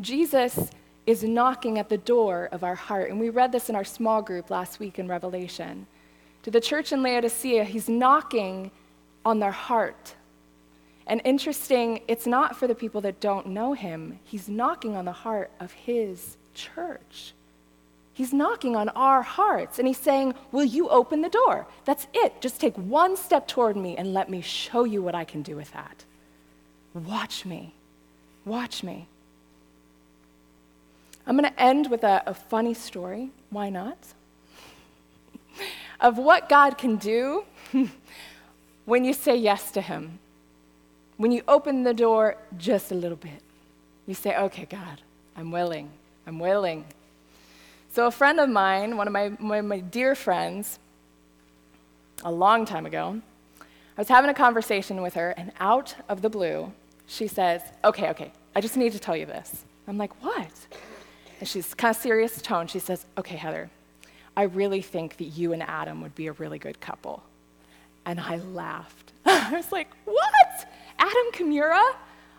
Jesus 0.00 0.68
is 1.06 1.22
knocking 1.22 1.78
at 1.78 1.88
the 1.88 1.98
door 1.98 2.48
of 2.52 2.64
our 2.64 2.74
heart. 2.74 3.10
And 3.10 3.20
we 3.20 3.28
read 3.30 3.52
this 3.52 3.68
in 3.68 3.76
our 3.76 3.84
small 3.84 4.22
group 4.22 4.50
last 4.50 4.80
week 4.80 4.98
in 4.98 5.08
Revelation. 5.08 5.86
To 6.44 6.50
the 6.50 6.60
church 6.60 6.92
in 6.92 7.02
Laodicea, 7.02 7.64
he's 7.64 7.88
knocking 7.88 8.70
on 9.24 9.38
their 9.38 9.52
heart. 9.52 10.14
And 11.06 11.20
interesting, 11.24 12.00
it's 12.08 12.26
not 12.26 12.56
for 12.56 12.66
the 12.66 12.74
people 12.74 13.00
that 13.02 13.20
don't 13.20 13.48
know 13.48 13.74
him. 13.74 14.18
He's 14.24 14.48
knocking 14.48 14.96
on 14.96 15.04
the 15.04 15.12
heart 15.12 15.50
of 15.60 15.72
his 15.72 16.36
church. 16.54 17.34
He's 18.14 18.32
knocking 18.32 18.76
on 18.76 18.88
our 18.90 19.22
hearts 19.22 19.78
and 19.78 19.88
he's 19.88 19.98
saying, 19.98 20.34
Will 20.52 20.64
you 20.64 20.88
open 20.88 21.20
the 21.20 21.28
door? 21.28 21.66
That's 21.84 22.06
it. 22.14 22.40
Just 22.40 22.60
take 22.60 22.76
one 22.76 23.16
step 23.16 23.48
toward 23.48 23.76
me 23.76 23.96
and 23.96 24.14
let 24.14 24.30
me 24.30 24.40
show 24.40 24.84
you 24.84 25.02
what 25.02 25.16
I 25.16 25.24
can 25.24 25.42
do 25.42 25.56
with 25.56 25.72
that. 25.72 26.04
Watch 26.94 27.44
me. 27.44 27.74
Watch 28.44 28.84
me. 28.84 29.08
I'm 31.26 31.36
going 31.36 31.50
to 31.50 31.60
end 31.60 31.90
with 31.90 32.04
a, 32.04 32.22
a 32.26 32.34
funny 32.34 32.74
story. 32.74 33.30
Why 33.50 33.70
not? 33.70 33.98
of 36.00 36.18
what 36.18 36.48
God 36.48 36.76
can 36.76 36.96
do 36.96 37.44
when 38.84 39.04
you 39.04 39.12
say 39.12 39.36
yes 39.36 39.70
to 39.72 39.80
him. 39.80 40.18
When 41.16 41.32
you 41.32 41.42
open 41.46 41.84
the 41.84 41.94
door 41.94 42.36
just 42.58 42.90
a 42.90 42.94
little 42.94 43.16
bit, 43.16 43.40
you 44.06 44.14
say, 44.14 44.36
Okay, 44.36 44.66
God, 44.66 45.00
I'm 45.36 45.50
willing. 45.50 45.90
I'm 46.26 46.38
willing. 46.38 46.84
So, 47.92 48.06
a 48.06 48.10
friend 48.10 48.40
of 48.40 48.48
mine, 48.48 48.96
one 48.96 49.06
of 49.06 49.12
my, 49.12 49.58
of 49.58 49.64
my 49.64 49.78
dear 49.78 50.14
friends, 50.14 50.78
a 52.24 52.32
long 52.32 52.64
time 52.66 52.86
ago, 52.86 53.20
I 53.60 54.00
was 54.00 54.08
having 54.08 54.28
a 54.30 54.34
conversation 54.34 55.00
with 55.02 55.14
her, 55.14 55.30
and 55.30 55.52
out 55.60 55.94
of 56.08 56.20
the 56.20 56.28
blue, 56.28 56.72
she 57.06 57.28
says, 57.28 57.62
Okay, 57.84 58.10
okay, 58.10 58.32
I 58.56 58.60
just 58.60 58.76
need 58.76 58.92
to 58.92 58.98
tell 58.98 59.16
you 59.16 59.26
this. 59.26 59.64
I'm 59.86 59.96
like, 59.96 60.22
What? 60.22 60.50
And 61.40 61.48
she's 61.48 61.74
kind 61.74 61.94
of 61.94 62.00
serious 62.00 62.40
tone. 62.40 62.66
She 62.66 62.78
says, 62.78 63.06
Okay, 63.18 63.36
Heather, 63.36 63.70
I 64.36 64.44
really 64.44 64.82
think 64.82 65.16
that 65.18 65.24
you 65.24 65.52
and 65.52 65.62
Adam 65.62 66.00
would 66.02 66.14
be 66.14 66.26
a 66.26 66.32
really 66.32 66.58
good 66.58 66.80
couple. 66.80 67.22
And 68.06 68.20
I 68.20 68.36
laughed. 68.36 69.12
I 69.26 69.52
was 69.52 69.72
like, 69.72 69.88
What? 70.04 70.68
Adam 70.98 71.32
Kimura? 71.32 71.94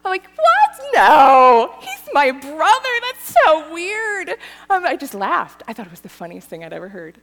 I'm 0.06 0.12
like, 0.12 0.30
what? 0.36 0.86
No, 0.93 1.74
he's 1.82 2.10
my 2.14 2.30
brother. 2.30 2.89
That's 3.02 3.36
so 3.43 3.74
weird. 3.74 4.30
Um, 4.70 4.86
I 4.86 4.96
just 4.96 5.16
laughed. 5.16 5.64
I 5.68 5.74
thought 5.74 5.88
it 5.88 5.91
was 5.91 6.02
the 6.02 6.10
funniest 6.10 6.48
thing 6.48 6.64
I'd 6.64 6.74
ever 6.74 6.89
heard. 6.89 7.18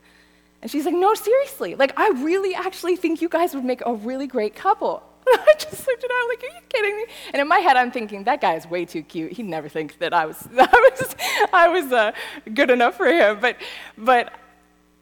And 0.61 0.69
she's 0.69 0.85
like, 0.85 0.93
no, 0.93 1.13
seriously. 1.13 1.75
Like, 1.75 1.97
I 1.97 2.09
really 2.09 2.53
actually 2.53 2.97
think 2.97 3.21
you 3.21 3.29
guys 3.29 3.55
would 3.55 3.63
make 3.63 3.81
a 3.85 3.93
really 3.93 4.27
great 4.27 4.53
couple. 4.53 5.01
I 5.27 5.53
just 5.57 5.87
looked 5.87 6.03
at 6.03 6.11
her 6.11 6.27
like, 6.29 6.43
are 6.43 6.55
you 6.55 6.61
kidding 6.69 6.95
me? 6.97 7.05
And 7.33 7.41
in 7.41 7.47
my 7.47 7.59
head, 7.59 7.77
I'm 7.77 7.91
thinking, 7.91 8.23
that 8.25 8.41
guy 8.41 8.55
is 8.55 8.67
way 8.67 8.85
too 8.85 9.03
cute. 9.03 9.33
He'd 9.33 9.45
never 9.45 9.69
thinks 9.69 9.95
that 9.97 10.13
I 10.13 10.25
was, 10.25 10.47
I 10.57 10.91
was, 10.91 11.15
I 11.53 11.67
was 11.69 11.91
uh, 11.91 12.11
good 12.53 12.69
enough 12.69 12.95
for 12.95 13.07
him. 13.07 13.39
But, 13.39 13.57
but 13.97 14.33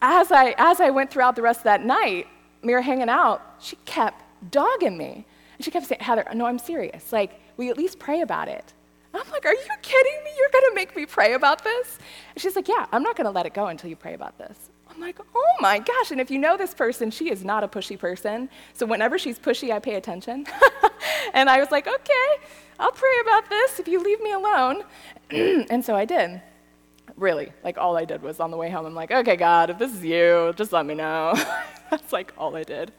as 0.01 0.31
I, 0.31 0.55
as 0.57 0.79
I 0.79 0.89
went 0.89 1.11
throughout 1.11 1.35
the 1.35 1.41
rest 1.41 1.59
of 1.59 1.63
that 1.65 1.83
night, 1.83 2.27
we 2.63 2.73
were 2.73 2.81
hanging 2.81 3.09
out, 3.09 3.41
she 3.59 3.75
kept 3.85 4.23
dogging 4.51 4.97
me. 4.97 5.25
And 5.57 5.65
she 5.65 5.71
kept 5.71 5.85
saying, 5.85 6.01
Heather, 6.01 6.25
no, 6.33 6.45
I'm 6.45 6.59
serious. 6.59 7.11
Like, 7.11 7.39
we 7.57 7.69
at 7.69 7.77
least 7.77 7.99
pray 7.99 8.21
about 8.21 8.47
it? 8.47 8.73
I'm 9.13 9.29
like, 9.31 9.45
are 9.45 9.53
you 9.53 9.67
kidding 9.81 10.23
me? 10.23 10.31
You're 10.37 10.49
going 10.51 10.65
to 10.69 10.75
make 10.75 10.95
me 10.95 11.05
pray 11.05 11.33
about 11.33 11.63
this? 11.63 11.99
And 12.33 12.41
she's 12.41 12.55
like, 12.55 12.67
yeah, 12.67 12.87
I'm 12.91 13.03
not 13.03 13.15
going 13.15 13.25
to 13.25 13.31
let 13.31 13.45
it 13.45 13.53
go 13.53 13.67
until 13.67 13.89
you 13.89 13.95
pray 13.95 14.13
about 14.13 14.37
this. 14.37 14.70
I'm 14.93 14.99
like, 14.99 15.19
oh 15.33 15.53
my 15.59 15.79
gosh. 15.79 16.11
And 16.11 16.19
if 16.19 16.29
you 16.29 16.37
know 16.37 16.57
this 16.57 16.73
person, 16.73 17.11
she 17.11 17.31
is 17.31 17.43
not 17.43 17.63
a 17.63 17.67
pushy 17.67 17.97
person. 17.97 18.49
So 18.73 18.85
whenever 18.85 19.17
she's 19.17 19.39
pushy, 19.39 19.71
I 19.71 19.79
pay 19.79 19.95
attention. 19.95 20.45
and 21.33 21.49
I 21.49 21.59
was 21.59 21.71
like, 21.71 21.87
okay, 21.87 22.27
I'll 22.79 22.91
pray 22.91 23.15
about 23.21 23.49
this 23.49 23.79
if 23.79 23.87
you 23.87 24.03
leave 24.03 24.21
me 24.21 24.33
alone. 24.33 24.83
and 25.29 25.83
so 25.83 25.95
I 25.95 26.05
did. 26.05 26.41
Really, 27.15 27.51
like 27.63 27.77
all 27.77 27.97
I 27.97 28.05
did 28.05 28.21
was 28.21 28.39
on 28.39 28.51
the 28.51 28.57
way 28.57 28.69
home, 28.69 28.85
I'm 28.85 28.95
like, 28.95 29.11
okay, 29.11 29.35
God, 29.35 29.69
if 29.69 29.77
this 29.77 29.93
is 29.93 30.03
you, 30.03 30.53
just 30.55 30.71
let 30.71 30.85
me 30.85 30.93
know. 30.93 31.33
That's 31.89 32.13
like 32.13 32.33
all 32.37 32.55
I 32.55 32.63
did. 32.63 32.91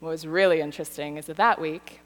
What 0.00 0.10
was 0.10 0.26
really 0.26 0.60
interesting 0.60 1.16
is 1.16 1.26
that 1.26 1.36
that 1.36 1.60
week, 1.60 2.00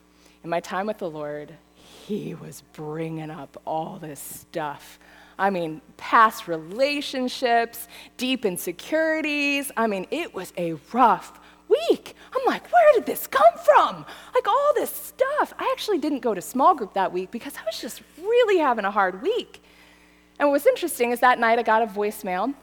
in 0.45 0.51
my 0.51 0.61
time 0.61 0.87
with 0.87 0.99
the 0.99 1.11
Lord, 1.11 1.55
He 1.75 2.35
was 2.35 2.63
bringing 2.73 3.31
up 3.31 3.61
all 3.65 3.99
this 4.01 4.21
stuff 4.21 4.99
I 5.41 5.49
mean, 5.49 5.81
past 5.97 6.47
relationships, 6.47 7.89
deep 8.19 8.45
insecurities. 8.45 9.73
I 9.77 9.87
mean, 9.87 10.07
it 10.11 10.35
was 10.35 10.53
a 10.59 10.75
rough 10.93 11.41
week. 11.69 12.15
I'm 12.37 12.43
like, 12.47 12.71
where 12.71 12.93
did 12.95 13.07
this 13.07 13.27
come 13.27 13.55
from? 13.65 14.05
Like 14.35 14.47
all 14.47 14.73
this 14.75 14.91
stuff. 14.91 15.55
I 15.59 15.69
actually 15.73 15.99
didn't 15.99 16.21
go 16.21 16.35
to 16.35 16.43
small 16.43 16.75
group 16.75 16.93
that 16.93 17.11
week 17.13 17.31
because 17.31 17.57
I 17.57 17.65
was 17.65 17.81
just 17.81 18.03
really 18.21 18.59
having 18.59 18.85
a 18.85 18.91
hard 18.91 19.23
week. 19.23 19.63
And 20.39 20.49
what 20.49 20.53
was 20.53 20.67
interesting 20.67 21.11
is 21.11 21.21
that 21.21 21.39
night 21.39 21.59
I 21.59 21.63
got 21.63 21.83
a 21.83 21.87
voicemail. 21.87 22.55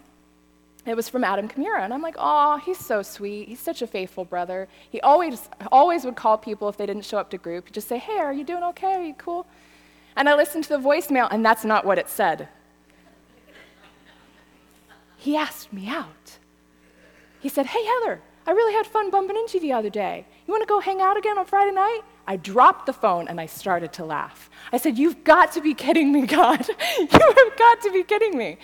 It 0.86 0.96
was 0.96 1.10
from 1.10 1.26
Adam 1.26 1.50
Kimura, 1.50 1.82
and 1.82 1.94
I'm 1.94 2.02
like, 2.02 2.16
oh, 2.18 2.58
he's 2.58 2.78
so 2.78 3.02
sweet. 3.02 3.50
He's 3.50 3.60
such 3.60 3.82
a 3.82 3.88
faithful 3.88 4.24
brother. 4.24 4.70
He 4.90 5.02
always, 5.02 5.50
always 5.70 6.06
would 6.06 6.16
call 6.16 6.38
people 6.38 6.70
if 6.70 6.78
they 6.78 6.86
didn't 6.86 7.04
show 7.04 7.18
up 7.18 7.30
to 7.32 7.38
group. 7.38 7.72
Just 7.74 7.90
say, 7.90 7.98
hey, 7.98 8.20
are 8.20 8.32
you 8.32 8.46
doing 8.46 8.64
okay? 8.64 8.94
Are 8.94 9.04
you 9.04 9.16
cool? 9.16 9.46
And 10.16 10.30
I 10.30 10.36
listened 10.36 10.64
to 10.66 10.70
the 10.70 10.80
voicemail, 10.80 11.28
and 11.30 11.46
that's 11.46 11.66
not 11.66 11.86
what 11.86 11.98
it 11.98 12.08
said. 12.08 12.48
He 15.28 15.36
asked 15.36 15.74
me 15.74 15.90
out. 15.90 16.38
He 17.42 17.50
said, 17.50 17.66
Hey, 17.66 17.84
Heather, 17.84 18.22
I 18.48 18.52
really 18.52 18.72
had 18.72 18.88
fun 18.88 19.12
bumping 19.12 19.36
into 19.36 19.58
you 19.58 19.60
the 19.60 19.74
other 19.74 19.90
day. 19.90 20.26
You 20.48 20.54
want 20.54 20.64
to 20.64 20.68
go 20.68 20.80
hang 20.80 21.02
out 21.02 21.18
again 21.18 21.38
on 21.38 21.46
Friday 21.46 21.74
night? 21.74 22.04
I 22.26 22.38
dropped 22.38 22.86
the 22.86 22.94
phone 22.94 23.28
and 23.28 23.38
I 23.38 23.46
started 23.46 23.92
to 24.00 24.06
laugh. 24.06 24.50
I 24.72 24.78
said, 24.78 24.98
You've 24.98 25.26
got 25.26 25.52
to 25.52 25.60
be 25.60 25.74
kidding 25.74 26.14
me, 26.14 26.26
God. 26.40 26.66
you 26.70 27.08
have 27.12 27.58
got 27.58 27.82
to 27.82 27.92
be 27.92 28.06
kidding 28.06 28.38
me. 28.38 28.58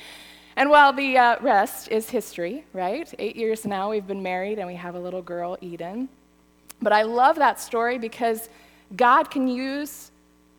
And 0.56 0.70
while 0.70 0.94
the 0.94 1.18
uh, 1.18 1.36
rest 1.42 1.90
is 1.90 2.10
history, 2.10 2.64
right? 2.72 3.14
Eight 3.20 3.36
years 3.36 3.66
now, 3.66 3.90
we've 3.90 4.08
been 4.08 4.24
married 4.24 4.58
and 4.58 4.66
we 4.66 4.76
have 4.76 4.96
a 4.96 5.00
little 5.02 5.22
girl, 5.22 5.58
Eden. 5.60 6.08
But 6.82 6.94
I 6.94 7.02
love 7.02 7.36
that 7.36 7.60
story 7.60 7.98
because 7.98 8.48
God 8.96 9.30
can 9.30 9.50
use, 9.50 10.12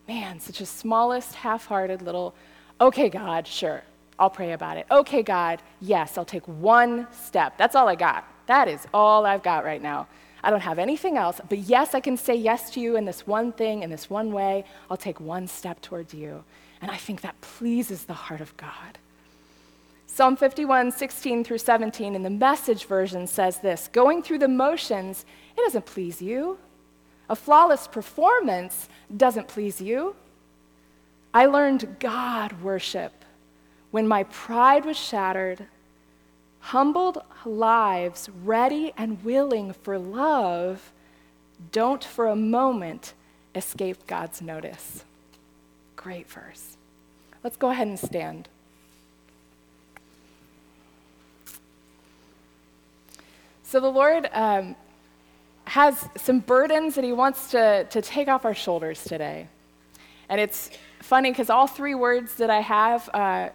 man, 0.06 0.38
such 0.38 0.60
a 0.60 0.66
smallest, 0.66 1.34
half 1.34 1.64
hearted 1.64 2.02
little, 2.02 2.34
okay, 2.78 3.08
God, 3.08 3.46
sure, 3.46 3.82
I'll 4.18 4.30
pray 4.30 4.52
about 4.52 4.76
it. 4.76 4.86
Okay, 4.90 5.22
God, 5.22 5.60
yes, 5.80 6.16
I'll 6.16 6.24
take 6.24 6.46
one 6.46 7.06
step. 7.12 7.58
That's 7.58 7.74
all 7.74 7.88
I 7.88 7.94
got. 7.94 8.24
That 8.46 8.68
is 8.68 8.86
all 8.94 9.26
I've 9.26 9.42
got 9.42 9.64
right 9.64 9.82
now. 9.82 10.06
I 10.42 10.50
don't 10.50 10.60
have 10.60 10.78
anything 10.78 11.16
else, 11.16 11.40
but 11.48 11.58
yes, 11.58 11.94
I 11.94 12.00
can 12.00 12.16
say 12.16 12.34
yes 12.34 12.70
to 12.72 12.80
you 12.80 12.96
in 12.96 13.06
this 13.06 13.26
one 13.26 13.50
thing, 13.52 13.82
in 13.82 13.90
this 13.90 14.10
one 14.10 14.32
way. 14.32 14.64
I'll 14.90 14.96
take 14.96 15.18
one 15.18 15.48
step 15.48 15.80
towards 15.80 16.12
you. 16.12 16.44
And 16.82 16.90
I 16.90 16.96
think 16.96 17.22
that 17.22 17.40
pleases 17.40 18.04
the 18.04 18.12
heart 18.12 18.42
of 18.42 18.54
God. 18.56 18.98
Psalm 20.06 20.36
51, 20.36 20.92
16 20.92 21.42
through 21.42 21.58
17 21.58 22.14
in 22.14 22.22
the 22.22 22.30
message 22.30 22.84
version 22.84 23.26
says 23.26 23.58
this 23.60 23.88
Going 23.88 24.22
through 24.22 24.38
the 24.38 24.48
motions, 24.48 25.24
it 25.56 25.62
doesn't 25.62 25.86
please 25.86 26.20
you. 26.20 26.58
A 27.30 27.34
flawless 27.34 27.88
performance 27.88 28.88
doesn't 29.16 29.48
please 29.48 29.80
you. 29.80 30.14
I 31.32 31.46
learned 31.46 31.96
God 31.98 32.62
worship 32.62 33.23
when 33.94 34.08
my 34.08 34.24
pride 34.24 34.84
was 34.84 34.96
shattered, 34.96 35.68
humbled 36.58 37.18
lives 37.44 38.28
ready 38.42 38.92
and 38.96 39.22
willing 39.22 39.72
for 39.72 40.00
love 40.00 40.90
don't 41.70 42.02
for 42.02 42.26
a 42.26 42.34
moment 42.34 43.14
escape 43.54 44.04
God's 44.08 44.42
notice. 44.42 45.04
Great 45.94 46.28
verse. 46.28 46.76
Let's 47.44 47.56
go 47.56 47.70
ahead 47.70 47.86
and 47.86 47.96
stand. 47.96 48.48
So 53.62 53.78
the 53.78 53.92
Lord 53.92 54.28
um, 54.32 54.74
has 55.66 56.08
some 56.16 56.40
burdens 56.40 56.96
that 56.96 57.04
He 57.04 57.12
wants 57.12 57.52
to, 57.52 57.84
to 57.84 58.02
take 58.02 58.26
off 58.26 58.44
our 58.44 58.54
shoulders 58.54 59.04
today. 59.04 59.46
And 60.28 60.40
it's 60.40 60.70
funny 61.00 61.30
because 61.30 61.48
all 61.48 61.68
three 61.68 61.94
words 61.94 62.34
that 62.38 62.50
I 62.50 62.58
have 62.58 63.08
uh, 63.14 63.50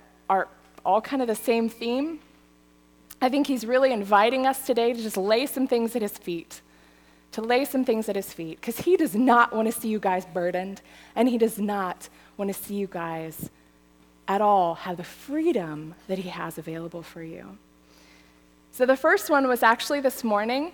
all 0.85 1.01
kind 1.01 1.21
of 1.21 1.27
the 1.27 1.35
same 1.35 1.69
theme. 1.69 2.19
I 3.21 3.29
think 3.29 3.47
he's 3.47 3.65
really 3.65 3.91
inviting 3.91 4.47
us 4.47 4.65
today 4.65 4.93
to 4.93 5.01
just 5.01 5.17
lay 5.17 5.45
some 5.45 5.67
things 5.67 5.95
at 5.95 6.01
his 6.01 6.17
feet, 6.17 6.61
to 7.33 7.41
lay 7.41 7.65
some 7.65 7.83
things 7.83 8.07
at 8.09 8.15
his 8.15 8.31
feet, 8.31 8.61
because 8.61 8.79
he 8.79 8.95
does 8.95 9.13
not 9.13 9.53
want 9.53 9.71
to 9.71 9.77
see 9.77 9.89
you 9.89 9.99
guys 9.99 10.25
burdened, 10.25 10.81
and 11.15 11.27
he 11.27 11.37
does 11.37 11.59
not 11.59 12.09
want 12.37 12.47
to 12.47 12.53
see 12.53 12.75
you 12.75 12.87
guys 12.87 13.49
at 14.27 14.41
all 14.41 14.75
have 14.75 14.97
the 14.97 15.03
freedom 15.03 15.95
that 16.07 16.19
he 16.19 16.29
has 16.29 16.57
available 16.57 17.01
for 17.01 17.23
you. 17.23 17.57
So 18.71 18.85
the 18.85 18.95
first 18.95 19.29
one 19.29 19.47
was 19.47 19.63
actually 19.63 19.99
this 19.99 20.23
morning. 20.23 20.71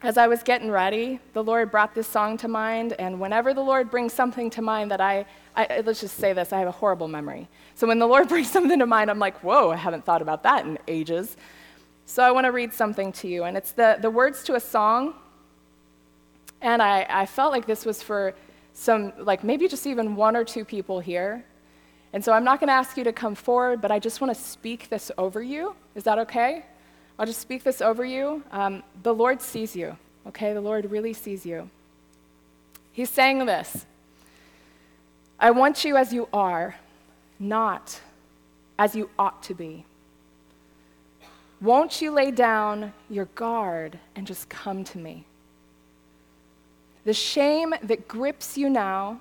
As 0.00 0.16
I 0.16 0.28
was 0.28 0.44
getting 0.44 0.70
ready, 0.70 1.18
the 1.32 1.42
Lord 1.42 1.72
brought 1.72 1.92
this 1.92 2.06
song 2.06 2.36
to 2.38 2.46
mind, 2.46 2.92
and 3.00 3.18
whenever 3.18 3.52
the 3.52 3.62
Lord 3.62 3.90
brings 3.90 4.12
something 4.12 4.48
to 4.50 4.62
mind 4.62 4.92
that 4.92 5.00
I, 5.00 5.26
I, 5.56 5.82
let's 5.84 6.00
just 6.00 6.18
say 6.18 6.32
this, 6.32 6.52
I 6.52 6.60
have 6.60 6.68
a 6.68 6.72
horrible 6.72 7.08
memory. 7.08 7.48
So 7.74 7.88
when 7.88 7.98
the 7.98 8.06
Lord 8.06 8.28
brings 8.28 8.48
something 8.48 8.78
to 8.78 8.86
mind, 8.86 9.10
I'm 9.10 9.18
like, 9.18 9.42
whoa, 9.42 9.72
I 9.72 9.76
haven't 9.76 10.04
thought 10.04 10.22
about 10.22 10.44
that 10.44 10.64
in 10.64 10.78
ages. 10.86 11.36
So 12.06 12.22
I 12.22 12.30
want 12.30 12.44
to 12.44 12.52
read 12.52 12.72
something 12.72 13.10
to 13.14 13.26
you, 13.26 13.42
and 13.42 13.56
it's 13.56 13.72
the, 13.72 13.98
the 14.00 14.08
words 14.08 14.44
to 14.44 14.54
a 14.54 14.60
song. 14.60 15.14
And 16.60 16.80
I, 16.80 17.04
I 17.10 17.26
felt 17.26 17.50
like 17.50 17.66
this 17.66 17.84
was 17.84 18.00
for 18.00 18.36
some, 18.74 19.12
like 19.18 19.42
maybe 19.42 19.66
just 19.66 19.84
even 19.84 20.14
one 20.14 20.36
or 20.36 20.44
two 20.44 20.64
people 20.64 21.00
here. 21.00 21.44
And 22.12 22.24
so 22.24 22.32
I'm 22.32 22.44
not 22.44 22.60
going 22.60 22.68
to 22.68 22.74
ask 22.74 22.96
you 22.96 23.02
to 23.02 23.12
come 23.12 23.34
forward, 23.34 23.80
but 23.80 23.90
I 23.90 23.98
just 23.98 24.20
want 24.20 24.32
to 24.32 24.40
speak 24.40 24.90
this 24.90 25.10
over 25.18 25.42
you. 25.42 25.74
Is 25.96 26.04
that 26.04 26.20
okay? 26.20 26.64
I'll 27.18 27.26
just 27.26 27.40
speak 27.40 27.64
this 27.64 27.80
over 27.80 28.04
you. 28.04 28.44
Um, 28.52 28.84
the 29.02 29.12
Lord 29.12 29.42
sees 29.42 29.74
you, 29.74 29.96
okay? 30.28 30.52
The 30.52 30.60
Lord 30.60 30.90
really 30.90 31.12
sees 31.12 31.44
you. 31.44 31.68
He's 32.92 33.10
saying 33.10 33.44
this 33.46 33.86
I 35.38 35.50
want 35.50 35.84
you 35.84 35.96
as 35.96 36.12
you 36.12 36.28
are, 36.32 36.76
not 37.38 38.00
as 38.78 38.94
you 38.94 39.10
ought 39.18 39.42
to 39.44 39.54
be. 39.54 39.84
Won't 41.60 42.00
you 42.00 42.12
lay 42.12 42.30
down 42.30 42.92
your 43.10 43.24
guard 43.34 43.98
and 44.14 44.24
just 44.24 44.48
come 44.48 44.84
to 44.84 44.98
me? 44.98 45.24
The 47.04 47.14
shame 47.14 47.74
that 47.82 48.06
grips 48.06 48.56
you 48.56 48.70
now 48.70 49.20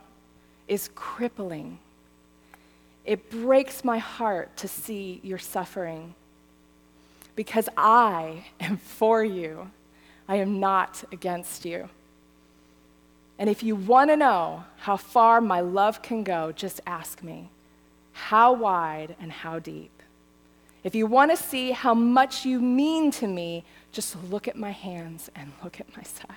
is 0.67 0.91
crippling. 0.93 1.79
It 3.05 3.31
breaks 3.31 3.83
my 3.83 3.97
heart 3.97 4.55
to 4.57 4.67
see 4.67 5.19
your 5.23 5.39
suffering 5.39 6.13
because 7.37 7.69
I 7.77 8.45
am 8.59 8.75
for 8.77 9.23
you. 9.23 9.71
I 10.27 10.37
am 10.37 10.59
not 10.59 11.05
against 11.13 11.63
you. 11.63 11.87
And 13.39 13.49
if 13.49 13.61
you 13.61 13.75
want 13.75 14.09
to 14.09 14.17
know 14.17 14.65
how 14.79 14.97
far 14.97 15.39
my 15.39 15.61
love 15.61 16.01
can 16.01 16.23
go, 16.23 16.51
just 16.51 16.81
ask 16.85 17.23
me 17.23 17.49
how 18.11 18.51
wide 18.51 19.15
and 19.21 19.31
how 19.31 19.59
deep. 19.59 19.91
If 20.83 20.95
you 20.95 21.05
want 21.05 21.29
to 21.29 21.37
see 21.37 21.71
how 21.71 21.93
much 21.93 22.43
you 22.43 22.59
mean 22.59 23.11
to 23.11 23.27
me, 23.27 23.63
just 23.91 24.15
look 24.23 24.47
at 24.47 24.55
my 24.55 24.71
hands 24.71 25.29
and 25.35 25.51
look 25.63 25.79
at 25.79 25.95
my 25.95 26.01
side. 26.01 26.35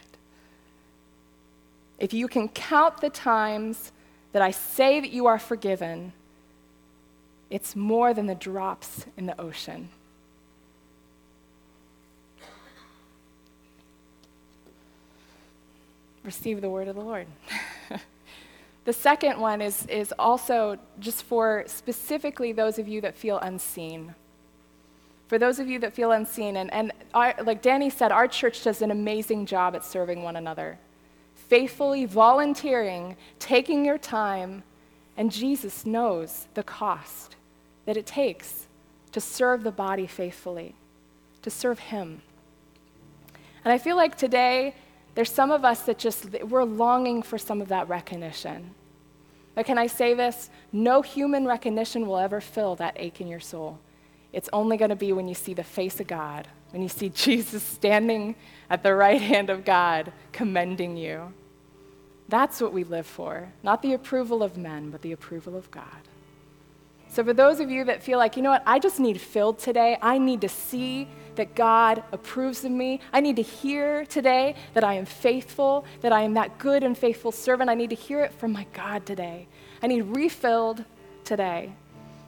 If 1.99 2.13
you 2.13 2.29
can 2.29 2.49
count 2.49 3.01
the 3.01 3.11
times 3.11 3.93
that 4.33 4.43
I 4.43 4.51
say 4.51 5.01
that 5.01 5.11
you 5.11 5.27
are 5.27 5.39
forgiven, 5.39 6.13
it's 7.49 7.75
more 7.75 8.13
than 8.13 8.27
the 8.27 8.35
drops 8.35 9.07
in 9.17 9.25
the 9.25 9.41
ocean. 9.41 9.89
Receive 16.25 16.61
the 16.61 16.71
word 16.71 16.89
of 16.89 16.97
the 16.97 17.03
Lord. 17.03 17.27
the 18.85 18.93
second 18.93 19.41
one 19.41 19.61
is, 19.61 19.87
is 19.87 20.12
also 20.18 20.79
just 20.99 21.25
for 21.25 21.64
specifically 21.66 22.53
those 22.53 22.79
of 22.79 22.89
you 22.89 23.01
that 23.01 23.14
feel 23.14 23.39
unseen. 23.39 24.14
For 25.29 25.39
those 25.39 25.59
of 25.59 25.68
you 25.68 25.79
that 25.79 25.93
feel 25.93 26.12
unseen, 26.12 26.57
and, 26.57 26.73
and 26.73 26.93
our, 27.14 27.35
like 27.45 27.62
Danny 27.62 27.89
said, 27.89 28.11
our 28.11 28.27
church 28.27 28.64
does 28.64 28.83
an 28.83 28.91
amazing 28.91 29.47
job 29.47 29.77
at 29.77 29.85
serving 29.85 30.23
one 30.23 30.37
another, 30.37 30.79
faithfully 31.35 32.05
volunteering, 32.05 33.16
taking 33.39 33.85
your 33.85 33.99
time, 33.99 34.64
and 35.16 35.31
Jesus 35.31 35.87
knows 35.87 36.49
the 36.55 36.62
cost 36.62 37.37
that 37.87 37.97
it 37.97 38.07
takes 38.07 38.66
to 39.12 39.21
serve 39.21 39.62
the 39.62 39.73
body 39.73 40.07
faithfully. 40.07 40.75
to 41.43 41.51
serve 41.51 41.79
Him. 41.79 42.23
And 43.64 43.73
I 43.73 43.79
feel 43.79 43.97
like 43.97 44.16
today, 44.16 44.75
there's 45.15 45.33
some 45.33 45.51
of 45.51 45.65
us 45.65 45.81
that 45.83 45.99
just, 45.99 46.31
we're 46.43 46.65
longing 46.65 47.23
for 47.23 47.39
some 47.39 47.61
of 47.61 47.69
that 47.69 47.89
recognition. 47.89 48.75
But 49.55 49.67
can 49.67 49.79
I 49.79 49.89
say 49.89 50.15
this? 50.15 50.51
No 50.73 51.03
human 51.03 51.47
recognition 51.47 52.07
will 52.07 52.19
ever 52.19 52.41
fill 52.41 52.77
that 52.77 52.95
ache 52.97 53.21
in 53.21 53.27
your 53.27 53.41
soul. 53.41 53.79
It's 54.33 54.49
only 54.53 54.77
going 54.77 54.91
to 54.91 54.97
be 54.97 55.13
when 55.13 55.27
you 55.27 55.35
see 55.35 55.55
the 55.55 55.65
face 55.65 55.99
of 56.01 56.07
God, 56.07 56.47
when 56.71 56.83
you 56.83 56.89
see 56.89 57.09
Jesus 57.15 57.63
standing 57.63 58.37
at 58.69 58.83
the 58.83 58.95
right 58.95 59.21
hand 59.21 59.51
of 59.51 59.65
God, 59.65 60.13
commending 60.33 60.97
you. 60.97 61.33
That's 62.29 62.61
what 62.61 62.73
we 62.73 62.85
live 62.85 63.07
for. 63.07 63.53
Not 63.65 63.83
the 63.83 63.93
approval 63.93 64.43
of 64.43 64.57
men, 64.57 64.91
but 64.91 65.03
the 65.03 65.11
approval 65.11 65.57
of 65.57 65.69
God. 65.73 65.85
So, 67.09 67.25
for 67.25 67.33
those 67.33 67.59
of 67.59 67.73
you 67.73 67.83
that 67.85 68.05
feel 68.05 68.19
like, 68.19 68.37
you 68.37 68.43
know 68.43 68.51
what, 68.51 68.63
I 68.65 68.79
just 68.79 69.01
need 69.01 69.21
filled 69.21 69.59
today, 69.59 69.99
I 70.01 70.19
need 70.19 70.41
to 70.43 70.49
see 70.49 71.09
that 71.41 71.55
God 71.55 72.03
approves 72.12 72.66
of 72.66 72.70
me. 72.70 73.01
I 73.14 73.22
need 73.22 73.36
to 73.36 73.43
hear 73.43 74.05
today 74.05 74.57
that 74.74 74.84
I 74.84 74.93
am 74.93 75.07
faithful, 75.07 75.86
that 76.03 76.12
I 76.12 76.20
am 76.20 76.34
that 76.34 76.59
good 76.59 76.84
and 76.84 76.97
faithful 76.97 77.32
servant. 77.32 77.70
I 77.70 77.74
need 77.74 77.88
to 77.88 77.97
hear 77.97 78.22
it 78.22 78.34
from 78.34 78.53
my 78.53 78.66
God 78.74 79.07
today. 79.07 79.49
I 79.82 79.86
need 79.86 80.03
refilled 80.03 80.84
today. 81.24 81.72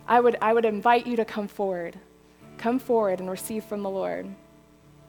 I 0.08 0.18
would, 0.18 0.38
I 0.40 0.54
would 0.54 0.64
invite 0.64 1.06
you 1.06 1.16
to 1.16 1.26
come 1.26 1.46
forward. 1.46 1.98
Come 2.56 2.78
forward 2.78 3.20
and 3.20 3.30
receive 3.30 3.64
from 3.64 3.82
the 3.82 3.90
Lord. 3.90 4.26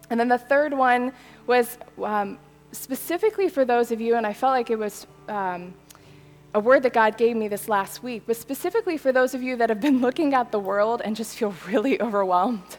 And 0.09 0.19
then 0.19 0.27
the 0.27 0.37
third 0.37 0.73
one 0.73 1.13
was 1.47 1.77
um, 2.03 2.37
specifically 2.73 3.47
for 3.47 3.63
those 3.63 3.89
of 3.91 4.01
you, 4.01 4.15
and 4.15 4.27
I 4.27 4.33
felt 4.33 4.51
like 4.51 4.69
it 4.69 4.77
was 4.77 5.07
um, 5.29 5.73
a 6.53 6.59
word 6.59 6.83
that 6.83 6.91
God 6.91 7.15
gave 7.17 7.37
me 7.37 7.47
this 7.47 7.69
last 7.69 8.03
week, 8.03 8.23
but 8.27 8.35
specifically 8.35 8.97
for 8.97 9.13
those 9.13 9.33
of 9.33 9.41
you 9.41 9.55
that 9.55 9.69
have 9.69 9.79
been 9.79 10.01
looking 10.07 10.33
at 10.33 10.51
the 10.51 10.59
world 10.59 11.01
and 11.05 11.15
just 11.15 11.37
feel 11.37 11.55
really 11.65 12.01
overwhelmed. 12.07 12.77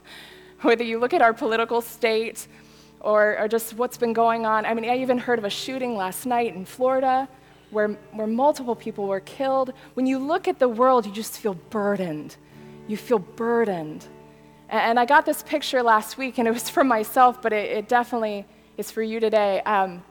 Whether 0.64 0.84
you 0.84 0.98
look 0.98 1.12
at 1.12 1.22
our 1.22 1.34
political 1.34 1.80
state 1.80 2.48
or, 3.00 3.38
or 3.38 3.48
just 3.48 3.74
what's 3.74 3.98
been 3.98 4.14
going 4.14 4.46
on. 4.46 4.64
I 4.64 4.72
mean, 4.72 4.86
I 4.86 4.98
even 4.98 5.18
heard 5.18 5.38
of 5.38 5.44
a 5.44 5.50
shooting 5.50 5.94
last 5.94 6.24
night 6.24 6.54
in 6.54 6.64
Florida 6.64 7.28
where, 7.70 7.88
where 8.12 8.26
multiple 8.26 8.74
people 8.74 9.06
were 9.06 9.20
killed. 9.20 9.74
When 9.92 10.06
you 10.06 10.18
look 10.18 10.48
at 10.48 10.58
the 10.58 10.68
world, 10.68 11.04
you 11.04 11.12
just 11.12 11.38
feel 11.38 11.54
burdened. 11.68 12.36
You 12.88 12.96
feel 12.96 13.18
burdened. 13.18 14.06
And, 14.70 14.80
and 14.80 15.00
I 15.00 15.04
got 15.04 15.26
this 15.26 15.42
picture 15.42 15.82
last 15.82 16.16
week, 16.16 16.38
and 16.38 16.48
it 16.48 16.52
was 16.52 16.70
for 16.76 16.82
myself, 16.82 17.42
but 17.42 17.52
it, 17.52 17.70
it 17.70 17.88
definitely 17.88 18.46
is 18.78 18.90
for 18.90 19.02
you 19.02 19.20
today. 19.20 19.60
Um, 19.62 20.02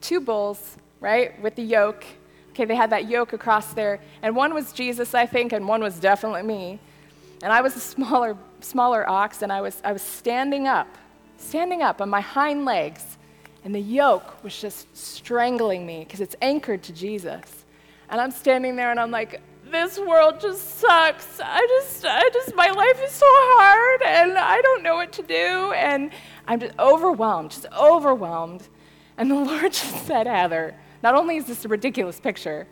two 0.00 0.20
bulls, 0.20 0.78
right, 1.00 1.40
with 1.42 1.54
the 1.54 1.62
yoke. 1.62 2.04
Okay, 2.52 2.64
they 2.64 2.76
had 2.76 2.90
that 2.90 3.08
yoke 3.08 3.34
across 3.34 3.74
there, 3.74 4.00
and 4.22 4.34
one 4.34 4.54
was 4.54 4.72
Jesus, 4.72 5.14
I 5.14 5.26
think, 5.26 5.52
and 5.52 5.68
one 5.68 5.82
was 5.82 6.00
definitely 6.00 6.42
me. 6.42 6.78
And 7.42 7.52
I 7.52 7.60
was 7.60 7.76
a 7.76 7.80
smaller, 7.94 8.38
smaller 8.62 9.08
ox, 9.08 9.42
and 9.42 9.52
I 9.52 9.60
was, 9.60 9.80
I 9.84 9.92
was 9.92 10.02
standing 10.02 10.66
up, 10.66 10.88
standing 11.36 11.82
up 11.82 12.00
on 12.00 12.08
my 12.08 12.20
hind 12.20 12.64
legs, 12.64 13.18
and 13.64 13.74
the 13.74 13.80
yoke 13.80 14.42
was 14.42 14.60
just 14.60 14.94
strangling 14.96 15.86
me 15.86 16.00
because 16.00 16.20
it's 16.20 16.36
anchored 16.42 16.82
to 16.84 16.92
Jesus. 16.92 17.64
And 18.08 18.20
I'm 18.20 18.30
standing 18.30 18.76
there, 18.76 18.90
and 18.90 18.98
I'm 18.98 19.10
like, 19.10 19.40
this 19.70 19.98
world 19.98 20.40
just 20.40 20.78
sucks. 20.80 21.40
I 21.42 21.66
just, 21.80 22.04
I 22.04 22.28
just, 22.32 22.54
my 22.54 22.70
life 22.70 23.00
is 23.02 23.10
so 23.10 23.26
hard, 23.28 24.02
and 24.02 24.38
I 24.38 24.60
don't 24.60 24.82
know 24.82 24.96
what 24.96 25.12
to 25.14 25.22
do, 25.22 25.72
and 25.72 26.10
I'm 26.46 26.60
just 26.60 26.78
overwhelmed, 26.78 27.52
just 27.52 27.66
overwhelmed. 27.72 28.68
And 29.16 29.30
the 29.30 29.34
Lord 29.50 29.72
just 29.72 30.06
said, 30.06 30.26
Heather, 30.26 30.74
not 31.02 31.14
only 31.14 31.36
is 31.36 31.46
this 31.46 31.64
a 31.64 31.68
ridiculous 31.68 32.20
picture, 32.20 32.66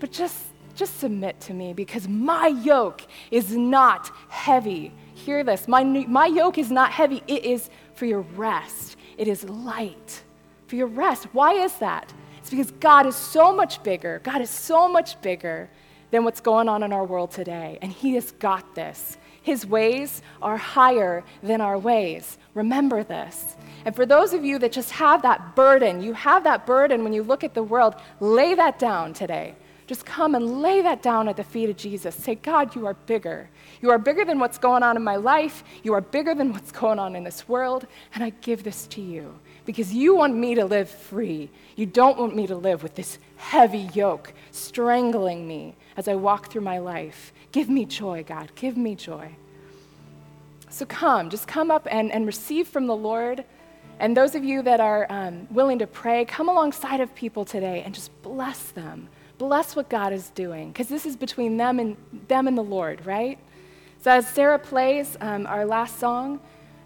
but 0.00 0.12
just, 0.12 0.46
just 0.74 0.98
submit 1.00 1.40
to 1.42 1.54
me 1.54 1.72
because 1.72 2.06
my 2.08 2.46
yoke 2.46 3.02
is 3.30 3.56
not 3.56 4.10
heavy. 4.28 4.92
Hear 5.24 5.42
this 5.42 5.66
my, 5.66 5.82
my 5.84 6.26
yoke 6.26 6.58
is 6.58 6.70
not 6.70 6.92
heavy, 6.92 7.22
it 7.26 7.44
is 7.44 7.70
for 7.94 8.06
your 8.06 8.20
rest, 8.20 8.96
it 9.16 9.28
is 9.28 9.44
light 9.44 10.22
for 10.68 10.76
your 10.76 10.86
rest. 10.86 11.26
Why 11.32 11.52
is 11.52 11.74
that? 11.78 12.12
It's 12.38 12.50
because 12.50 12.70
God 12.72 13.06
is 13.06 13.16
so 13.16 13.54
much 13.54 13.82
bigger. 13.82 14.20
God 14.22 14.40
is 14.40 14.50
so 14.50 14.88
much 14.88 15.20
bigger 15.20 15.68
than 16.10 16.24
what's 16.24 16.40
going 16.40 16.68
on 16.68 16.82
in 16.82 16.92
our 16.92 17.04
world 17.04 17.30
today. 17.30 17.78
And 17.82 17.92
He 17.92 18.14
has 18.14 18.32
got 18.32 18.74
this. 18.74 19.18
His 19.42 19.66
ways 19.66 20.22
are 20.40 20.56
higher 20.56 21.24
than 21.42 21.60
our 21.60 21.78
ways. 21.78 22.38
Remember 22.54 23.02
this. 23.02 23.56
And 23.84 23.96
for 23.96 24.06
those 24.06 24.32
of 24.32 24.44
you 24.44 24.58
that 24.60 24.72
just 24.72 24.90
have 24.92 25.22
that 25.22 25.56
burden, 25.56 26.02
you 26.02 26.12
have 26.12 26.44
that 26.44 26.64
burden 26.64 27.02
when 27.02 27.12
you 27.12 27.22
look 27.22 27.44
at 27.44 27.54
the 27.54 27.62
world, 27.62 27.96
lay 28.20 28.54
that 28.54 28.78
down 28.78 29.14
today. 29.14 29.54
Just 29.88 30.04
come 30.04 30.34
and 30.34 30.60
lay 30.60 30.82
that 30.82 31.00
down 31.00 31.28
at 31.28 31.38
the 31.38 31.42
feet 31.42 31.70
of 31.70 31.76
Jesus. 31.78 32.14
Say, 32.14 32.34
God, 32.34 32.76
you 32.76 32.86
are 32.86 32.92
bigger. 32.92 33.48
You 33.80 33.90
are 33.90 33.96
bigger 33.98 34.22
than 34.22 34.38
what's 34.38 34.58
going 34.58 34.82
on 34.82 34.98
in 34.98 35.02
my 35.02 35.16
life. 35.16 35.64
You 35.82 35.94
are 35.94 36.02
bigger 36.02 36.34
than 36.34 36.52
what's 36.52 36.70
going 36.70 36.98
on 36.98 37.16
in 37.16 37.24
this 37.24 37.48
world. 37.48 37.86
And 38.14 38.22
I 38.22 38.30
give 38.42 38.64
this 38.64 38.86
to 38.88 39.00
you 39.00 39.38
because 39.64 39.94
you 39.94 40.14
want 40.14 40.36
me 40.36 40.54
to 40.56 40.66
live 40.66 40.90
free. 40.90 41.48
You 41.74 41.86
don't 41.86 42.18
want 42.18 42.36
me 42.36 42.46
to 42.48 42.54
live 42.54 42.82
with 42.82 42.96
this 42.96 43.18
heavy 43.36 43.88
yoke 43.94 44.34
strangling 44.50 45.48
me 45.48 45.74
as 45.96 46.06
I 46.06 46.16
walk 46.16 46.52
through 46.52 46.62
my 46.62 46.78
life. 46.78 47.32
Give 47.50 47.70
me 47.70 47.86
joy, 47.86 48.24
God. 48.28 48.52
Give 48.56 48.76
me 48.76 48.94
joy. 48.94 49.36
So 50.68 50.84
come, 50.84 51.30
just 51.30 51.48
come 51.48 51.70
up 51.70 51.88
and, 51.90 52.12
and 52.12 52.26
receive 52.26 52.68
from 52.68 52.86
the 52.86 52.94
Lord. 52.94 53.42
And 54.00 54.14
those 54.14 54.34
of 54.34 54.44
you 54.44 54.60
that 54.64 54.80
are 54.80 55.06
um, 55.08 55.48
willing 55.50 55.78
to 55.78 55.86
pray, 55.86 56.26
come 56.26 56.50
alongside 56.50 57.00
of 57.00 57.14
people 57.14 57.46
today 57.46 57.82
and 57.86 57.94
just 57.94 58.10
bless 58.20 58.64
them. 58.72 59.08
Bless 59.38 59.76
what 59.76 59.88
God 59.88 60.12
is 60.12 60.30
doing, 60.30 60.72
because 60.72 60.88
this 60.88 61.06
is 61.06 61.16
between 61.16 61.56
them 61.56 61.78
and 61.78 61.96
them 62.26 62.48
and 62.48 62.58
the 62.58 62.62
Lord, 62.62 63.06
right? 63.06 63.38
So 64.00 64.10
as 64.10 64.28
Sarah 64.28 64.58
plays 64.58 65.16
um, 65.20 65.46
our 65.46 65.64
last 65.64 65.98
song, 65.98 66.40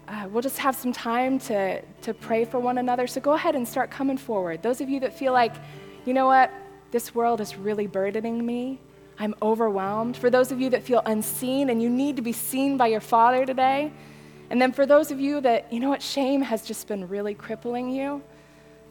uh, 0.07 0.27
we'll 0.29 0.41
just 0.41 0.59
have 0.59 0.75
some 0.75 0.93
time 0.93 1.39
to, 1.39 1.81
to 1.81 2.13
pray 2.13 2.45
for 2.45 2.59
one 2.59 2.77
another. 2.77 3.07
So 3.07 3.21
go 3.21 3.33
ahead 3.33 3.55
and 3.55 3.67
start 3.67 3.89
coming 3.89 4.17
forward. 4.17 4.61
Those 4.61 4.81
of 4.81 4.89
you 4.89 4.99
that 4.99 5.17
feel 5.17 5.33
like, 5.33 5.55
you 6.05 6.13
know 6.13 6.27
what, 6.27 6.51
this 6.91 7.15
world 7.15 7.41
is 7.41 7.55
really 7.55 7.87
burdening 7.87 8.45
me, 8.45 8.79
I'm 9.17 9.33
overwhelmed. 9.41 10.17
For 10.17 10.29
those 10.29 10.51
of 10.51 10.59
you 10.59 10.69
that 10.71 10.83
feel 10.83 11.01
unseen 11.05 11.69
and 11.69 11.81
you 11.81 11.89
need 11.89 12.15
to 12.17 12.21
be 12.21 12.33
seen 12.33 12.77
by 12.77 12.87
your 12.87 13.01
Father 13.01 13.45
today, 13.45 13.91
and 14.49 14.61
then 14.61 14.71
for 14.71 14.85
those 14.85 15.09
of 15.09 15.19
you 15.19 15.41
that, 15.41 15.71
you 15.73 15.79
know 15.79 15.89
what, 15.89 16.01
shame 16.01 16.41
has 16.41 16.65
just 16.65 16.87
been 16.87 17.07
really 17.07 17.33
crippling 17.33 17.89
you, 17.89 18.21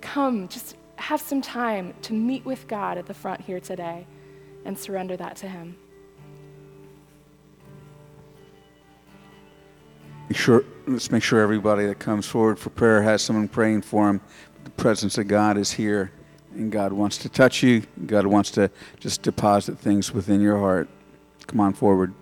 come, 0.00 0.48
just 0.48 0.76
have 0.96 1.20
some 1.20 1.42
time 1.42 1.94
to 2.02 2.12
meet 2.12 2.44
with 2.44 2.68
God 2.68 2.98
at 2.98 3.06
the 3.06 3.14
front 3.14 3.40
here 3.40 3.60
today 3.60 4.06
and 4.64 4.78
surrender 4.78 5.16
that 5.16 5.36
to 5.36 5.48
Him. 5.48 5.76
sure, 10.32 10.64
let's 10.86 11.10
make 11.10 11.22
sure 11.22 11.40
everybody 11.40 11.86
that 11.86 11.98
comes 11.98 12.26
forward 12.26 12.58
for 12.58 12.70
prayer 12.70 13.02
has 13.02 13.22
someone 13.22 13.48
praying 13.48 13.82
for 13.82 14.06
them. 14.06 14.20
The 14.64 14.70
presence 14.70 15.18
of 15.18 15.28
God 15.28 15.58
is 15.58 15.70
here, 15.70 16.10
and 16.54 16.70
God 16.70 16.92
wants 16.92 17.18
to 17.18 17.28
touch 17.28 17.62
you. 17.62 17.82
God 18.06 18.26
wants 18.26 18.50
to 18.52 18.70
just 18.98 19.22
deposit 19.22 19.78
things 19.78 20.12
within 20.12 20.40
your 20.40 20.58
heart. 20.58 20.88
Come 21.46 21.60
on 21.60 21.72
forward. 21.72 22.14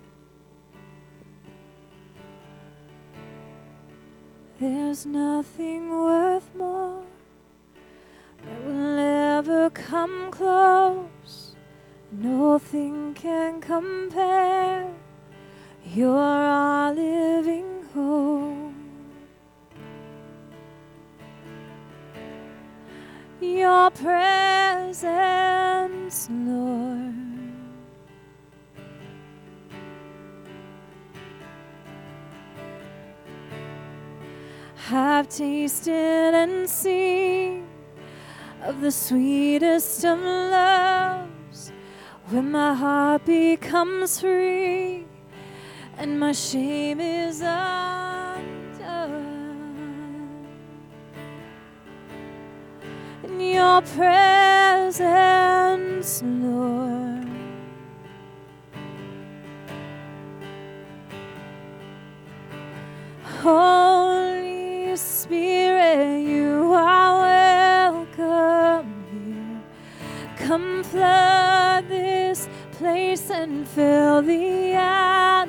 There's 4.59 5.07
nothing 5.07 5.91
worth 5.91 6.55
more 6.55 6.71
that 6.71 6.77
will 6.77 6.90
ever 9.51 9.71
come 9.71 10.31
close. 10.31 11.57
Nothing 12.13 13.15
can 13.15 13.61
compare. 13.61 14.89
You're 15.85 16.17
our 16.17 16.95
living 16.95 17.83
home. 17.93 18.75
Your 23.41 23.91
presence, 23.91 25.09
Lord. 26.31 27.15
Have 34.77 35.29
tasted 35.29 36.35
and 36.35 36.69
seen 36.69 37.70
of 38.63 38.81
the 38.81 38.91
sweetest 38.91 40.05
of 40.05 40.19
loves 40.21 41.73
when 42.29 42.51
my 42.51 42.75
heart 42.75 43.25
becomes 43.25 44.21
free 44.21 45.07
and 45.97 46.19
my 46.21 46.33
shame 46.33 47.01
is 47.01 47.41
undone. 47.43 48.41
In 53.25 53.41
your 53.41 53.83
presence, 53.83 55.03
Lord. 56.25 57.27
Holy 63.41 64.97
Spirit, 64.97 66.21
you 66.21 66.73
are 66.75 67.20
Come 70.51 70.83
flood 70.83 71.87
this 71.89 72.49
place 72.73 73.31
and 73.31 73.69
fill 73.69 74.21
the 74.21 74.73
atmosphere. 74.75 75.47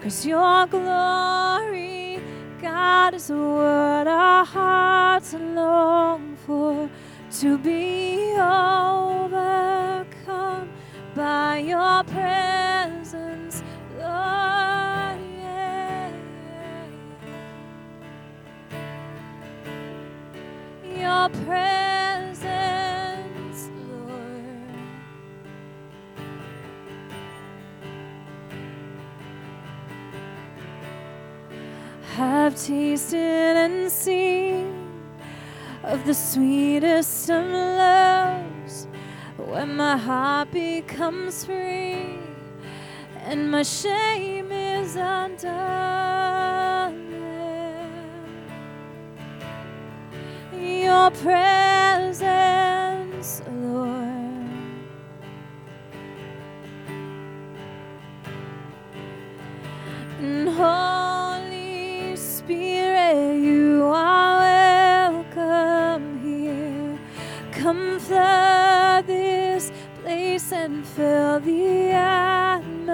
Cause 0.00 0.24
your 0.24 0.66
glory, 0.68 2.18
God, 2.62 3.12
is 3.12 3.28
what 3.28 4.06
our 4.08 4.46
hearts 4.46 5.34
long 5.34 6.34
for. 6.46 6.88
To 7.40 7.58
be 7.58 8.32
overcome 8.38 9.50
by 11.14 11.58
your 11.58 12.04
presence, 12.04 13.62
Lord. 13.98 15.18
Yeah. 15.42 16.10
Your 20.96 21.28
presence, 21.44 21.81
have 32.52 32.66
tasted 32.66 33.56
and 33.56 33.90
seen 33.90 34.74
of 35.84 36.04
the 36.04 36.12
sweetest 36.12 37.30
of 37.30 37.46
loves 37.46 38.86
when 39.38 39.74
my 39.76 39.96
heart 39.96 40.50
becomes 40.50 41.46
free 41.46 42.18
and 43.20 43.50
my 43.50 43.62
shame 43.62 44.52
is 44.52 44.96
undone. 44.96 45.40
Your 50.52 51.10
presence, 51.10 52.20
Lord. 53.48 53.91
This 69.06 69.72
place 70.02 70.52
and 70.52 70.86
fill 70.86 71.40
the 71.40 71.90
atmosphere. 71.90 72.92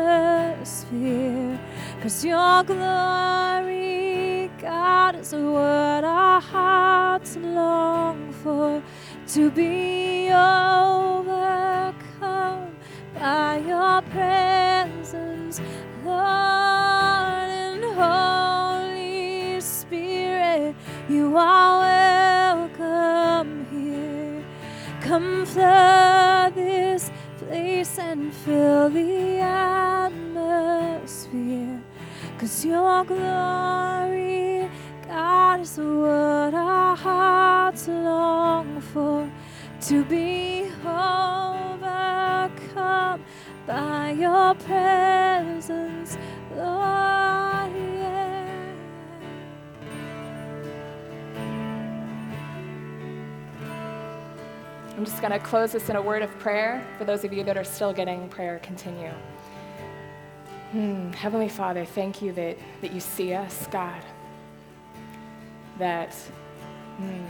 Cause 2.03 2.25
your 2.25 2.62
glory, 2.64 4.51
God, 4.61 5.16
is 5.16 5.33
what 5.35 6.05
our 6.05 6.41
hearts 6.41 7.37
long 7.37 8.33
for. 8.33 8.83
To 9.35 9.51
be 9.51 10.31
overcome 10.31 11.66
by 13.14 13.59
your 13.59 14.01
presence, 14.11 15.61
Lord 16.05 17.51
and 17.66 17.85
Holy 17.85 19.61
Spirit, 19.61 20.75
you 21.09 21.37
are 21.37 22.08
Come 25.09 25.47
flood 25.47 26.55
this 26.55 27.11
place 27.39 27.99
and 27.99 28.31
fill 28.31 28.91
the 28.91 29.39
atmosphere. 29.41 30.21
Cause 32.37 32.63
your 32.63 33.05
glory, 33.05 34.69
God, 35.07 35.61
is 35.61 35.79
what 35.79 36.53
our 36.53 36.95
hearts 36.95 37.89
long 37.89 38.83
for. 38.83 39.27
To 39.89 40.05
be 40.05 40.71
overcome 40.85 41.81
by 43.67 44.11
your 44.11 44.55
presence, 44.57 45.08
I'm 54.99 55.05
just 55.05 55.20
going 55.20 55.32
to 55.32 55.38
close 55.38 55.70
this 55.70 55.90
in 55.90 55.94
a 55.94 56.03
word 56.03 56.22
of 56.22 56.38
prayer 56.40 56.84
for 56.99 57.05
those 57.05 57.22
of 57.22 57.32
you 57.32 57.44
that 57.44 57.57
are 57.57 57.62
still 57.62 57.92
getting 57.92 58.28
prayer 58.28 58.59
continue. 58.64 59.12
Hmm, 60.72 61.12
Heavenly 61.12 61.49
Father, 61.49 61.84
thank 61.84 62.20
you 62.20 62.32
that, 62.32 62.59
that 62.80 62.92
you 62.92 62.99
see 62.99 63.32
us, 63.32 63.68
God. 63.70 64.03
That, 65.78 66.12
hmm, 66.96 67.24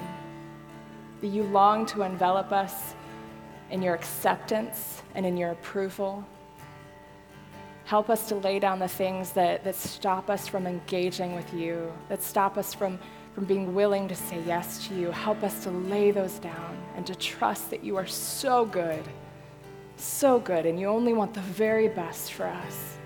that 1.20 1.26
you 1.26 1.42
long 1.42 1.84
to 1.86 2.04
envelop 2.04 2.52
us 2.52 2.94
in 3.70 3.82
your 3.82 3.94
acceptance 3.94 5.02
and 5.14 5.26
in 5.26 5.36
your 5.36 5.50
approval. 5.50 6.24
Help 7.84 8.08
us 8.08 8.30
to 8.30 8.36
lay 8.36 8.58
down 8.58 8.78
the 8.78 8.88
things 8.88 9.32
that, 9.32 9.62
that 9.64 9.74
stop 9.74 10.30
us 10.30 10.48
from 10.48 10.66
engaging 10.66 11.34
with 11.34 11.52
you, 11.52 11.92
that 12.08 12.22
stop 12.22 12.56
us 12.56 12.72
from, 12.72 12.98
from 13.39 13.47
being 13.47 13.72
willing 13.72 14.09
to 14.09 14.16
say 14.16 14.43
yes 14.49 14.84
to 14.89 14.97
you. 14.97 15.12
Help 15.12 15.45
us 15.45 15.62
to 15.62 15.70
lay 15.70 16.11
those 16.11 16.41
down 16.41 16.76
and 16.97 17.07
to 17.07 17.14
trust 17.14 17.70
that 17.70 17.84
you 17.84 17.97
are 17.97 18.05
so 18.05 18.64
good, 18.64 19.05
so 19.95 20.41
good, 20.41 20.66
and 20.66 20.80
you 20.80 20.89
only 20.89 21.12
want 21.12 21.32
the 21.32 21.41
very 21.43 21.86
best 21.86 22.32
for 22.32 22.47
us. 22.47 22.99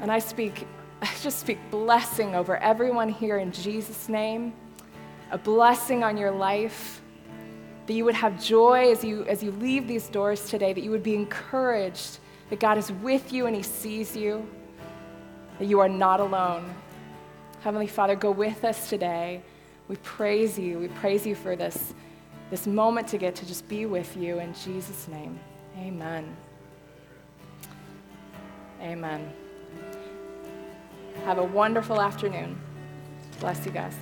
And 0.00 0.10
I 0.10 0.18
speak, 0.18 0.66
I 1.02 1.10
just 1.20 1.40
speak 1.40 1.58
blessing 1.70 2.34
over 2.34 2.56
everyone 2.56 3.10
here 3.10 3.36
in 3.36 3.52
Jesus' 3.52 4.08
name, 4.08 4.54
a 5.30 5.36
blessing 5.36 6.02
on 6.02 6.16
your 6.16 6.30
life, 6.30 7.02
that 7.86 7.92
you 7.92 8.06
would 8.06 8.14
have 8.14 8.42
joy 8.42 8.90
as 8.90 9.04
you, 9.04 9.26
as 9.26 9.42
you 9.42 9.50
leave 9.50 9.86
these 9.86 10.08
doors 10.08 10.48
today, 10.48 10.72
that 10.72 10.82
you 10.82 10.90
would 10.90 11.02
be 11.02 11.14
encouraged 11.14 12.18
that 12.48 12.60
God 12.60 12.78
is 12.78 12.90
with 12.90 13.30
you 13.30 13.44
and 13.44 13.54
He 13.54 13.62
sees 13.62 14.16
you, 14.16 14.48
that 15.58 15.66
you 15.66 15.80
are 15.80 15.88
not 15.88 16.18
alone. 16.18 16.74
Heavenly 17.62 17.86
Father, 17.86 18.16
go 18.16 18.32
with 18.32 18.64
us 18.64 18.88
today. 18.88 19.40
We 19.86 19.96
praise 19.96 20.58
you. 20.58 20.80
We 20.80 20.88
praise 20.88 21.24
you 21.24 21.36
for 21.36 21.54
this, 21.54 21.94
this 22.50 22.66
moment 22.66 23.06
to 23.08 23.18
get 23.18 23.36
to 23.36 23.46
just 23.46 23.68
be 23.68 23.86
with 23.86 24.16
you 24.16 24.40
in 24.40 24.52
Jesus' 24.54 25.06
name. 25.06 25.38
Amen. 25.78 26.36
Amen. 28.80 29.32
Have 31.24 31.38
a 31.38 31.44
wonderful 31.44 32.00
afternoon. 32.00 32.60
Bless 33.38 33.64
you 33.64 33.70
guys. 33.70 33.94